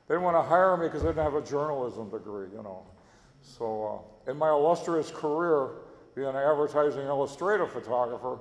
they 0.08 0.14
didn't 0.14 0.24
want 0.24 0.38
to 0.38 0.44
hire 0.44 0.78
me 0.78 0.88
because 0.88 1.04
I 1.04 1.08
didn't 1.08 1.24
have 1.24 1.34
a 1.34 1.42
journalism 1.42 2.12
degree, 2.12 2.48
you 2.56 2.62
know. 2.62 2.84
So 3.42 4.06
uh, 4.28 4.32
in 4.32 4.38
my 4.38 4.50
illustrious 4.50 5.10
career, 5.10 5.70
being 6.16 6.28
an 6.28 6.36
advertising 6.36 7.08
illustrative 7.08 7.72
photographer, 7.72 8.38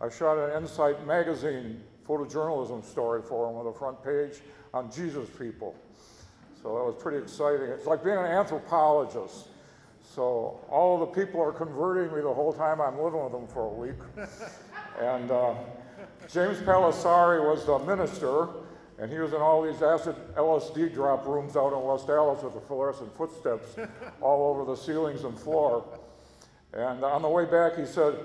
I 0.00 0.08
shot 0.08 0.38
an 0.38 0.62
Insight 0.62 1.06
magazine 1.06 1.82
photojournalism 2.08 2.84
story 2.86 3.20
for 3.20 3.46
them 3.46 3.56
on 3.56 3.66
the 3.66 3.72
front 3.72 4.02
page 4.02 4.40
on 4.72 4.90
Jesus 4.90 5.28
people. 5.38 5.76
So 6.62 6.74
that 6.74 6.84
was 6.84 6.94
pretty 6.98 7.18
exciting. 7.18 7.68
It's 7.68 7.86
like 7.86 8.04
being 8.04 8.18
an 8.18 8.26
anthropologist. 8.26 9.48
So 10.14 10.60
all 10.68 10.98
the 10.98 11.06
people 11.06 11.40
are 11.40 11.52
converting 11.52 12.14
me 12.14 12.22
the 12.22 12.32
whole 12.32 12.52
time 12.52 12.80
I'm 12.80 13.00
living 13.00 13.22
with 13.22 13.32
them 13.32 13.46
for 13.46 13.66
a 13.66 13.72
week. 13.72 13.96
and 15.00 15.30
uh, 15.30 15.54
James 16.30 16.58
Palosaari 16.58 17.42
was 17.42 17.64
the 17.64 17.78
minister, 17.78 18.48
and 18.98 19.10
he 19.10 19.18
was 19.18 19.32
in 19.32 19.40
all 19.40 19.62
these 19.62 19.80
acid 19.80 20.16
LSD 20.36 20.92
drop 20.92 21.26
rooms 21.26 21.56
out 21.56 21.72
in 21.72 21.82
West 21.82 22.08
Allis 22.10 22.42
with 22.42 22.54
the 22.54 22.60
fluorescent 22.60 23.16
footsteps 23.16 23.76
all 24.20 24.54
over 24.54 24.70
the 24.70 24.76
ceilings 24.76 25.24
and 25.24 25.38
floor. 25.38 25.84
And 26.74 27.02
on 27.02 27.22
the 27.22 27.28
way 27.28 27.46
back, 27.46 27.76
he 27.76 27.86
said, 27.86 28.16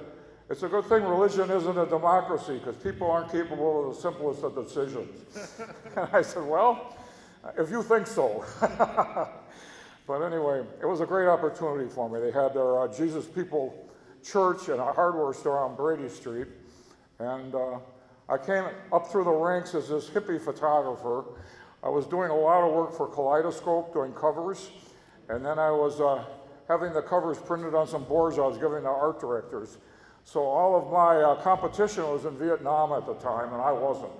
It's 0.49 0.63
a 0.63 0.67
good 0.67 0.85
thing 0.85 1.03
religion 1.03 1.49
isn't 1.49 1.77
a 1.77 1.85
democracy 1.85 2.57
because 2.57 2.75
people 2.75 3.09
aren't 3.09 3.31
capable 3.31 3.87
of 3.87 3.95
the 3.95 4.01
simplest 4.01 4.43
of 4.43 4.55
decisions. 4.55 5.21
and 5.95 6.09
I 6.11 6.21
said, 6.21 6.45
Well, 6.45 6.95
if 7.57 7.69
you 7.69 7.83
think 7.83 8.07
so. 8.07 8.43
but 10.07 10.21
anyway, 10.21 10.63
it 10.81 10.85
was 10.85 11.01
a 11.01 11.05
great 11.05 11.27
opportunity 11.27 11.89
for 11.89 12.09
me. 12.09 12.19
They 12.19 12.31
had 12.31 12.53
their 12.53 12.81
uh, 12.81 12.87
Jesus 12.87 13.25
People 13.25 13.87
Church 14.23 14.69
and 14.69 14.79
a 14.79 14.91
hardware 14.91 15.33
store 15.33 15.59
on 15.59 15.75
Brady 15.75 16.09
Street. 16.09 16.47
And 17.19 17.53
uh, 17.53 17.79
I 18.27 18.37
came 18.37 18.65
up 18.91 19.11
through 19.11 19.25
the 19.25 19.31
ranks 19.31 19.75
as 19.75 19.89
this 19.89 20.09
hippie 20.09 20.41
photographer. 20.41 21.25
I 21.83 21.89
was 21.89 22.07
doing 22.07 22.31
a 22.31 22.35
lot 22.35 22.67
of 22.67 22.73
work 22.73 22.97
for 22.97 23.07
Kaleidoscope, 23.07 23.93
doing 23.93 24.13
covers. 24.13 24.71
And 25.29 25.45
then 25.45 25.59
I 25.59 25.69
was 25.69 26.01
uh, 26.01 26.25
having 26.67 26.93
the 26.93 27.01
covers 27.01 27.37
printed 27.37 27.75
on 27.75 27.87
some 27.87 28.03
boards 28.03 28.39
I 28.39 28.41
was 28.41 28.57
giving 28.57 28.81
to 28.81 28.89
art 28.89 29.19
directors. 29.19 29.77
So 30.23 30.41
all 30.41 30.75
of 30.75 30.91
my 30.91 31.21
uh, 31.21 31.41
competition 31.41 32.03
was 32.03 32.25
in 32.25 32.35
Vietnam 32.37 32.91
at 32.93 33.05
the 33.05 33.13
time, 33.15 33.53
and 33.53 33.61
I 33.61 33.71
wasn't. 33.71 34.11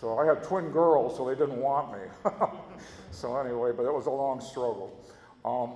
So 0.00 0.18
I 0.18 0.26
had 0.26 0.42
twin 0.42 0.70
girls, 0.70 1.16
so 1.16 1.26
they 1.26 1.34
didn't 1.34 1.60
want 1.60 1.92
me. 1.92 2.30
so 3.10 3.36
anyway, 3.36 3.70
but 3.76 3.84
it 3.84 3.92
was 3.92 4.06
a 4.06 4.10
long 4.10 4.40
struggle. 4.40 5.00
Um, 5.44 5.74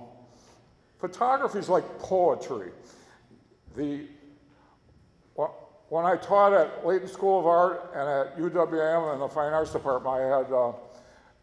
photography 0.99 1.59
is 1.59 1.69
like 1.69 1.99
poetry. 1.99 2.71
The 3.75 4.07
when 5.89 6.05
I 6.05 6.17
taught 6.17 6.53
at 6.53 6.85
Layton 6.85 7.07
School 7.07 7.39
of 7.39 7.47
Art 7.47 7.91
and 7.95 8.07
at 8.07 8.37
UWM 8.37 9.13
in 9.13 9.19
the 9.19 9.27
Fine 9.27 9.53
Arts 9.53 9.73
Department, 9.73 10.15
I 10.15 10.37
had 10.37 10.53
uh, 10.53 10.73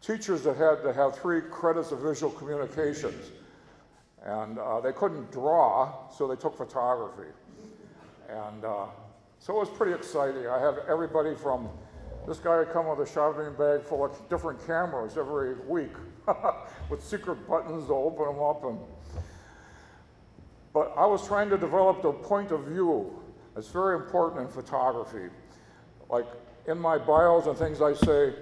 teachers 0.01 0.43
that 0.43 0.55
had 0.55 0.81
to 0.83 0.93
have 0.93 1.17
three 1.17 1.41
credits 1.41 1.91
of 1.91 1.99
visual 1.99 2.31
communications. 2.31 3.31
And 4.23 4.57
uh, 4.57 4.79
they 4.79 4.93
couldn't 4.93 5.31
draw, 5.31 6.09
so 6.09 6.27
they 6.27 6.37
took 6.37 6.55
photography. 6.55 7.29
And 8.29 8.63
uh, 8.63 8.85
so 9.39 9.55
it 9.57 9.59
was 9.59 9.69
pretty 9.69 9.93
exciting. 9.93 10.47
I 10.47 10.59
had 10.59 10.75
everybody 10.87 11.35
from 11.35 11.69
this 12.27 12.39
guy 12.39 12.57
would 12.57 12.71
come 12.73 12.87
with 12.87 13.07
a 13.07 13.11
shopping 13.11 13.53
bag 13.57 13.81
full 13.83 14.03
of 14.03 14.29
different 14.29 14.65
cameras 14.67 15.17
every 15.17 15.55
week 15.65 15.93
with 16.89 17.01
secret 17.01 17.47
buttons 17.47 17.87
to 17.87 17.93
open 17.93 18.25
them 18.25 18.43
up. 18.43 18.65
And, 18.65 18.77
but 20.73 20.93
I 20.97 21.05
was 21.05 21.25
trying 21.25 21.49
to 21.51 21.57
develop 21.57 22.01
the 22.01 22.11
point 22.11 22.51
of 22.51 22.65
view. 22.65 23.17
It's 23.55 23.69
very 23.69 23.95
important 23.95 24.41
in 24.41 24.47
photography. 24.49 25.29
Like 26.09 26.25
in 26.67 26.77
my 26.77 26.97
bios 26.97 27.47
and 27.47 27.57
things, 27.57 27.81
I 27.81 27.93
say 27.93 28.33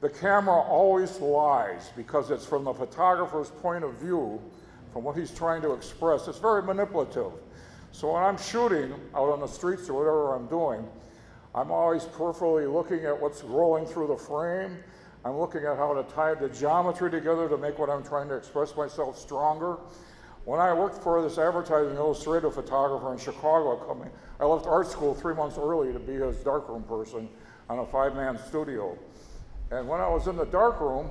the 0.00 0.08
camera 0.08 0.60
always 0.60 1.18
lies 1.18 1.90
because 1.96 2.30
it's 2.30 2.46
from 2.46 2.62
the 2.62 2.72
photographer's 2.72 3.50
point 3.50 3.82
of 3.82 3.94
view, 3.94 4.40
from 4.92 5.02
what 5.02 5.16
he's 5.16 5.32
trying 5.32 5.62
to 5.62 5.72
express. 5.72 6.28
It's 6.28 6.38
very 6.38 6.62
manipulative. 6.62 7.32
So 7.90 8.12
when 8.12 8.22
I'm 8.22 8.38
shooting 8.38 8.94
out 9.16 9.30
on 9.30 9.40
the 9.40 9.48
streets 9.48 9.88
or 9.88 9.94
whatever 9.94 10.34
I'm 10.34 10.46
doing, 10.46 10.88
I'm 11.54 11.70
always 11.70 12.04
peripherally 12.04 12.72
looking 12.72 13.04
at 13.04 13.20
what's 13.20 13.44
rolling 13.44 13.84
through 13.84 14.06
the 14.06 14.16
frame. 14.16 14.78
I'm 15.24 15.38
looking 15.38 15.64
at 15.64 15.76
how 15.76 15.92
to 15.94 16.02
tie 16.14 16.34
the 16.34 16.48
geometry 16.48 17.10
together 17.10 17.48
to 17.48 17.58
make 17.58 17.78
what 17.78 17.90
I'm 17.90 18.02
trying 18.02 18.28
to 18.28 18.34
express 18.34 18.74
myself 18.74 19.18
stronger. 19.18 19.76
When 20.44 20.58
I 20.58 20.72
worked 20.72 21.02
for 21.02 21.22
this 21.22 21.38
advertising 21.38 21.96
illustrative 21.96 22.54
photographer 22.54 23.12
in 23.12 23.18
Chicago 23.18 23.76
coming, 23.76 24.10
I 24.40 24.44
left 24.44 24.66
art 24.66 24.88
school 24.88 25.14
three 25.14 25.34
months 25.34 25.58
early 25.58 25.92
to 25.92 25.98
be 26.00 26.14
his 26.14 26.38
darkroom 26.38 26.82
person 26.84 27.28
on 27.68 27.78
a 27.78 27.86
five-man 27.86 28.38
studio. 28.48 28.98
And 29.70 29.86
when 29.86 30.00
I 30.00 30.08
was 30.08 30.26
in 30.26 30.36
the 30.36 30.46
darkroom, 30.46 31.10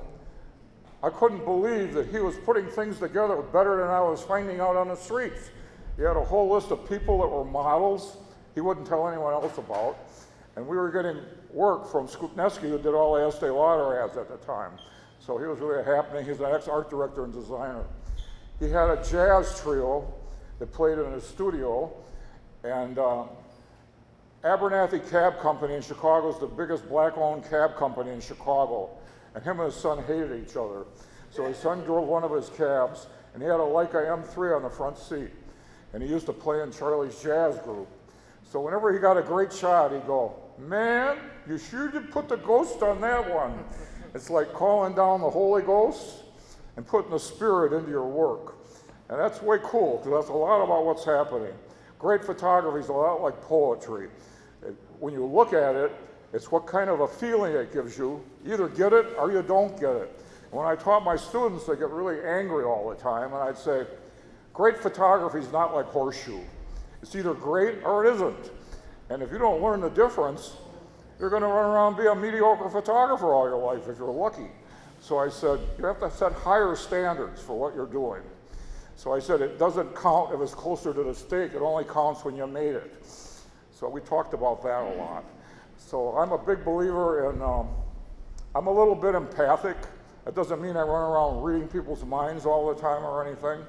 I 1.02 1.10
couldn't 1.10 1.44
believe 1.44 1.94
that 1.94 2.08
he 2.08 2.18
was 2.18 2.36
putting 2.44 2.66
things 2.66 2.98
together 2.98 3.36
better 3.36 3.78
than 3.78 3.88
I 3.88 4.00
was 4.00 4.22
finding 4.22 4.60
out 4.60 4.76
on 4.76 4.88
the 4.88 4.96
streets. 4.96 5.50
He 5.96 6.02
had 6.02 6.16
a 6.16 6.24
whole 6.24 6.52
list 6.52 6.70
of 6.70 6.88
people 6.88 7.20
that 7.20 7.28
were 7.28 7.44
models 7.44 8.18
he 8.54 8.60
wouldn't 8.60 8.86
tell 8.86 9.08
anyone 9.08 9.32
else 9.32 9.56
about. 9.56 9.96
And 10.56 10.66
we 10.66 10.76
were 10.76 10.90
getting 10.90 11.18
work 11.52 11.90
from 11.90 12.06
Skrebneski, 12.06 12.68
who 12.68 12.78
did 12.78 12.94
all 12.94 13.14
the 13.14 13.26
Estee 13.26 13.50
Lauder 13.50 14.02
ads 14.02 14.16
at 14.16 14.28
the 14.28 14.36
time. 14.38 14.72
So 15.18 15.38
he 15.38 15.46
was 15.46 15.60
really 15.60 15.84
happening. 15.84 16.24
He's 16.26 16.40
an 16.40 16.52
ex-art 16.52 16.90
director 16.90 17.24
and 17.24 17.32
designer. 17.32 17.84
He 18.58 18.68
had 18.68 18.90
a 18.90 19.02
jazz 19.08 19.60
trio 19.60 20.12
that 20.58 20.72
played 20.72 20.98
in 20.98 21.12
his 21.12 21.24
studio, 21.24 21.92
and 22.64 22.98
uh, 22.98 23.24
Abernathy 24.44 25.08
Cab 25.10 25.38
Company 25.40 25.74
in 25.74 25.82
Chicago 25.82 26.28
is 26.32 26.38
the 26.38 26.46
biggest 26.46 26.88
black-owned 26.88 27.48
cab 27.48 27.76
company 27.76 28.10
in 28.10 28.20
Chicago, 28.20 28.90
and 29.34 29.42
him 29.42 29.60
and 29.60 29.72
his 29.72 29.80
son 29.80 30.02
hated 30.04 30.44
each 30.44 30.56
other. 30.56 30.84
So 31.30 31.46
his 31.46 31.56
son 31.56 31.80
drove 31.84 32.06
one 32.06 32.24
of 32.24 32.32
his 32.32 32.50
cabs, 32.50 33.06
and 33.32 33.42
he 33.42 33.48
had 33.48 33.60
a 33.60 33.64
Leica 33.64 33.94
M3 33.94 34.56
on 34.56 34.62
the 34.62 34.70
front 34.70 34.98
seat, 34.98 35.30
and 35.92 36.02
he 36.02 36.08
used 36.08 36.26
to 36.26 36.32
play 36.32 36.60
in 36.62 36.72
Charlie's 36.72 37.20
jazz 37.22 37.58
group. 37.60 37.88
So 38.50 38.60
whenever 38.60 38.92
he 38.92 38.98
got 38.98 39.16
a 39.16 39.22
great 39.22 39.52
shot, 39.52 39.92
he'd 39.92 40.06
go, 40.06 40.34
"Man, 40.68 41.18
you 41.48 41.58
sure 41.58 41.88
did 41.88 42.10
put 42.10 42.28
the 42.28 42.36
ghost 42.36 42.82
on 42.82 43.00
that 43.00 43.32
one." 43.32 43.64
It's 44.14 44.30
like 44.30 44.52
calling 44.52 44.94
down 44.94 45.20
the 45.20 45.30
Holy 45.30 45.62
Ghost 45.62 46.24
and 46.76 46.86
putting 46.86 47.10
the 47.10 47.18
Spirit 47.18 47.72
into 47.72 47.90
your 47.90 48.06
work, 48.06 48.54
and 49.08 49.18
that's 49.18 49.42
way 49.42 49.58
cool 49.62 49.98
because 49.98 50.12
that's 50.12 50.30
a 50.30 50.36
lot 50.36 50.62
about 50.62 50.84
what's 50.84 51.04
happening. 51.04 51.54
Great 51.98 52.24
photography 52.24 52.80
is 52.80 52.88
a 52.88 52.92
lot 52.92 53.22
like 53.22 53.40
poetry. 53.42 54.10
It- 54.62 54.76
when 55.00 55.14
you 55.14 55.24
look 55.24 55.52
at 55.52 55.74
it, 55.74 55.92
it's 56.32 56.50
what 56.50 56.66
kind 56.66 56.90
of 56.90 57.00
a 57.00 57.08
feeling 57.08 57.54
it 57.54 57.72
gives 57.72 57.96
you. 57.98 58.20
You 58.44 58.54
either 58.54 58.68
get 58.68 58.92
it 58.92 59.06
or 59.18 59.30
you 59.30 59.42
don't 59.42 59.78
get 59.78 59.96
it. 59.96 60.20
When 60.50 60.66
I 60.66 60.76
taught 60.76 61.04
my 61.04 61.16
students, 61.16 61.66
they 61.66 61.76
get 61.76 61.90
really 61.90 62.22
angry 62.22 62.64
all 62.64 62.88
the 62.88 62.96
time, 62.96 63.32
and 63.32 63.42
I'd 63.42 63.56
say, 63.56 63.86
great 64.52 64.78
photography 64.78 65.38
is 65.38 65.50
not 65.50 65.74
like 65.74 65.86
horseshoe. 65.86 66.40
It's 67.02 67.14
either 67.16 67.34
great 67.34 67.82
or 67.84 68.04
it 68.04 68.14
isn't. 68.14 68.50
And 69.10 69.22
if 69.22 69.30
you 69.32 69.38
don't 69.38 69.62
learn 69.62 69.80
the 69.80 69.90
difference, 69.90 70.56
you're 71.18 71.30
going 71.30 71.42
to 71.42 71.48
run 71.48 71.70
around 71.70 71.94
and 71.94 72.02
be 72.02 72.08
a 72.08 72.14
mediocre 72.14 72.68
photographer 72.68 73.32
all 73.32 73.48
your 73.48 73.58
life 73.58 73.88
if 73.88 73.98
you're 73.98 74.10
lucky. 74.10 74.50
So 75.00 75.18
I 75.18 75.28
said, 75.28 75.60
you 75.78 75.84
have 75.84 76.00
to 76.00 76.10
set 76.10 76.32
higher 76.32 76.76
standards 76.76 77.42
for 77.42 77.58
what 77.58 77.74
you're 77.74 77.86
doing. 77.86 78.22
So 78.96 79.12
I 79.12 79.18
said, 79.18 79.40
it 79.40 79.58
doesn't 79.58 79.96
count 79.96 80.32
if 80.32 80.40
it's 80.40 80.54
closer 80.54 80.94
to 80.94 81.02
the 81.02 81.14
stake, 81.14 81.54
it 81.54 81.62
only 81.62 81.84
counts 81.84 82.24
when 82.24 82.36
you 82.36 82.46
made 82.46 82.74
it. 82.74 83.04
So 83.70 83.88
we 83.88 84.00
talked 84.00 84.32
about 84.32 84.62
that 84.62 84.82
a 84.82 84.94
lot. 84.96 85.24
So 85.76 86.16
I'm 86.16 86.30
a 86.30 86.38
big 86.38 86.64
believer 86.64 87.30
in, 87.32 87.42
um, 87.42 87.68
I'm 88.54 88.66
a 88.68 88.72
little 88.72 88.94
bit 88.94 89.14
empathic. 89.14 89.76
That 90.24 90.36
doesn't 90.36 90.62
mean 90.62 90.76
I 90.76 90.82
run 90.82 91.10
around 91.10 91.42
reading 91.42 91.66
people's 91.66 92.04
minds 92.04 92.46
all 92.46 92.72
the 92.72 92.80
time 92.80 93.02
or 93.04 93.26
anything, 93.26 93.64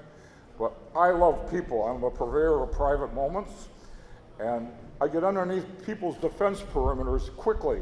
but 0.60 0.74
I 0.96 1.10
love 1.10 1.50
people. 1.50 1.84
I'm 1.84 2.04
a 2.04 2.12
purveyor 2.12 2.62
of 2.62 2.72
private 2.72 3.14
moments, 3.14 3.70
and 4.40 4.68
I 5.02 5.08
get 5.08 5.24
underneath 5.24 5.66
people's 5.86 6.18
defense 6.18 6.62
perimeters 6.62 7.36
quickly. 7.36 7.82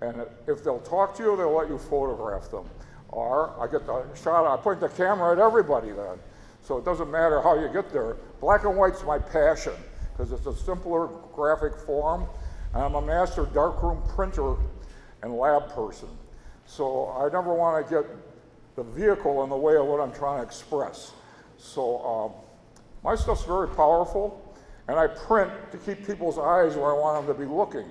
And 0.00 0.26
if 0.46 0.62
they'll 0.62 0.80
talk 0.80 1.16
to 1.16 1.22
you, 1.22 1.36
they'll 1.36 1.56
let 1.56 1.68
you 1.68 1.78
photograph 1.78 2.50
them. 2.50 2.68
Or 3.08 3.54
I 3.60 3.70
get 3.70 3.86
the 3.86 4.04
shot, 4.14 4.46
I 4.46 4.60
point 4.60 4.80
the 4.80 4.88
camera 4.88 5.32
at 5.32 5.38
everybody 5.38 5.90
then. 5.90 6.18
So 6.62 6.78
it 6.78 6.84
doesn't 6.84 7.10
matter 7.10 7.40
how 7.40 7.58
you 7.58 7.72
get 7.72 7.92
there. 7.92 8.16
Black 8.40 8.64
and 8.64 8.76
white's 8.76 9.02
my 9.04 9.18
passion 9.18 9.72
because 10.12 10.32
it's 10.32 10.46
a 10.46 10.54
simpler 10.54 11.08
graphic 11.32 11.76
form. 11.76 12.26
And 12.74 12.82
I'm 12.82 12.94
a 12.94 13.02
master 13.02 13.46
darkroom 13.54 14.02
printer 14.14 14.56
and 15.22 15.36
lab 15.36 15.70
person. 15.70 16.08
So 16.66 17.08
I 17.10 17.24
never 17.32 17.54
want 17.54 17.86
to 17.86 17.94
get 17.94 18.04
the 18.74 18.82
vehicle 18.82 19.44
in 19.44 19.50
the 19.50 19.56
way 19.56 19.76
of 19.76 19.86
what 19.86 20.00
I'm 20.00 20.12
trying 20.12 20.38
to 20.38 20.46
express. 20.46 21.12
So 21.56 22.04
um, 22.04 22.32
my 23.02 23.14
stuff's 23.14 23.44
very 23.44 23.68
powerful, 23.68 24.45
and 24.88 24.98
I 24.98 25.06
print 25.06 25.50
to 25.72 25.78
keep 25.78 26.06
people's 26.06 26.38
eyes 26.38 26.76
where 26.76 26.94
I 26.94 26.98
want 26.98 27.26
them 27.26 27.34
to 27.34 27.40
be 27.40 27.46
looking. 27.46 27.86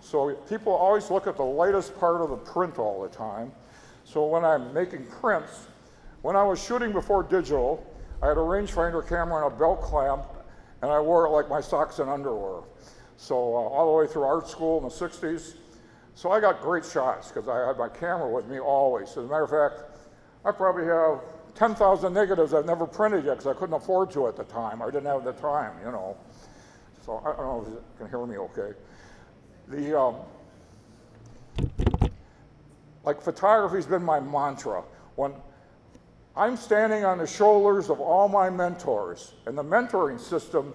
So 0.00 0.34
people 0.48 0.72
always 0.72 1.10
look 1.10 1.26
at 1.26 1.36
the 1.36 1.44
lightest 1.44 1.98
part 1.98 2.20
of 2.20 2.30
the 2.30 2.36
print 2.36 2.78
all 2.78 3.02
the 3.02 3.08
time. 3.08 3.52
So 4.04 4.26
when 4.26 4.44
I'm 4.44 4.72
making 4.74 5.06
prints, 5.06 5.66
when 6.22 6.36
I 6.36 6.42
was 6.42 6.62
shooting 6.62 6.92
before 6.92 7.22
digital, 7.22 7.84
I 8.22 8.28
had 8.28 8.36
a 8.36 8.40
rangefinder 8.40 9.06
camera 9.08 9.44
and 9.44 9.54
a 9.54 9.56
belt 9.56 9.82
clamp, 9.82 10.24
and 10.82 10.90
I 10.90 11.00
wore 11.00 11.26
it 11.26 11.30
like 11.30 11.48
my 11.48 11.60
socks 11.60 11.98
and 11.98 12.10
underwear. 12.10 12.62
So 13.16 13.34
uh, 13.34 13.38
all 13.38 13.92
the 13.92 14.06
way 14.06 14.12
through 14.12 14.24
art 14.24 14.48
school 14.48 14.78
in 14.78 14.84
the 14.84 14.90
60s. 14.90 15.54
So 16.14 16.30
I 16.30 16.40
got 16.40 16.60
great 16.60 16.84
shots 16.84 17.28
because 17.28 17.48
I 17.48 17.66
had 17.66 17.78
my 17.78 17.88
camera 17.88 18.28
with 18.28 18.46
me 18.46 18.58
always. 18.58 19.10
As 19.10 19.16
a 19.16 19.22
matter 19.22 19.44
of 19.44 19.50
fact, 19.50 19.82
I 20.44 20.52
probably 20.52 20.84
have 20.84 21.20
10,000 21.54 22.12
negatives 22.12 22.52
I've 22.52 22.66
never 22.66 22.86
printed 22.86 23.24
yet 23.24 23.38
because 23.38 23.46
I 23.46 23.58
couldn't 23.58 23.74
afford 23.74 24.10
to 24.12 24.28
at 24.28 24.36
the 24.36 24.44
time. 24.44 24.82
I 24.82 24.86
didn't 24.86 25.06
have 25.06 25.24
the 25.24 25.32
time, 25.32 25.72
you 25.84 25.90
know. 25.90 26.16
So 27.04 27.20
I 27.22 27.36
don't 27.36 27.38
know 27.38 27.64
if 27.66 27.68
you 27.68 27.82
can 27.98 28.08
hear 28.08 28.24
me 28.24 28.38
okay. 28.38 28.72
The, 29.68 29.98
um, 29.98 30.16
like 33.04 33.20
photography's 33.20 33.84
been 33.84 34.02
my 34.02 34.20
mantra. 34.20 34.82
When 35.16 35.32
I'm 36.34 36.56
standing 36.56 37.04
on 37.04 37.18
the 37.18 37.26
shoulders 37.26 37.90
of 37.90 38.00
all 38.00 38.28
my 38.28 38.48
mentors, 38.48 39.34
and 39.44 39.56
the 39.56 39.62
mentoring 39.62 40.18
system 40.18 40.72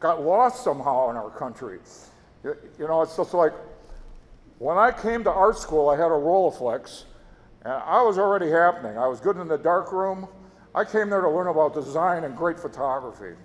got 0.00 0.22
lost 0.22 0.64
somehow 0.64 1.10
in 1.10 1.16
our 1.16 1.30
country. 1.30 1.78
You, 2.42 2.56
you 2.78 2.88
know, 2.88 3.02
it's 3.02 3.16
just 3.16 3.34
like 3.34 3.52
when 4.58 4.78
I 4.78 4.90
came 4.92 5.24
to 5.24 5.30
art 5.30 5.58
school, 5.58 5.90
I 5.90 5.96
had 5.96 6.06
a 6.06 6.14
Rolleiflex, 6.14 7.04
and 7.64 7.74
I 7.74 8.00
was 8.00 8.16
already 8.16 8.50
happening. 8.50 8.96
I 8.96 9.06
was 9.08 9.20
good 9.20 9.36
in 9.36 9.46
the 9.46 9.58
dark 9.58 9.92
room. 9.92 10.26
I 10.74 10.84
came 10.84 11.10
there 11.10 11.20
to 11.20 11.28
learn 11.28 11.48
about 11.48 11.74
design 11.74 12.24
and 12.24 12.34
great 12.34 12.58
photography. 12.58 13.36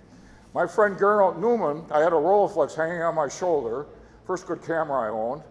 My 0.54 0.66
friend 0.66 0.96
Gernot 0.96 1.38
Newman, 1.38 1.84
I 1.90 2.00
had 2.00 2.12
a 2.12 2.16
Rolleiflex 2.16 2.74
hanging 2.74 3.02
on 3.02 3.14
my 3.14 3.28
shoulder, 3.28 3.86
first 4.26 4.46
good 4.46 4.62
camera 4.62 5.02
I 5.02 5.08
owned, 5.10 5.42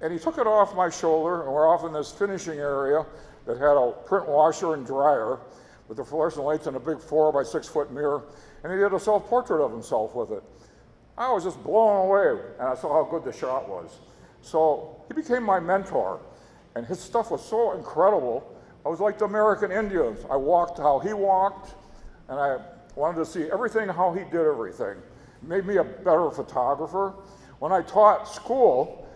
and 0.00 0.12
he 0.12 0.18
took 0.18 0.38
it 0.38 0.46
off 0.46 0.74
my 0.76 0.88
shoulder, 0.88 1.42
and 1.42 1.52
we're 1.52 1.68
off 1.68 1.84
in 1.84 1.92
this 1.92 2.12
finishing 2.12 2.58
area 2.58 3.04
that 3.46 3.58
had 3.58 3.76
a 3.76 3.92
print 4.06 4.28
washer 4.28 4.74
and 4.74 4.86
dryer 4.86 5.38
with 5.88 5.96
the 5.96 6.04
fluorescent 6.04 6.44
lights 6.44 6.68
and 6.68 6.76
a 6.76 6.80
big 6.80 7.00
four 7.00 7.32
by 7.32 7.42
six 7.42 7.66
foot 7.66 7.92
mirror, 7.92 8.22
and 8.62 8.72
he 8.72 8.78
did 8.78 8.92
a 8.92 9.00
self 9.00 9.26
portrait 9.26 9.62
of 9.62 9.72
himself 9.72 10.14
with 10.14 10.30
it. 10.30 10.42
I 11.18 11.32
was 11.32 11.42
just 11.42 11.62
blown 11.64 12.06
away, 12.06 12.40
and 12.60 12.68
I 12.68 12.76
saw 12.76 12.92
how 12.92 13.10
good 13.10 13.24
the 13.24 13.36
shot 13.36 13.68
was. 13.68 13.98
So 14.40 15.02
he 15.08 15.14
became 15.14 15.42
my 15.42 15.58
mentor, 15.58 16.20
and 16.76 16.86
his 16.86 17.00
stuff 17.00 17.32
was 17.32 17.44
so 17.44 17.76
incredible. 17.76 18.56
I 18.86 18.88
was 18.88 19.00
like 19.00 19.18
the 19.18 19.24
American 19.24 19.72
Indians. 19.72 20.24
I 20.30 20.36
walked 20.36 20.78
how 20.78 21.00
he 21.00 21.12
walked, 21.12 21.74
and 22.28 22.38
I 22.38 22.58
wanted 22.96 23.18
to 23.18 23.26
see 23.26 23.50
everything 23.50 23.88
how 23.88 24.12
he 24.12 24.24
did 24.24 24.46
everything. 24.46 24.96
Made 25.42 25.66
me 25.66 25.76
a 25.76 25.84
better 25.84 26.30
photographer. 26.30 27.14
When 27.58 27.72
I 27.72 27.82
taught 27.82 28.28
school, 28.28 29.08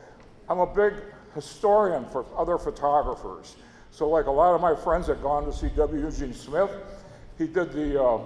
I'm 0.48 0.60
a 0.60 0.66
big 0.66 0.94
historian 1.34 2.04
for 2.06 2.24
other 2.36 2.58
photographers. 2.58 3.56
So, 3.90 4.08
like 4.08 4.26
a 4.26 4.30
lot 4.30 4.54
of 4.54 4.60
my 4.60 4.74
friends 4.74 5.06
had 5.06 5.22
gone 5.22 5.44
to 5.44 5.52
see 5.52 5.68
W. 5.76 6.02
Eugene 6.02 6.32
Smith, 6.32 6.70
he 7.38 7.46
did 7.46 7.72
the 7.72 8.02
uh, 8.02 8.20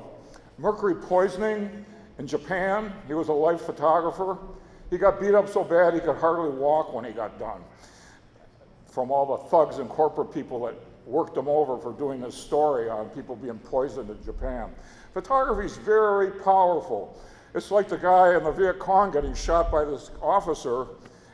mercury 0.59 0.95
poisoning 0.95 1.85
in 2.19 2.27
Japan. 2.27 2.93
He 3.07 3.15
was 3.15 3.29
a 3.29 3.33
life 3.33 3.63
photographer. 3.63 4.39
He 4.91 4.99
got 4.99 5.21
beat 5.21 5.35
up 5.35 5.49
so 5.49 5.65
bad 5.65 5.95
he 5.95 6.01
could 6.01 6.17
hardly 6.17 6.51
walk 6.51 6.95
when 6.95 7.05
he 7.05 7.13
got 7.13 7.39
done 7.39 7.61
from 8.87 9.11
all 9.11 9.37
the 9.37 9.45
thugs 9.49 9.79
and 9.79 9.89
corporate 9.89 10.33
people 10.33 10.65
that 10.65 10.75
worked 11.07 11.37
him 11.37 11.49
over 11.49 11.79
for 11.79 11.93
doing 11.93 12.21
this 12.21 12.35
story 12.35 12.89
on 12.89 13.09
people 13.11 13.37
being 13.37 13.59
poisoned 13.59 14.11
in 14.11 14.23
Japan. 14.25 14.71
Photography 15.15 15.67
is 15.67 15.77
very 15.79 16.31
powerful. 16.31 17.19
It's 17.55 17.71
like 17.71 17.89
the 17.89 17.99
guy 17.99 18.37
in 18.37 18.45
the 18.45 18.53
Viet 18.53 18.79
Cong 18.79 19.11
getting 19.11 19.35
shot 19.35 19.73
by 19.73 19.85
this 19.85 20.11
officer. 20.23 20.87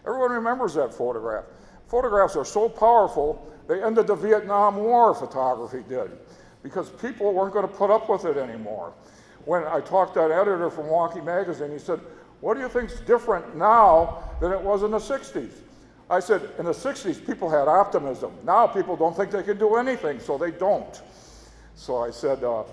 Everyone 0.07 0.33
remembers 0.33 0.75
that 0.75 0.95
photograph. 0.95 1.45
Photographs 1.89 2.37
are 2.37 2.45
so 2.45 2.69
powerful, 2.69 3.51
they 3.69 3.83
ended 3.83 4.07
the 4.07 4.15
Vietnam 4.15 4.77
War, 4.77 5.15
photography 5.15 5.85
did, 5.89 6.11
because 6.63 6.91
people 6.91 7.33
weren't 7.33 7.53
going 7.53 7.67
to 7.67 7.73
put 7.73 7.91
up 7.91 8.09
with 8.09 8.25
it 8.25 8.37
anymore. 8.37 8.93
When 9.45 9.65
I 9.65 9.81
talked 9.81 10.15
to 10.15 10.25
an 10.25 10.33
editor 10.33 10.71
from 10.71 10.87
Wonky 10.87 11.23
Magazine, 11.23 11.71
he 11.71 11.79
said, 11.79 12.01
What 12.41 12.55
do 12.55 12.61
you 12.61 12.69
think's 12.69 13.01
different 13.01 13.57
now 13.57 14.25
than 14.41 14.53
it 14.53 14.61
was 14.61 14.83
in 14.83 14.91
the 14.91 14.99
60s? 14.99 15.53
I 16.11 16.21
said, 16.21 16.51
In 16.59 16.65
the 16.65 16.73
60s, 16.73 17.27
people 17.27 17.51
had 17.51 17.69
optimism. 17.69 18.33
Now 18.45 18.67
people 18.67 18.97
don't 18.97 19.17
think 19.17 19.31
they 19.31 19.43
can 19.43 19.59
do 19.59 19.77
anything, 19.77 20.21
so 20.21 20.39
they 20.39 20.51
don't. 20.51 21.03
So 21.75 21.99
I 21.99 22.11
said, 22.11 22.43
uh, 22.45 22.65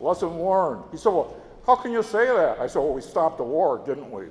Lesson 0.00 0.40
learned. 0.40 0.84
He 0.90 0.96
said, 0.96 1.10
Well, 1.10 1.36
how 1.66 1.76
can 1.76 1.92
you 1.92 2.02
say 2.02 2.26
that? 2.26 2.58
I 2.60 2.66
said, 2.66 2.80
Well, 2.80 2.94
we 2.94 3.00
stopped 3.00 3.38
the 3.38 3.44
war, 3.44 3.82
didn't 3.84 4.10
we? 4.10 4.26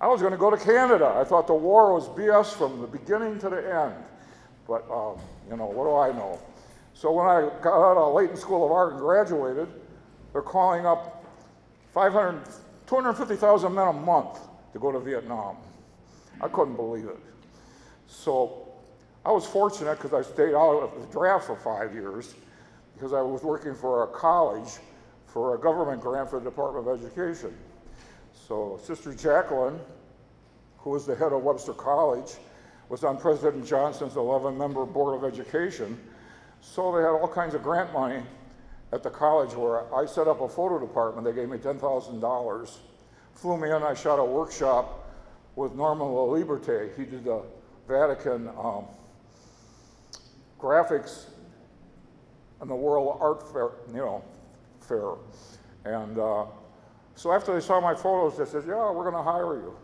I 0.00 0.06
was 0.08 0.20
going 0.20 0.32
to 0.32 0.38
go 0.38 0.50
to 0.50 0.58
Canada. 0.58 1.14
I 1.16 1.24
thought 1.24 1.46
the 1.46 1.54
war 1.54 1.94
was 1.94 2.08
BS 2.08 2.52
from 2.52 2.80
the 2.80 2.86
beginning 2.86 3.38
to 3.38 3.48
the 3.48 3.56
end. 3.56 3.94
But, 4.68 4.84
um, 4.90 5.18
you 5.48 5.56
know, 5.56 5.66
what 5.66 5.84
do 5.84 5.96
I 5.96 6.16
know? 6.16 6.38
So 6.92 7.12
when 7.12 7.26
I 7.26 7.48
got 7.62 7.78
out 7.78 7.96
of 7.96 8.14
Layton 8.14 8.36
School 8.36 8.64
of 8.64 8.72
Art 8.72 8.92
and 8.92 9.00
graduated, 9.00 9.68
they're 10.32 10.42
calling 10.42 10.84
up 10.84 11.24
500, 11.94 12.42
250,000 12.86 13.74
men 13.74 13.88
a 13.88 13.92
month 13.92 14.38
to 14.72 14.78
go 14.78 14.92
to 14.92 15.00
Vietnam. 15.00 15.56
I 16.42 16.48
couldn't 16.48 16.76
believe 16.76 17.06
it. 17.06 17.18
So 18.06 18.68
I 19.24 19.30
was 19.32 19.46
fortunate 19.46 20.00
because 20.00 20.12
I 20.12 20.22
stayed 20.22 20.54
out 20.54 20.80
of 20.80 21.00
the 21.00 21.06
draft 21.12 21.46
for 21.46 21.56
five 21.56 21.94
years 21.94 22.34
because 22.96 23.12
I 23.12 23.20
was 23.20 23.42
working 23.42 23.74
for 23.74 24.04
a 24.04 24.06
college 24.06 24.78
for 25.26 25.54
a 25.54 25.58
government 25.58 26.00
grant 26.00 26.30
for 26.30 26.38
the 26.38 26.48
Department 26.48 26.88
of 26.88 26.98
Education. 26.98 27.54
So 28.32 28.80
Sister 28.82 29.12
Jacqueline, 29.12 29.78
who 30.78 30.90
was 30.90 31.04
the 31.04 31.14
head 31.14 31.32
of 31.32 31.42
Webster 31.42 31.74
College, 31.74 32.36
was 32.88 33.04
on 33.04 33.18
President 33.18 33.66
Johnson's 33.66 34.14
11-member 34.14 34.86
Board 34.86 35.22
of 35.22 35.30
Education. 35.30 36.00
So 36.62 36.90
they 36.96 37.02
had 37.02 37.10
all 37.10 37.28
kinds 37.28 37.54
of 37.54 37.62
grant 37.62 37.92
money 37.92 38.22
at 38.92 39.02
the 39.02 39.10
college 39.10 39.52
where 39.52 39.92
I 39.94 40.06
set 40.06 40.26
up 40.26 40.40
a 40.40 40.48
photo 40.48 40.78
department. 40.78 41.26
They 41.26 41.34
gave 41.34 41.50
me 41.50 41.58
$10,000, 41.58 42.78
flew 43.34 43.58
me 43.58 43.68
in, 43.68 43.82
I 43.82 43.92
shot 43.92 44.18
a 44.18 44.24
workshop 44.24 45.06
with 45.54 45.74
Norman 45.74 46.06
Laliberte. 46.06 46.96
He 46.96 47.04
did 47.04 47.24
the 47.24 47.42
Vatican 47.86 48.48
um, 48.56 48.86
graphics 50.58 51.26
and 52.60 52.70
the 52.70 52.74
World 52.74 53.18
Art 53.20 53.50
Fair, 53.52 53.70
you 53.88 53.98
know, 53.98 54.24
fair. 54.80 55.12
And 55.84 56.18
uh, 56.18 56.46
so 57.14 57.32
after 57.32 57.54
they 57.54 57.60
saw 57.60 57.80
my 57.80 57.94
photos, 57.94 58.38
they 58.38 58.44
said, 58.44 58.64
"Yeah, 58.66 58.90
we're 58.90 59.10
going 59.10 59.14
to 59.14 59.22
hire 59.22 59.56
you." 59.56 59.76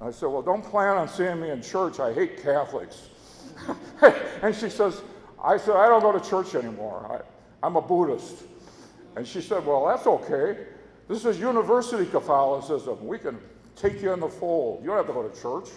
And 0.00 0.08
I 0.08 0.12
said, 0.12 0.26
"Well, 0.26 0.42
don't 0.42 0.64
plan 0.64 0.96
on 0.96 1.08
seeing 1.08 1.40
me 1.40 1.50
in 1.50 1.62
church. 1.62 2.00
I 2.00 2.12
hate 2.12 2.42
Catholics." 2.42 3.08
and 4.42 4.54
she 4.54 4.68
says, 4.68 5.02
"I 5.42 5.56
said 5.56 5.76
I 5.76 5.88
don't 5.88 6.02
go 6.02 6.12
to 6.12 6.28
church 6.28 6.54
anymore. 6.54 7.22
I, 7.62 7.66
I'm 7.66 7.76
a 7.76 7.82
Buddhist." 7.82 8.44
And 9.16 9.26
she 9.26 9.40
said, 9.40 9.66
"Well, 9.66 9.86
that's 9.86 10.06
okay. 10.06 10.66
This 11.08 11.24
is 11.24 11.38
university 11.38 12.06
Catholicism. 12.06 13.06
We 13.06 13.18
can 13.18 13.38
take 13.76 14.00
you 14.00 14.12
in 14.12 14.20
the 14.20 14.28
fold. 14.28 14.80
You 14.82 14.88
don't 14.88 14.96
have 14.96 15.06
to 15.06 15.12
go 15.12 15.28
to 15.28 15.40
church." 15.40 15.68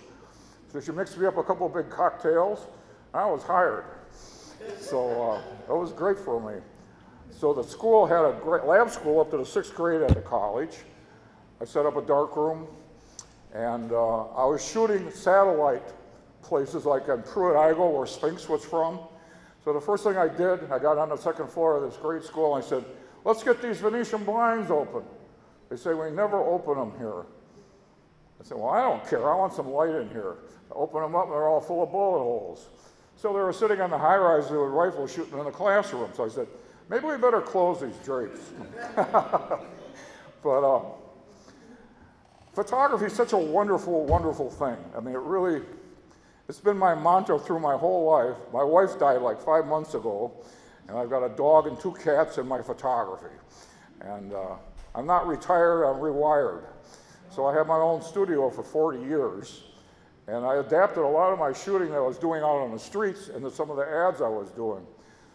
So 0.71 0.81
she 0.81 0.91
mixed 0.91 1.17
me 1.17 1.25
up 1.25 1.37
a 1.37 1.43
couple 1.43 1.65
of 1.65 1.73
big 1.73 1.89
cocktails. 1.89 2.67
and 3.13 3.21
I 3.21 3.25
was 3.25 3.43
hired. 3.43 3.85
So 4.79 5.31
uh, 5.31 5.41
that 5.67 5.75
was 5.75 5.91
great 5.91 6.17
for 6.17 6.39
me. 6.39 6.61
So 7.31 7.53
the 7.53 7.63
school 7.63 8.05
had 8.05 8.25
a 8.25 8.37
great 8.41 8.63
lab 8.63 8.89
school 8.89 9.19
up 9.19 9.29
to 9.31 9.37
the 9.37 9.45
sixth 9.45 9.75
grade 9.75 10.01
at 10.01 10.13
the 10.15 10.21
college. 10.21 10.77
I 11.61 11.65
set 11.65 11.85
up 11.85 11.97
a 11.97 12.01
dark 12.01 12.35
room, 12.35 12.67
and 13.53 13.91
uh, 13.91 14.25
I 14.27 14.45
was 14.45 14.65
shooting 14.65 15.11
satellite 15.11 15.83
places 16.41 16.85
like 16.85 17.07
in 17.07 17.21
Pruitt-Igoe, 17.23 17.97
where 17.97 18.07
Spinks 18.07 18.47
was 18.47 18.63
from. 18.63 18.99
So 19.63 19.73
the 19.73 19.81
first 19.81 20.03
thing 20.03 20.17
I 20.17 20.27
did, 20.27 20.71
I 20.71 20.79
got 20.79 20.97
on 20.97 21.09
the 21.09 21.17
second 21.17 21.49
floor 21.49 21.75
of 21.77 21.83
this 21.83 21.99
great 21.99 22.23
school, 22.23 22.55
and 22.55 22.63
I 22.63 22.67
said, 22.67 22.85
"Let's 23.25 23.43
get 23.43 23.61
these 23.61 23.79
Venetian 23.79 24.23
blinds 24.23 24.71
open." 24.71 25.03
They 25.69 25.75
say 25.75 25.93
we 25.93 26.09
never 26.09 26.37
open 26.37 26.77
them 26.77 26.93
here. 26.97 27.25
I 28.39 28.43
said, 28.43 28.57
"Well, 28.57 28.69
I 28.69 28.81
don't 28.81 29.05
care. 29.07 29.29
I 29.29 29.35
want 29.35 29.53
some 29.53 29.69
light 29.69 29.93
in 29.93 30.09
here." 30.09 30.35
I 30.71 30.75
open 30.75 31.01
them 31.01 31.15
up, 31.15 31.25
and 31.25 31.33
they're 31.33 31.47
all 31.47 31.61
full 31.61 31.83
of 31.83 31.91
bullet 31.91 32.19
holes. 32.19 32.69
So 33.17 33.33
they 33.33 33.39
were 33.39 33.51
sitting 33.51 33.81
on 33.81 33.89
the 33.89 33.97
high 33.97 34.15
rise 34.15 34.49
with 34.51 34.59
rifles 34.59 35.11
shooting 35.11 35.39
in 35.39 35.45
the 35.45 35.51
classroom. 35.51 36.09
So 36.15 36.25
I 36.25 36.29
said, 36.29 36.47
maybe 36.87 37.05
we 37.05 37.17
better 37.17 37.41
close 37.41 37.81
these 37.81 37.97
drapes. 38.05 38.39
but 38.95 40.61
uh, 40.63 40.81
photography 42.53 43.05
is 43.05 43.13
such 43.13 43.33
a 43.33 43.37
wonderful, 43.37 44.05
wonderful 44.05 44.51
thing. 44.51 44.77
I 44.95 44.99
mean, 44.99 45.15
it 45.15 45.21
really, 45.21 45.63
it's 46.47 46.59
been 46.59 46.77
my 46.77 46.93
mantra 46.93 47.39
through 47.39 47.59
my 47.59 47.75
whole 47.75 48.05
life. 48.05 48.37
My 48.53 48.63
wife 48.63 48.99
died 48.99 49.23
like 49.23 49.41
five 49.41 49.65
months 49.65 49.95
ago, 49.95 50.31
and 50.87 50.95
I've 50.95 51.09
got 51.09 51.23
a 51.23 51.35
dog 51.35 51.65
and 51.65 51.79
two 51.79 51.93
cats 51.93 52.37
in 52.37 52.47
my 52.47 52.61
photography. 52.61 53.35
And 54.01 54.31
uh, 54.31 54.57
I'm 54.93 55.07
not 55.07 55.25
retired, 55.25 55.85
I'm 55.85 55.99
rewired. 55.99 56.65
So 57.31 57.47
I 57.47 57.57
had 57.57 57.65
my 57.65 57.77
own 57.77 58.03
studio 58.03 58.51
for 58.51 58.61
40 58.61 58.99
years. 58.99 59.63
And 60.27 60.45
I 60.45 60.55
adapted 60.55 61.03
a 61.03 61.07
lot 61.07 61.31
of 61.31 61.39
my 61.39 61.53
shooting 61.53 61.89
that 61.89 61.97
I 61.97 62.01
was 62.01 62.17
doing 62.17 62.41
out 62.41 62.57
on 62.57 62.71
the 62.71 62.79
streets 62.79 63.29
into 63.29 63.49
some 63.49 63.69
of 63.69 63.77
the 63.77 63.87
ads 63.87 64.21
I 64.21 64.27
was 64.27 64.49
doing. 64.51 64.85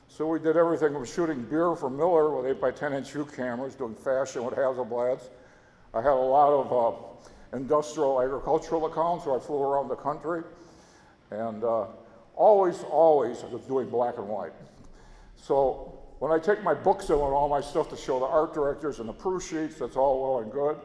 So 0.09 0.27
we 0.27 0.39
did 0.39 0.59
everything 0.59 0.93
from 0.93 1.07
shooting 1.07 1.43
beer 1.43 1.75
for 1.75 1.89
Miller 1.89 2.37
with 2.37 2.45
8 2.45 2.61
by 2.61 2.71
10 2.71 2.93
inch 2.93 3.13
view 3.13 3.25
cameras, 3.25 3.75
doing 3.75 3.95
fashion 3.95 4.45
with 4.45 4.55
Hasselblads. 4.55 5.31
I 5.95 6.03
had 6.03 6.13
a 6.13 6.15
lot 6.15 6.53
of 6.53 6.73
uh, 6.73 7.57
industrial 7.57 8.21
agricultural 8.21 8.85
accounts 8.85 9.25
where 9.25 9.37
I 9.37 9.39
flew 9.39 9.63
around 9.63 9.89
the 9.89 9.97
country. 9.97 10.43
And 11.31 11.65
uh, 11.65 11.87
always, 12.37 12.83
always 12.83 13.43
I 13.43 13.47
was 13.47 13.63
doing 13.63 13.89
black 13.89 14.19
and 14.19 14.29
white. 14.29 14.53
So 15.37 15.99
when 16.19 16.31
I 16.31 16.39
take 16.39 16.63
my 16.63 16.75
books 16.75 17.09
with 17.09 17.19
all 17.19 17.49
my 17.49 17.63
stuff 17.63 17.89
to 17.89 17.97
show 17.97 18.21
the 18.21 18.27
art 18.27 18.53
directors 18.53 19.01
and 19.01 19.09
the 19.09 19.15
proof 19.15 19.43
sheets, 19.49 19.79
that's 19.79 19.97
all 19.97 20.23
well 20.23 20.43
and 20.43 20.53
good. 20.53 20.77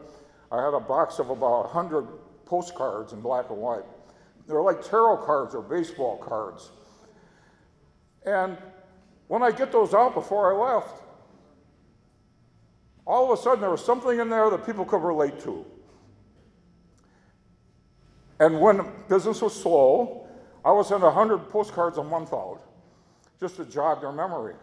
I 0.49 0.63
had 0.63 0.73
a 0.73 0.79
box 0.79 1.19
of 1.19 1.29
about 1.29 1.65
100 1.73 2.07
postcards 2.45 3.11
in 3.11 3.19
black 3.19 3.49
and 3.49 3.59
white. 3.59 3.83
They're 4.47 4.61
like 4.61 4.81
tarot 4.81 5.17
cards 5.25 5.53
or 5.53 5.61
baseball 5.61 6.17
cards. 6.17 6.71
And 8.25 8.57
when 9.27 9.43
I 9.43 9.51
get 9.51 9.71
those 9.71 9.93
out 9.93 10.13
before 10.13 10.53
I 10.53 10.75
left, 10.75 11.01
all 13.05 13.31
of 13.31 13.37
a 13.37 13.41
sudden 13.41 13.61
there 13.61 13.69
was 13.69 13.83
something 13.83 14.19
in 14.19 14.29
there 14.29 14.49
that 14.49 14.65
people 14.65 14.85
could 14.85 15.01
relate 15.01 15.39
to. 15.41 15.65
And 18.39 18.59
when 18.59 18.85
business 19.09 19.41
was 19.41 19.59
slow, 19.59 20.27
I 20.63 20.71
would 20.71 20.85
send 20.85 21.01
100 21.01 21.49
postcards 21.49 21.97
a 21.97 22.03
month 22.03 22.33
out 22.33 22.61
just 23.39 23.55
to 23.57 23.65
jog 23.65 24.01
their 24.01 24.11
memory. 24.11 24.55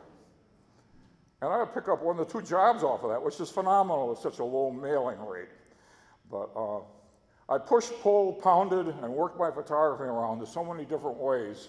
And 1.42 1.52
I 1.52 1.58
would 1.58 1.74
pick 1.74 1.88
up 1.88 2.02
one 2.02 2.18
or 2.18 2.24
two 2.24 2.42
jobs 2.42 2.82
off 2.82 3.02
of 3.02 3.10
that, 3.10 3.22
which 3.22 3.40
is 3.40 3.50
phenomenal 3.50 4.08
with 4.08 4.18
such 4.18 4.38
a 4.38 4.44
low 4.44 4.70
mailing 4.70 5.20
rate. 5.26 5.48
But 6.30 6.50
uh, 6.56 6.80
I 7.48 7.58
pushed, 7.58 8.00
pulled, 8.00 8.40
pounded, 8.40 8.88
and 8.88 9.12
worked 9.12 9.38
my 9.38 9.50
photography 9.50 10.04
around 10.04 10.40
in 10.40 10.46
so 10.46 10.64
many 10.64 10.84
different 10.84 11.18
ways, 11.18 11.68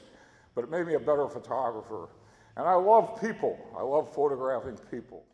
but 0.53 0.63
it 0.63 0.69
made 0.69 0.87
me 0.87 0.93
a 0.93 0.99
better 0.99 1.27
photographer. 1.27 2.07
And 2.55 2.65
I 2.65 2.75
love 2.75 3.19
people. 3.19 3.59
I 3.77 3.83
love 3.83 4.13
photographing 4.13 4.77
people. 4.89 5.25